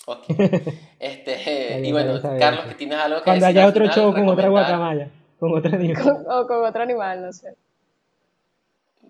Ok. 0.07 0.25
Este, 0.99 1.81
y 1.81 1.93
bueno. 1.93 2.21
Carlos, 2.39 2.65
que 2.67 2.75
tienes 2.75 2.99
algo 2.99 3.19
que 3.19 3.25
Cuando 3.25 3.47
decir 3.47 3.59
haya 3.61 3.69
otro 3.69 3.83
final, 3.85 3.95
show 3.97 4.13
con 4.15 4.29
otra 4.29 4.49
guacamaya, 4.49 5.09
con 5.39 5.57
otra 5.57 5.77
animal. 5.77 6.03
Con- 6.03 6.27
o 6.31 6.47
con 6.47 6.65
otro 6.65 6.83
animal, 6.83 7.23
no 7.23 7.33
sé. 7.33 7.57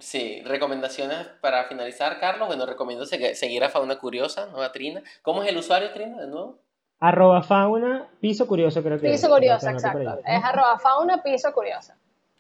Sí, 0.01 0.43
recomendaciones 0.45 1.27
para 1.41 1.65
finalizar, 1.65 2.19
Carlos. 2.19 2.49
Bueno, 2.49 2.67
recomiendo 2.67 3.05
segu- 3.05 3.35
seguir 3.35 3.63
a 3.63 3.69
Fauna 3.69 3.97
Curiosa, 3.99 4.47
¿no? 4.47 4.61
A 4.63 4.73
Trina. 4.73 5.03
¿Cómo 5.23 5.43
es 5.43 5.49
el 5.51 5.57
usuario, 5.59 5.93
Trina, 5.93 6.21
de 6.21 6.27
nuevo? 6.27 6.59
Arroba 6.99 7.43
fauna, 7.43 8.09
piso 8.21 8.47
curioso 8.47 8.81
creo 8.83 8.99
que 9.01 9.09
Piso 9.11 9.27
es. 9.27 9.33
curiosa, 9.33 9.71
exacto. 9.73 10.21
Es 10.25 10.45
arroba 10.45 10.79
fauna, 10.79 11.23
piso 11.23 11.53
curiosa. 11.53 11.97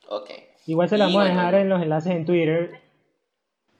Ok. 0.09 0.30
Igual 0.66 0.88
se 0.88 0.96
la 0.98 1.04
Y 1.04 1.06
vamos 1.08 1.22
a 1.22 1.24
bueno, 1.24 1.36
dejar 1.40 1.54
en 1.56 1.68
los 1.68 1.82
enlaces 1.82 2.12
en 2.12 2.24
Twitter. 2.24 2.80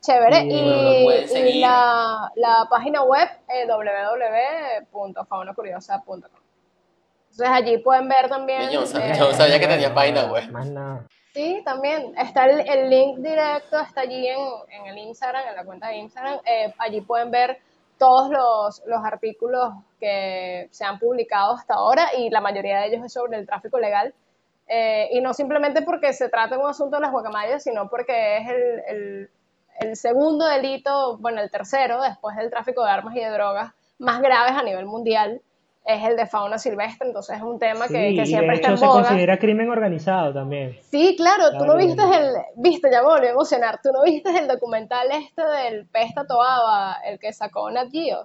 Chévere. 0.01 0.43
Y, 0.45 1.61
la, 1.61 2.31
la 2.35 2.67
página 2.69 3.03
web 3.05 3.29
eh, 3.49 3.67
www.faunacuriosa.com. 3.69 6.21
Entonces 7.31 7.49
allí 7.49 7.79
pueden 7.79 8.09
ver 8.09 8.29
también. 8.29 8.71
Yo 8.71 8.81
no 8.81 8.87
sabía- 8.87 9.15
eh, 9.15 9.19
yo 9.19 9.33
sabía 9.33 9.59
que 9.61 9.67
tenía 9.67 9.95
página 9.95 10.27
web. 10.27 10.51
Más 10.51 10.67
nada. 10.69 11.07
Sí, 11.33 11.63
también. 11.65 12.13
Está 12.19 12.45
el, 12.47 12.61
el 12.69 12.91
link 12.91 13.19
directo, 13.19 13.79
está 13.81 14.03
allí 14.03 14.27
en, 14.29 14.39
en 14.69 14.87
el 14.87 14.99
Instagram, 14.99 15.49
en 15.49 15.57
la 15.57 15.65
cuenta 15.65 15.89
de 15.89 15.97
Instagram. 15.97 16.41
Eh, 16.45 16.75
allí 16.79 17.01
pueden 17.01 17.31
ver 17.31 17.59
todos 17.99 18.29
los, 18.29 18.83
los 18.87 19.03
artículos 19.05 19.73
que 19.99 20.69
se 20.73 20.85
han 20.85 20.99
publicado 20.99 21.55
hasta 21.55 21.75
ahora 21.75 22.09
y 22.19 22.29
la 22.29 22.41
mayoría 22.41 22.81
de 22.81 22.89
ellos 22.89 23.05
es 23.07 23.13
sobre 23.13 23.39
el 23.39 23.47
tráfico 23.47 23.79
legal. 23.79 24.13
Eh, 24.69 25.09
y 25.13 25.21
no 25.21 25.35
simplemente 25.35 25.83
porque 25.83 26.13
se 26.13 26.29
trata 26.29 26.57
de 26.57 26.63
un 26.63 26.71
asunto 26.71 26.97
de 26.97 27.03
las 27.03 27.13
guacamayas, 27.13 27.63
sino 27.63 27.89
porque 27.89 28.39
es 28.39 28.49
el, 28.49 28.83
el- 28.89 29.31
el 29.81 29.97
segundo 29.97 30.47
delito, 30.47 31.17
bueno, 31.19 31.41
el 31.41 31.51
tercero, 31.51 32.01
después 32.03 32.37
del 32.37 32.51
tráfico 32.51 32.85
de 32.85 32.91
armas 32.91 33.17
y 33.17 33.21
de 33.21 33.31
drogas, 33.31 33.73
más 33.99 34.21
graves 34.21 34.53
a 34.53 34.63
nivel 34.63 34.85
mundial, 34.87 35.41
es 35.85 36.05
el 36.05 36.17
de 36.17 36.27
fauna 36.27 36.59
silvestre. 36.59 37.09
Entonces 37.09 37.37
es 37.39 37.43
un 37.43 37.59
tema 37.59 37.89
que, 37.89 38.11
Sí, 38.11 38.15
que 38.15 38.23
y 38.23 38.27
siempre 38.27 38.49
de 38.51 38.55
está 38.57 38.69
hecho 38.69 38.75
en 38.75 38.79
se 38.79 38.87
boga. 38.87 39.03
considera 39.03 39.39
crimen 39.39 39.71
organizado 39.71 40.33
también. 40.33 40.79
Sí, 40.91 41.17
claro, 41.17 41.51
tú 41.59 41.65
no 41.65 41.73
Claro. 41.75 41.79
viste 41.79 42.03
el, 42.03 42.35
viste, 42.57 42.91
ya 42.93 43.03
me 43.03 43.13
a 43.27 43.31
emocionar, 43.31 43.81
tú 43.83 43.91
no 43.93 44.03
viste 44.03 44.31
el 44.39 44.47
documental 44.47 45.09
este 45.11 45.43
del 45.43 45.87
pez 45.87 46.13
Toaba, 46.29 46.99
el 47.05 47.19
que 47.19 47.33
sacó 47.33 47.71
Nat 47.71 47.91
Geo, 47.91 48.25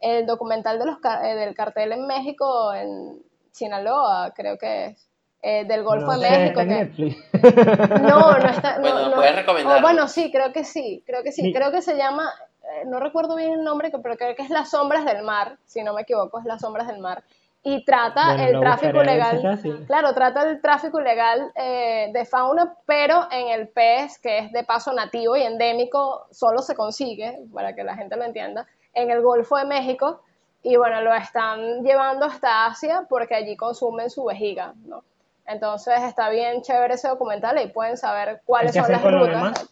el 0.00 0.26
documental 0.26 0.78
de 0.78 0.86
los, 0.86 0.96
eh, 1.22 1.34
del 1.36 1.54
cartel 1.54 1.92
en 1.92 2.06
México, 2.06 2.72
en 2.74 3.22
Sinaloa, 3.52 4.32
creo 4.34 4.56
que 4.58 4.86
es, 4.86 5.08
eh, 5.42 5.64
del 5.64 5.82
Golfo 5.82 6.06
No 6.12 6.18
de 6.18 6.30
México. 6.30 6.60
está 6.60 6.62
en 6.62 6.68
que- 6.68 6.74
Netflix. 6.74 7.32
no, 8.02 8.38
no 8.38 8.48
está. 8.48 8.76
No, 8.76 8.80
Bueno, 8.82 8.98
¿lo 9.00 9.08
no. 9.10 9.14
puedes 9.16 9.36
recomendar? 9.36 9.78
Oh, 9.78 9.82
bueno, 9.82 10.08
sí, 10.08 10.30
creo 10.30 10.52
que 10.52 10.64
sí, 10.64 11.02
creo 11.06 11.22
que 11.22 11.32
sí. 11.32 11.42
Mi- 11.42 11.52
Creo 11.52 11.70
que 11.72 11.82
se 11.82 11.96
llama, 11.96 12.32
eh, 12.62 12.84
no 12.86 13.00
recuerdo 13.00 13.36
bien 13.36 13.52
el 13.52 13.64
nombre, 13.64 13.90
pero 14.02 14.16
creo 14.16 14.34
que 14.36 14.42
es 14.42 14.50
Las 14.50 14.70
Sombras 14.70 15.04
del 15.04 15.22
Mar, 15.22 15.56
si 15.66 15.82
no 15.82 15.92
me 15.94 16.02
equivoco, 16.02 16.38
es 16.38 16.44
Las 16.44 16.60
Sombras 16.60 16.86
del 16.86 16.98
Mar. 17.00 17.22
Y 17.64 17.84
trata 17.84 18.34
Bueno, 18.34 18.42
el 18.42 18.60
tráfico 18.60 19.02
legal. 19.04 19.60
Claro, 19.86 20.12
trata 20.14 20.42
el 20.50 20.60
tráfico 20.60 21.00
ilegal 21.00 21.52
eh, 21.54 22.10
de 22.12 22.24
fauna, 22.24 22.74
pero 22.86 23.28
en 23.30 23.48
el 23.48 23.68
pez, 23.68 24.18
que 24.18 24.38
es 24.38 24.52
de 24.52 24.64
paso 24.64 24.92
nativo 24.92 25.36
y 25.36 25.42
endémico, 25.42 26.26
solo 26.32 26.60
se 26.60 26.74
consigue, 26.74 27.38
para 27.54 27.72
que 27.76 27.84
la 27.84 27.94
gente 27.94 28.16
lo 28.16 28.24
entienda, 28.24 28.66
en 28.94 29.12
el 29.12 29.22
Golfo 29.22 29.56
de 29.58 29.64
México. 29.64 30.22
Y 30.64 30.76
bueno, 30.76 31.02
lo 31.02 31.14
están 31.14 31.82
llevando 31.84 32.26
hasta 32.26 32.66
Asia 32.66 33.06
porque 33.08 33.34
allí 33.36 33.56
consumen 33.56 34.10
su 34.10 34.24
vejiga, 34.24 34.74
¿no? 34.84 35.04
Entonces 35.46 36.00
está 36.02 36.28
bien 36.28 36.62
chévere 36.62 36.94
ese 36.94 37.08
documental 37.08 37.60
y 37.60 37.68
pueden 37.68 37.96
saber 37.96 38.42
cuáles 38.44 38.72
¿Qué 38.72 38.80
son 38.80 38.92
las 38.92 39.02
con 39.02 39.12
lo 39.12 39.18
rutas. 39.26 39.34
demás? 39.36 39.66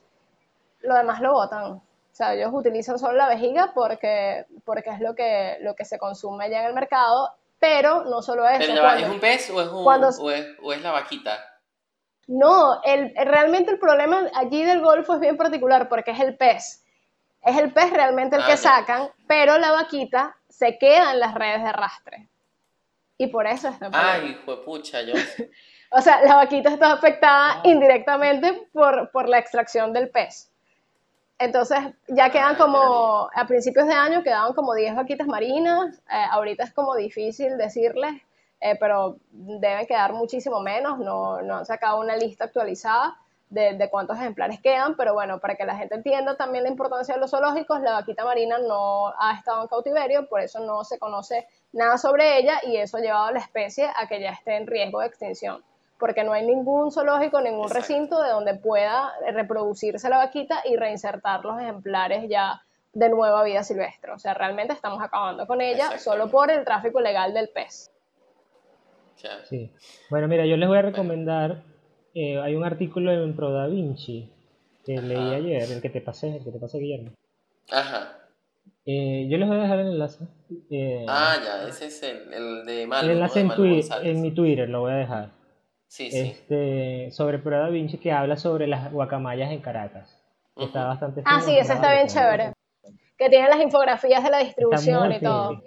Lo 0.81 0.95
demás 0.95 1.21
lo 1.21 1.33
botan. 1.33 1.63
O 1.73 1.83
sea, 2.13 2.35
ellos 2.35 2.51
utilizan 2.53 2.99
solo 2.99 3.15
la 3.17 3.29
vejiga 3.29 3.73
porque, 3.75 4.47
porque 4.65 4.91
es 4.91 5.01
lo 5.01 5.15
que, 5.15 5.59
lo 5.61 5.75
que 5.75 5.85
se 5.85 5.99
consume 5.99 6.51
ya 6.51 6.61
en 6.61 6.67
el 6.67 6.75
mercado, 6.75 7.33
pero 7.59 8.05
no 8.05 8.21
solo 8.23 8.47
eso. 8.49 8.59
Pero 8.67 8.81
cuando- 8.83 9.07
¿es 9.07 9.11
un 9.13 9.21
pez 9.21 9.51
o 9.51 9.61
es, 9.63 9.69
un, 9.69 9.85
cuando- 9.85 10.09
o 10.09 10.31
es, 10.31 10.47
o 10.63 10.73
es 10.73 10.83
la 10.83 10.91
vaquita? 10.91 11.39
No, 12.27 12.81
el, 12.85 13.13
realmente 13.17 13.71
el 13.73 13.79
problema 13.79 14.23
allí 14.35 14.65
del 14.65 14.81
Golfo 14.81 15.15
es 15.15 15.21
bien 15.21 15.37
particular 15.37 15.89
porque 15.89 16.13
es 16.13 16.21
el 16.21 16.37
pez. 16.37 16.85
Es 17.43 17.57
el 17.57 17.73
pez 17.73 17.91
realmente 17.93 18.37
el 18.37 18.43
Ah, 18.43 18.47
que 18.47 18.53
ya. 18.53 18.57
sacan, 18.57 19.09
pero 19.27 19.57
la 19.59 19.73
vaquita 19.73 20.37
se 20.49 20.79
queda 20.79 21.13
en 21.13 21.21
las 21.21 21.35
redes 21.35 21.63
de 21.63 21.69
arrastre. 21.69 22.29
Y 23.21 23.27
por 23.27 23.47
eso 23.47 23.69
está. 23.69 23.91
Ay, 23.93 24.31
hijo 24.31 24.57
de 24.57 24.63
pucha, 24.63 25.03
yo. 25.03 25.13
O 25.93 26.01
sea, 26.01 26.23
la 26.23 26.37
vaquita 26.37 26.71
está 26.71 26.93
afectada 26.93 27.55
Ah. 27.57 27.61
indirectamente 27.65 28.69
por, 28.73 29.11
por 29.11 29.29
la 29.29 29.39
extracción 29.39 29.93
del 29.93 30.09
pez. 30.09 30.49
Entonces, 31.39 31.79
ya 32.07 32.31
quedan 32.31 32.55
Ah, 32.55 32.59
como, 32.59 33.29
a 33.35 33.47
principios 33.47 33.87
de 33.89 33.95
año 33.95 34.23
quedaban 34.23 34.53
como 34.55 34.73
10 34.75 34.95
vaquitas 34.95 35.27
marinas, 35.27 35.97
eh, 36.11 36.25
ahorita 36.31 36.63
es 36.65 36.73
como 36.73 36.95
difícil 36.95 37.59
decirles, 37.59 38.23
eh, 38.61 38.77
pero 38.79 39.17
deben 39.33 39.85
quedar 39.87 40.13
muchísimo 40.13 40.61
menos, 40.61 40.99
no, 40.99 41.43
no 41.43 41.57
han 41.57 41.67
sacado 41.67 41.99
una 41.99 42.17
lista 42.17 42.45
actualizada 42.45 43.17
de, 43.49 43.73
de 43.75 43.91
cuántos 43.91 44.17
ejemplares 44.17 44.61
quedan, 44.61 44.95
pero 44.97 45.13
bueno, 45.13 45.41
para 45.41 45.57
que 45.57 45.65
la 45.65 45.77
gente 45.77 45.97
entienda 45.97 46.37
también 46.37 46.63
la 46.65 46.71
importancia 46.71 47.15
de 47.15 47.21
los 47.21 47.31
zoológicos, 47.33 47.81
la 47.81 47.95
vaquita 47.95 48.25
marina 48.25 48.59
no 48.59 49.09
ha 49.19 49.35
estado 49.37 49.63
en 49.63 49.69
cautiverio, 49.69 50.29
por 50.29 50.41
eso 50.41 50.61
no 50.61 50.85
se 50.85 51.01
conoce 51.01 51.49
nada 51.73 51.99
sobre 51.99 52.39
ella 52.39 52.61
y 52.67 52.77
eso 52.77 52.97
ha 52.97 53.01
llevado 53.01 53.27
a 53.27 53.33
la 53.33 53.41
especie 53.41 53.89
a 53.97 54.07
que 54.09 54.21
ya 54.21 54.31
esté 54.31 54.57
en 54.57 54.67
riesgo 54.67 55.01
de 55.01 55.07
extinción 55.07 55.63
porque 56.01 56.25
no 56.25 56.33
hay 56.33 56.47
ningún 56.47 56.91
zoológico, 56.91 57.41
ningún 57.43 57.67
Exacto. 57.67 57.79
recinto 57.81 58.23
de 58.23 58.31
donde 58.31 58.55
pueda 58.55 59.13
reproducirse 59.33 60.09
la 60.09 60.17
vaquita 60.17 60.63
y 60.65 60.75
reinsertar 60.77 61.45
los 61.45 61.61
ejemplares 61.61 62.27
ya 62.29 62.63
de 62.95 63.09
nueva 63.11 63.45
vida 63.45 63.63
silvestre. 63.63 64.11
O 64.13 64.19
sea, 64.19 64.33
realmente 64.33 64.73
estamos 64.73 65.01
acabando 65.03 65.47
con 65.47 65.61
ella 65.61 65.99
solo 65.99 66.31
por 66.31 66.51
el 66.51 66.65
tráfico 66.65 67.01
ilegal 67.01 67.35
del 67.35 67.51
pez. 67.51 67.91
Sí. 69.45 69.71
Bueno, 70.09 70.27
mira, 70.27 70.47
yo 70.47 70.57
les 70.57 70.69
voy 70.69 70.79
a 70.79 70.83
recomendar. 70.83 71.63
eh, 72.15 72.41
hay 72.41 72.57
un 72.57 72.65
artículo 72.65 73.13
en 73.13 73.37
Pro 73.37 73.53
Da 73.53 73.67
Vinci 73.67 74.33
que 74.85 75.01
leí 75.01 75.35
ayer, 75.35 75.71
el 75.71 75.83
que 75.83 75.91
te 75.91 76.01
pasé, 76.01 76.37
el 76.37 76.45
que 76.45 76.51
te 76.51 76.59
pasé, 76.59 76.79
Guillermo. 76.79 77.11
Ajá. 77.71 78.20
Eh, 78.87 79.29
yo 79.31 79.39
les 79.39 79.47
voy 79.49 79.59
a 79.59 79.63
dejar 79.63 79.79
el 79.81 79.89
enlace. 79.89 80.25
eh, 80.71 81.05
Ah, 81.09 81.37
ya, 81.45 81.69
ese 81.69 81.87
es 81.87 82.03
el, 82.03 82.33
el 82.33 82.65
de 82.67 82.87
Malo. 82.87 83.03
el 83.03 83.09
¿no? 83.09 83.13
enlace 83.15 83.35
De 83.35 83.41
en, 83.43 83.47
Malo 83.49 83.63
twi- 83.63 83.73
González. 83.75 84.09
en 84.17 84.23
mi 84.23 84.31
Twitter 84.33 84.69
lo 84.69 84.81
voy 84.81 84.93
a 84.93 84.97
dejar. 84.97 85.31
Sí, 85.87 86.11
sí. 86.11 86.19
Este, 86.19 87.11
sobre 87.11 87.39
Pro 87.39 87.59
Da 87.59 87.69
Vinci 87.69 87.99
que 87.99 88.13
habla 88.13 88.37
sobre 88.37 88.67
las 88.67 88.91
guacamayas 88.93 89.51
en 89.51 89.61
Caracas. 89.61 90.17
Está 90.57 90.81
Ujú. 90.81 90.89
bastante 90.89 91.23
Ah, 91.25 91.41
fino, 91.41 91.43
sí, 91.53 91.59
ese 91.59 91.73
está 91.75 91.93
bien 91.93 92.07
chévere. 92.07 92.53
Que 93.19 93.29
tiene 93.29 93.49
las 93.49 93.61
infografías 93.61 94.23
de 94.25 94.31
la 94.31 94.41
Está 94.41 94.47
distribución 94.47 95.13
y 95.13 95.21
todo. 95.21 95.63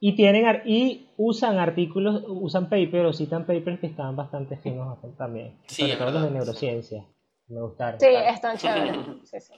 Y 0.00 0.14
tienen 0.14 0.46
ar- 0.46 0.62
y 0.64 1.08
usan 1.16 1.58
artículos, 1.58 2.22
usan 2.28 2.68
papers 2.68 3.04
o 3.08 3.12
citan 3.12 3.46
papers 3.46 3.80
que 3.80 3.88
están 3.88 4.14
bastante 4.14 4.56
finos 4.58 4.96
también. 5.16 5.58
Sí, 5.66 5.82
sobre 5.82 5.92
es 5.94 5.98
todo 5.98 6.10
los 6.12 6.22
de 6.22 6.30
neurociencia. 6.30 7.04
Me 7.48 7.60
gustaron. 7.62 7.98
Sí, 7.98 8.06
están 8.06 8.56
chéveres. 8.56 8.96
Sí, 9.24 9.40
sí. 9.40 9.54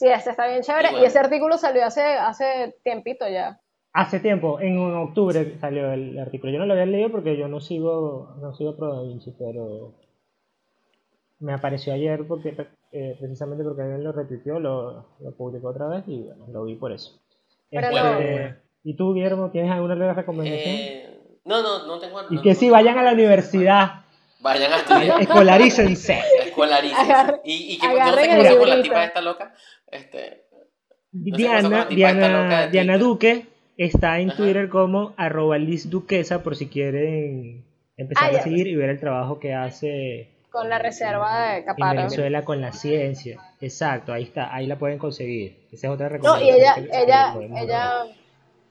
Sí, 0.00 0.08
este 0.08 0.30
está 0.30 0.48
bien 0.48 0.62
chévere. 0.62 0.88
Y 0.88 0.90
Y, 0.90 0.92
bueno. 0.94 1.06
ese 1.08 1.18
artículo 1.18 1.58
salió 1.58 1.84
hace, 1.84 2.00
hace 2.02 2.74
tiempito 2.82 3.28
ya. 3.28 3.60
Hace 3.92 4.18
tiempo, 4.20 4.58
en 4.60 4.78
octubre 4.78 5.58
salió 5.60 5.92
el 5.92 6.18
artículo. 6.18 6.50
Yo 6.52 6.58
no 6.58 6.64
lo 6.64 6.72
había 6.72 6.86
leído 6.86 7.10
porque 7.10 7.36
yo 7.36 7.48
no 7.48 7.60
sigo, 7.60 8.34
no 8.40 8.54
sigo 8.54 8.76
Pro 8.76 8.94
Da 8.94 9.02
Vinci, 9.02 9.34
pero 9.38 9.92
me 11.40 11.52
apareció 11.52 11.92
ayer 11.92 12.26
porque 12.26 12.56
eh, 12.92 13.16
precisamente 13.20 13.62
porque 13.62 13.82
alguien 13.82 14.02
lo 14.04 14.12
repitió, 14.12 14.58
lo, 14.58 15.04
lo 15.20 15.32
publicó 15.36 15.68
otra 15.68 15.86
vez 15.88 16.04
y 16.06 16.22
bueno, 16.22 16.46
lo 16.50 16.64
vi 16.64 16.76
por 16.76 16.92
eso. 16.92 17.20
Pero 17.70 17.88
Este, 17.88 18.44
no- 18.48 18.56
¿Y 18.84 18.94
tú, 18.94 19.12
Guillermo, 19.12 19.50
tienes 19.50 19.70
alguna 19.70 19.94
otra 19.94 20.14
recomendación? 20.14 20.74
Eh, 20.76 21.18
no, 21.44 21.62
no, 21.62 21.86
no 21.86 21.98
tengo. 21.98 22.20
y 22.30 22.36
no- 22.36 22.42
que 22.42 22.48
no 22.50 22.54
sí, 22.54 22.60
tengo- 22.60 22.72
vayan 22.72 22.96
a 22.96 23.02
la 23.02 23.12
universidad, 23.12 23.90
Vayan 24.42 24.72
a 24.72 24.76
estudiar. 24.76 25.20
escolarícense. 25.20 26.18
Escolarícense. 26.46 27.40
Y, 27.44 27.74
y 27.74 27.78
que 27.78 27.86
no 27.86 27.92
agarren 27.92 28.42
se 28.46 28.56
con 28.58 28.68
la 28.70 28.82
tipa 28.82 29.04
esta 29.04 29.20
loca. 29.20 29.52
Este, 29.90 30.44
No 31.12 31.36
Diana, 31.36 31.62
loca 31.68 31.86
Diana, 31.86 32.66
Diana. 32.68 32.98
Duque 32.98 33.46
está 33.76 34.18
en 34.20 34.30
Ajá. 34.30 34.36
Twitter 34.36 34.68
como 34.68 35.14
arroba 35.16 35.58
Liz 35.58 35.88
Duquesa 35.90 36.42
por 36.42 36.56
si 36.56 36.68
quieren 36.68 37.64
empezar 37.96 38.34
Ah, 38.34 38.38
a 38.38 38.42
seguir 38.42 38.66
y 38.66 38.76
ver 38.76 38.90
el 38.90 39.00
trabajo 39.00 39.38
que 39.40 39.54
hace 39.54 40.28
Con 40.50 40.68
la 40.68 40.78
reserva 40.78 41.50
de 41.52 41.58
en 41.58 41.64
Capara. 41.64 42.02
Venezuela 42.02 42.44
con 42.44 42.60
la 42.60 42.72
ciencia. 42.72 43.40
Exacto, 43.60 44.12
ahí 44.12 44.24
está, 44.24 44.54
ahí 44.54 44.66
la 44.66 44.76
pueden 44.78 44.98
conseguir. 44.98 45.66
Esa 45.72 45.86
es 45.88 45.92
otra 45.92 46.08
No, 46.08 46.14
recomendación. 46.14 46.48
y 46.48 46.60
ella, 46.60 46.74
ella, 46.92 47.34
ella, 47.62 48.04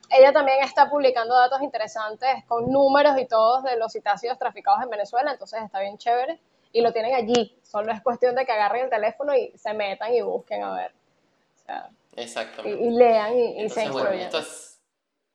ella 0.09 0.34
también 0.34 0.57
está 0.63 0.89
publicando 0.89 1.36
datos 1.36 1.61
interesantes 1.61 2.30
con 2.47 2.72
números 2.72 3.17
y 3.20 3.26
todos 3.28 3.63
de 3.63 3.78
los 3.78 3.91
citácidos 3.93 4.38
traficados 4.39 4.82
en 4.84 4.89
Venezuela, 4.89 5.32
entonces 5.32 5.61
está 5.63 5.80
bien 5.82 5.97
chévere. 5.97 6.39
Y 6.72 6.82
lo 6.82 6.91
tienen 6.93 7.15
allí, 7.15 7.57
solo 7.63 7.91
es 7.91 8.01
cuestión 8.01 8.36
de 8.36 8.45
que 8.45 8.51
agarren 8.51 8.84
el 8.86 8.89
teléfono 8.91 9.36
y 9.36 9.51
se 9.57 9.74
metan 9.74 10.13
y 10.13 10.22
busquen 10.22 10.61
a 10.63 10.74
ver. 10.76 10.91
Sea, 11.70 11.89
y, 12.15 12.22
exactamente. 12.22 12.84
y 12.84 12.89
lean 12.97 13.38
y, 13.38 13.63
y 13.63 13.70
se 13.70 13.84
Entonces, 13.84 13.91
bueno, 13.91 14.09
esto 14.11 14.39
es. 14.39 14.82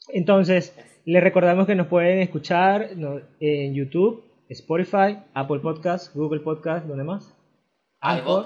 Entonces, 0.09 0.76
les 1.05 1.22
recordamos 1.22 1.66
que 1.66 1.74
nos 1.74 1.87
pueden 1.87 2.18
escuchar 2.18 2.91
en 3.41 3.74
YouTube, 3.74 4.24
Spotify, 4.49 5.18
Apple 5.32 5.61
Podcasts, 5.61 6.12
Google 6.14 6.41
Podcasts, 6.41 6.89
¿dónde 6.89 7.05
más? 7.05 7.35
Anchor, 8.01 8.45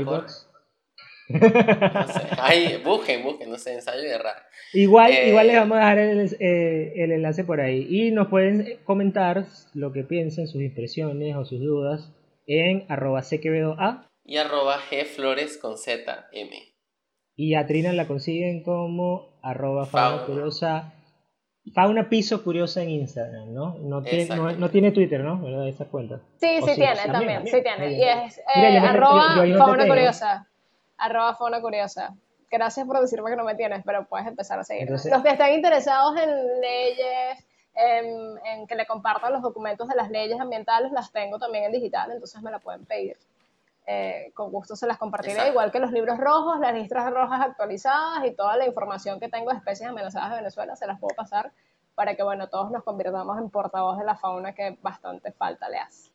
iVoox. 0.00 0.46
No 1.28 2.06
sé. 2.08 2.20
Ahí, 2.38 2.82
busquen, 2.84 3.22
busquen, 3.22 3.50
no 3.50 3.56
sé, 3.56 3.74
ensayo 3.74 4.02
de 4.02 4.10
errar. 4.10 4.36
Igual, 4.74 5.10
Eh, 5.12 5.30
igual 5.30 5.46
les 5.46 5.56
vamos 5.56 5.78
a 5.78 5.80
dejar 5.80 5.98
el, 5.98 6.36
eh, 6.38 6.92
el 6.96 7.12
enlace 7.12 7.44
por 7.44 7.60
ahí. 7.60 7.86
Y 7.88 8.10
nos 8.10 8.28
pueden 8.28 8.78
comentar 8.84 9.46
lo 9.72 9.92
que 9.92 10.04
piensen, 10.04 10.46
sus 10.46 10.60
impresiones 10.60 11.34
o 11.34 11.44
sus 11.44 11.60
dudas 11.60 12.12
en 12.46 12.84
arroba 12.88 13.22
cquevedoa. 13.22 14.06
Y 14.24 14.36
arroba 14.36 14.78
gflores 14.90 15.56
con 15.58 15.78
z 15.78 16.28
m. 16.32 16.73
Y 17.36 17.54
a 17.54 17.66
Trina 17.66 17.92
la 17.92 18.06
consiguen 18.06 18.62
como 18.62 19.26
arroba 19.42 19.86
fauna 19.86 20.24
curiosa 20.24 20.92
Fauna 21.72 22.08
Piso 22.10 22.44
Curiosa 22.44 22.82
en 22.82 22.90
Instagram, 22.90 23.54
¿no? 23.54 23.76
No 23.80 24.02
tiene, 24.02 24.26
no, 24.26 24.34
Exacto. 24.44 24.60
no 24.60 24.70
tiene 24.70 24.92
Twitter, 24.92 25.20
¿no? 25.22 25.40
¿Verdad? 25.40 25.66
Esa 25.66 25.86
cuenta. 25.86 26.20
Sí, 26.38 26.58
sí, 26.60 26.68
sí, 26.68 26.74
tiene, 26.74 26.96
también, 27.10 27.46
sí 27.46 27.62
tiene. 27.62 27.92
Y 27.94 28.02
es 28.02 28.40
Mira, 28.54 28.68
eh, 28.68 28.80
te- 28.80 28.86
arroba 28.86 29.46
yo 29.46 29.56
fauna 29.58 29.86
curiosa. 29.88 30.46
Arroba 30.98 31.34
fauna 31.36 31.60
curiosa. 31.62 32.14
Gracias 32.50 32.86
por 32.86 33.00
decirme 33.00 33.30
que 33.30 33.36
no 33.36 33.44
me 33.44 33.54
tienes, 33.54 33.82
pero 33.84 34.04
puedes 34.06 34.26
empezar 34.26 34.58
a 34.58 34.64
seguir. 34.64 34.82
Entonces- 34.82 35.10
los 35.10 35.22
que 35.22 35.30
estén 35.30 35.54
interesados 35.54 36.14
en 36.20 36.28
leyes, 36.60 37.46
en, 37.74 38.06
en 38.46 38.66
que 38.66 38.74
le 38.76 38.86
compartan 38.86 39.32
los 39.32 39.40
documentos 39.42 39.88
de 39.88 39.96
las 39.96 40.10
leyes 40.10 40.38
ambientales, 40.38 40.92
las 40.92 41.10
tengo 41.12 41.38
también 41.38 41.64
en 41.64 41.72
digital, 41.72 42.10
entonces 42.12 42.40
me 42.42 42.50
la 42.50 42.58
pueden 42.58 42.84
pedir. 42.84 43.16
Eh, 43.86 44.32
con 44.34 44.50
gusto 44.50 44.76
se 44.76 44.86
las 44.86 44.96
compartiré, 44.96 45.34
Exacto. 45.34 45.52
igual 45.52 45.70
que 45.70 45.78
los 45.78 45.92
libros 45.92 46.18
rojos, 46.18 46.58
las 46.58 46.72
listas 46.72 47.10
rojas 47.12 47.42
actualizadas 47.42 48.24
y 48.24 48.34
toda 48.34 48.56
la 48.56 48.66
información 48.66 49.20
que 49.20 49.28
tengo 49.28 49.50
de 49.50 49.58
especies 49.58 49.90
amenazadas 49.90 50.30
de 50.30 50.36
Venezuela, 50.36 50.74
se 50.74 50.86
las 50.86 50.98
puedo 50.98 51.14
pasar 51.14 51.52
para 51.94 52.14
que, 52.16 52.22
bueno, 52.22 52.48
todos 52.48 52.70
nos 52.70 52.82
convirtamos 52.82 53.38
en 53.38 53.50
portavoz 53.50 53.98
de 53.98 54.04
la 54.04 54.16
fauna 54.16 54.54
que 54.54 54.78
bastante 54.82 55.32
falta 55.32 55.68
le 55.68 55.78
hace. 55.78 56.10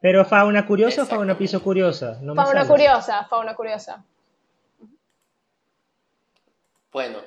Pero 0.00 0.24
Fauna 0.24 0.66
Curiosa 0.66 1.02
o. 1.02 1.06
Fauna 1.06 1.36
Piso 1.36 1.62
Curiosa. 1.62 2.18
No 2.20 2.34
Fauna 2.34 2.66
curiosa, 2.66 3.24
fauna 3.24 3.54
curiosa. 3.54 4.04
Bueno, 6.92 7.18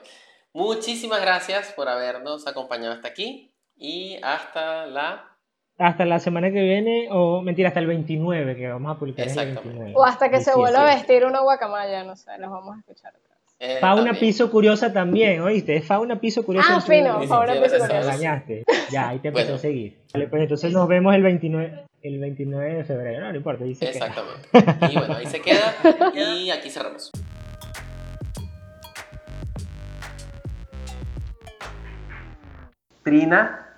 muchísimas 0.53 1.21
gracias 1.21 1.71
por 1.73 1.89
habernos 1.89 2.47
acompañado 2.47 2.93
hasta 2.93 3.07
aquí 3.07 3.51
y 3.77 4.19
hasta 4.23 4.85
la... 4.87 5.28
Hasta 5.79 6.05
la 6.05 6.19
semana 6.19 6.51
que 6.51 6.61
viene, 6.61 7.07
o 7.09 7.41
mentira, 7.41 7.69
hasta 7.69 7.79
el 7.79 7.87
29, 7.87 8.55
que 8.57 8.67
vamos 8.67 8.93
a 8.93 8.99
publicar 8.99 9.23
el 9.25 9.29
Exactamente. 9.31 9.61
29. 9.69 9.93
O 9.95 10.03
hasta 10.05 10.29
que 10.29 10.41
se 10.41 10.53
vuelva 10.53 10.81
a 10.81 10.95
vestir 10.95 11.23
una 11.25 11.39
guacamaya, 11.39 12.03
no 12.03 12.17
sé, 12.17 12.31
los 12.37 12.51
vamos 12.51 12.75
a 12.75 12.79
escuchar 12.79 13.13
otra 13.15 13.29
vez. 13.35 13.55
eh, 13.59 13.77
Fauna 13.79 14.03
también. 14.07 14.19
Piso 14.19 14.51
Curiosa 14.51 14.91
también, 14.91 15.39
¿oíste? 15.41 15.77
Es 15.77 15.85
Fauna 15.87 16.19
Piso 16.19 16.43
Curiosa. 16.45 16.75
Ah, 16.77 16.81
fino, 16.81 17.23
fauna 17.23 17.53
piso 17.53 17.79
se 17.79 17.87
curiosa. 17.87 18.43
Ya, 18.91 19.07
ahí 19.09 19.19
te 19.19 19.31
Bueno. 19.31 19.55
a 19.55 19.57
seguir. 19.57 19.97
Vale, 20.13 20.27
pues 20.27 20.41
entonces 20.43 20.73
nos 20.73 20.85
vemos 20.89 21.15
el 21.15 21.23
29, 21.23 21.85
el 22.03 22.19
29 22.19 22.73
de 22.73 22.83
febrero. 22.83 23.21
No, 23.21 23.29
no 23.31 23.37
importa, 23.37 23.63
dice 23.63 23.85
que. 23.85 23.91
Exactamente. 23.97 24.49
Y 24.93 24.97
bueno, 24.97 25.15
ahí 25.15 25.25
se 25.27 25.39
queda 25.41 25.73
y 26.13 26.51
aquí 26.51 26.69
cerramos. 26.69 27.09
Trina, 33.03 33.68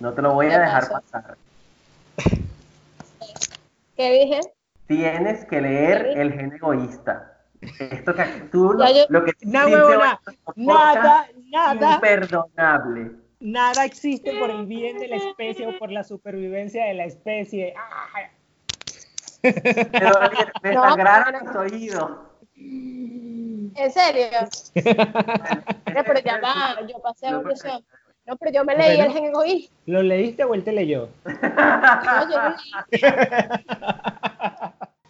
no 0.00 0.12
te 0.12 0.22
lo 0.22 0.32
voy 0.34 0.48
¿Qué 0.48 0.54
a 0.54 0.58
dejar 0.60 0.88
pasó? 0.88 0.92
pasar. 0.92 1.36
¿Qué 3.96 4.10
dije? 4.12 4.40
Tienes 4.86 5.44
que 5.46 5.60
leer. 5.60 6.06
El 6.16 6.32
gen 6.32 6.52
egoísta. 6.52 7.34
Esto 7.78 8.14
que 8.14 8.24
tú 8.52 8.72
lo, 8.72 8.86
yo- 8.88 9.06
lo 9.08 9.24
que 9.24 9.32
No, 9.42 9.66
Nada, 9.68 10.20
podcast, 10.54 11.30
nada, 11.50 11.94
imperdonable. 11.96 13.10
nada 13.40 13.84
existe 13.84 14.38
por 14.38 14.50
el 14.50 14.66
bien 14.66 14.98
de 14.98 15.08
la 15.08 15.16
especie 15.16 15.66
o 15.66 15.76
por 15.78 15.90
la 15.90 16.04
supervivencia 16.04 16.84
de 16.84 16.94
la 16.94 17.04
especie. 17.06 17.74
Ah, 17.76 18.28
Me, 19.42 19.52
dolieron- 19.52 20.52
me 20.62 20.74
No, 20.74 20.82
sangraron 20.82 21.44
los 21.46 21.56
oídos. 21.56 22.10
¿En 22.54 23.92
serio? 23.92 24.26
Pero 24.74 26.20
ya 26.24 26.40
va, 26.40 26.80
yo 26.86 27.00
pasé 27.00 27.26
a 27.26 27.30
evolución. 27.30 27.84
No, 28.28 28.36
pero 28.36 28.52
yo 28.52 28.62
me 28.62 28.76
leí 28.76 28.98
bueno, 28.98 29.10
el 29.10 29.18
Gengoí. 29.18 29.70
¿Lo 29.86 30.02
leíste 30.02 30.44
o 30.44 30.52
él 30.52 30.62
te 30.62 30.72
leyó? 30.72 31.08
No, 31.24 32.30
yo 32.30 32.36
lo 32.36 32.48
leí. 32.50 32.58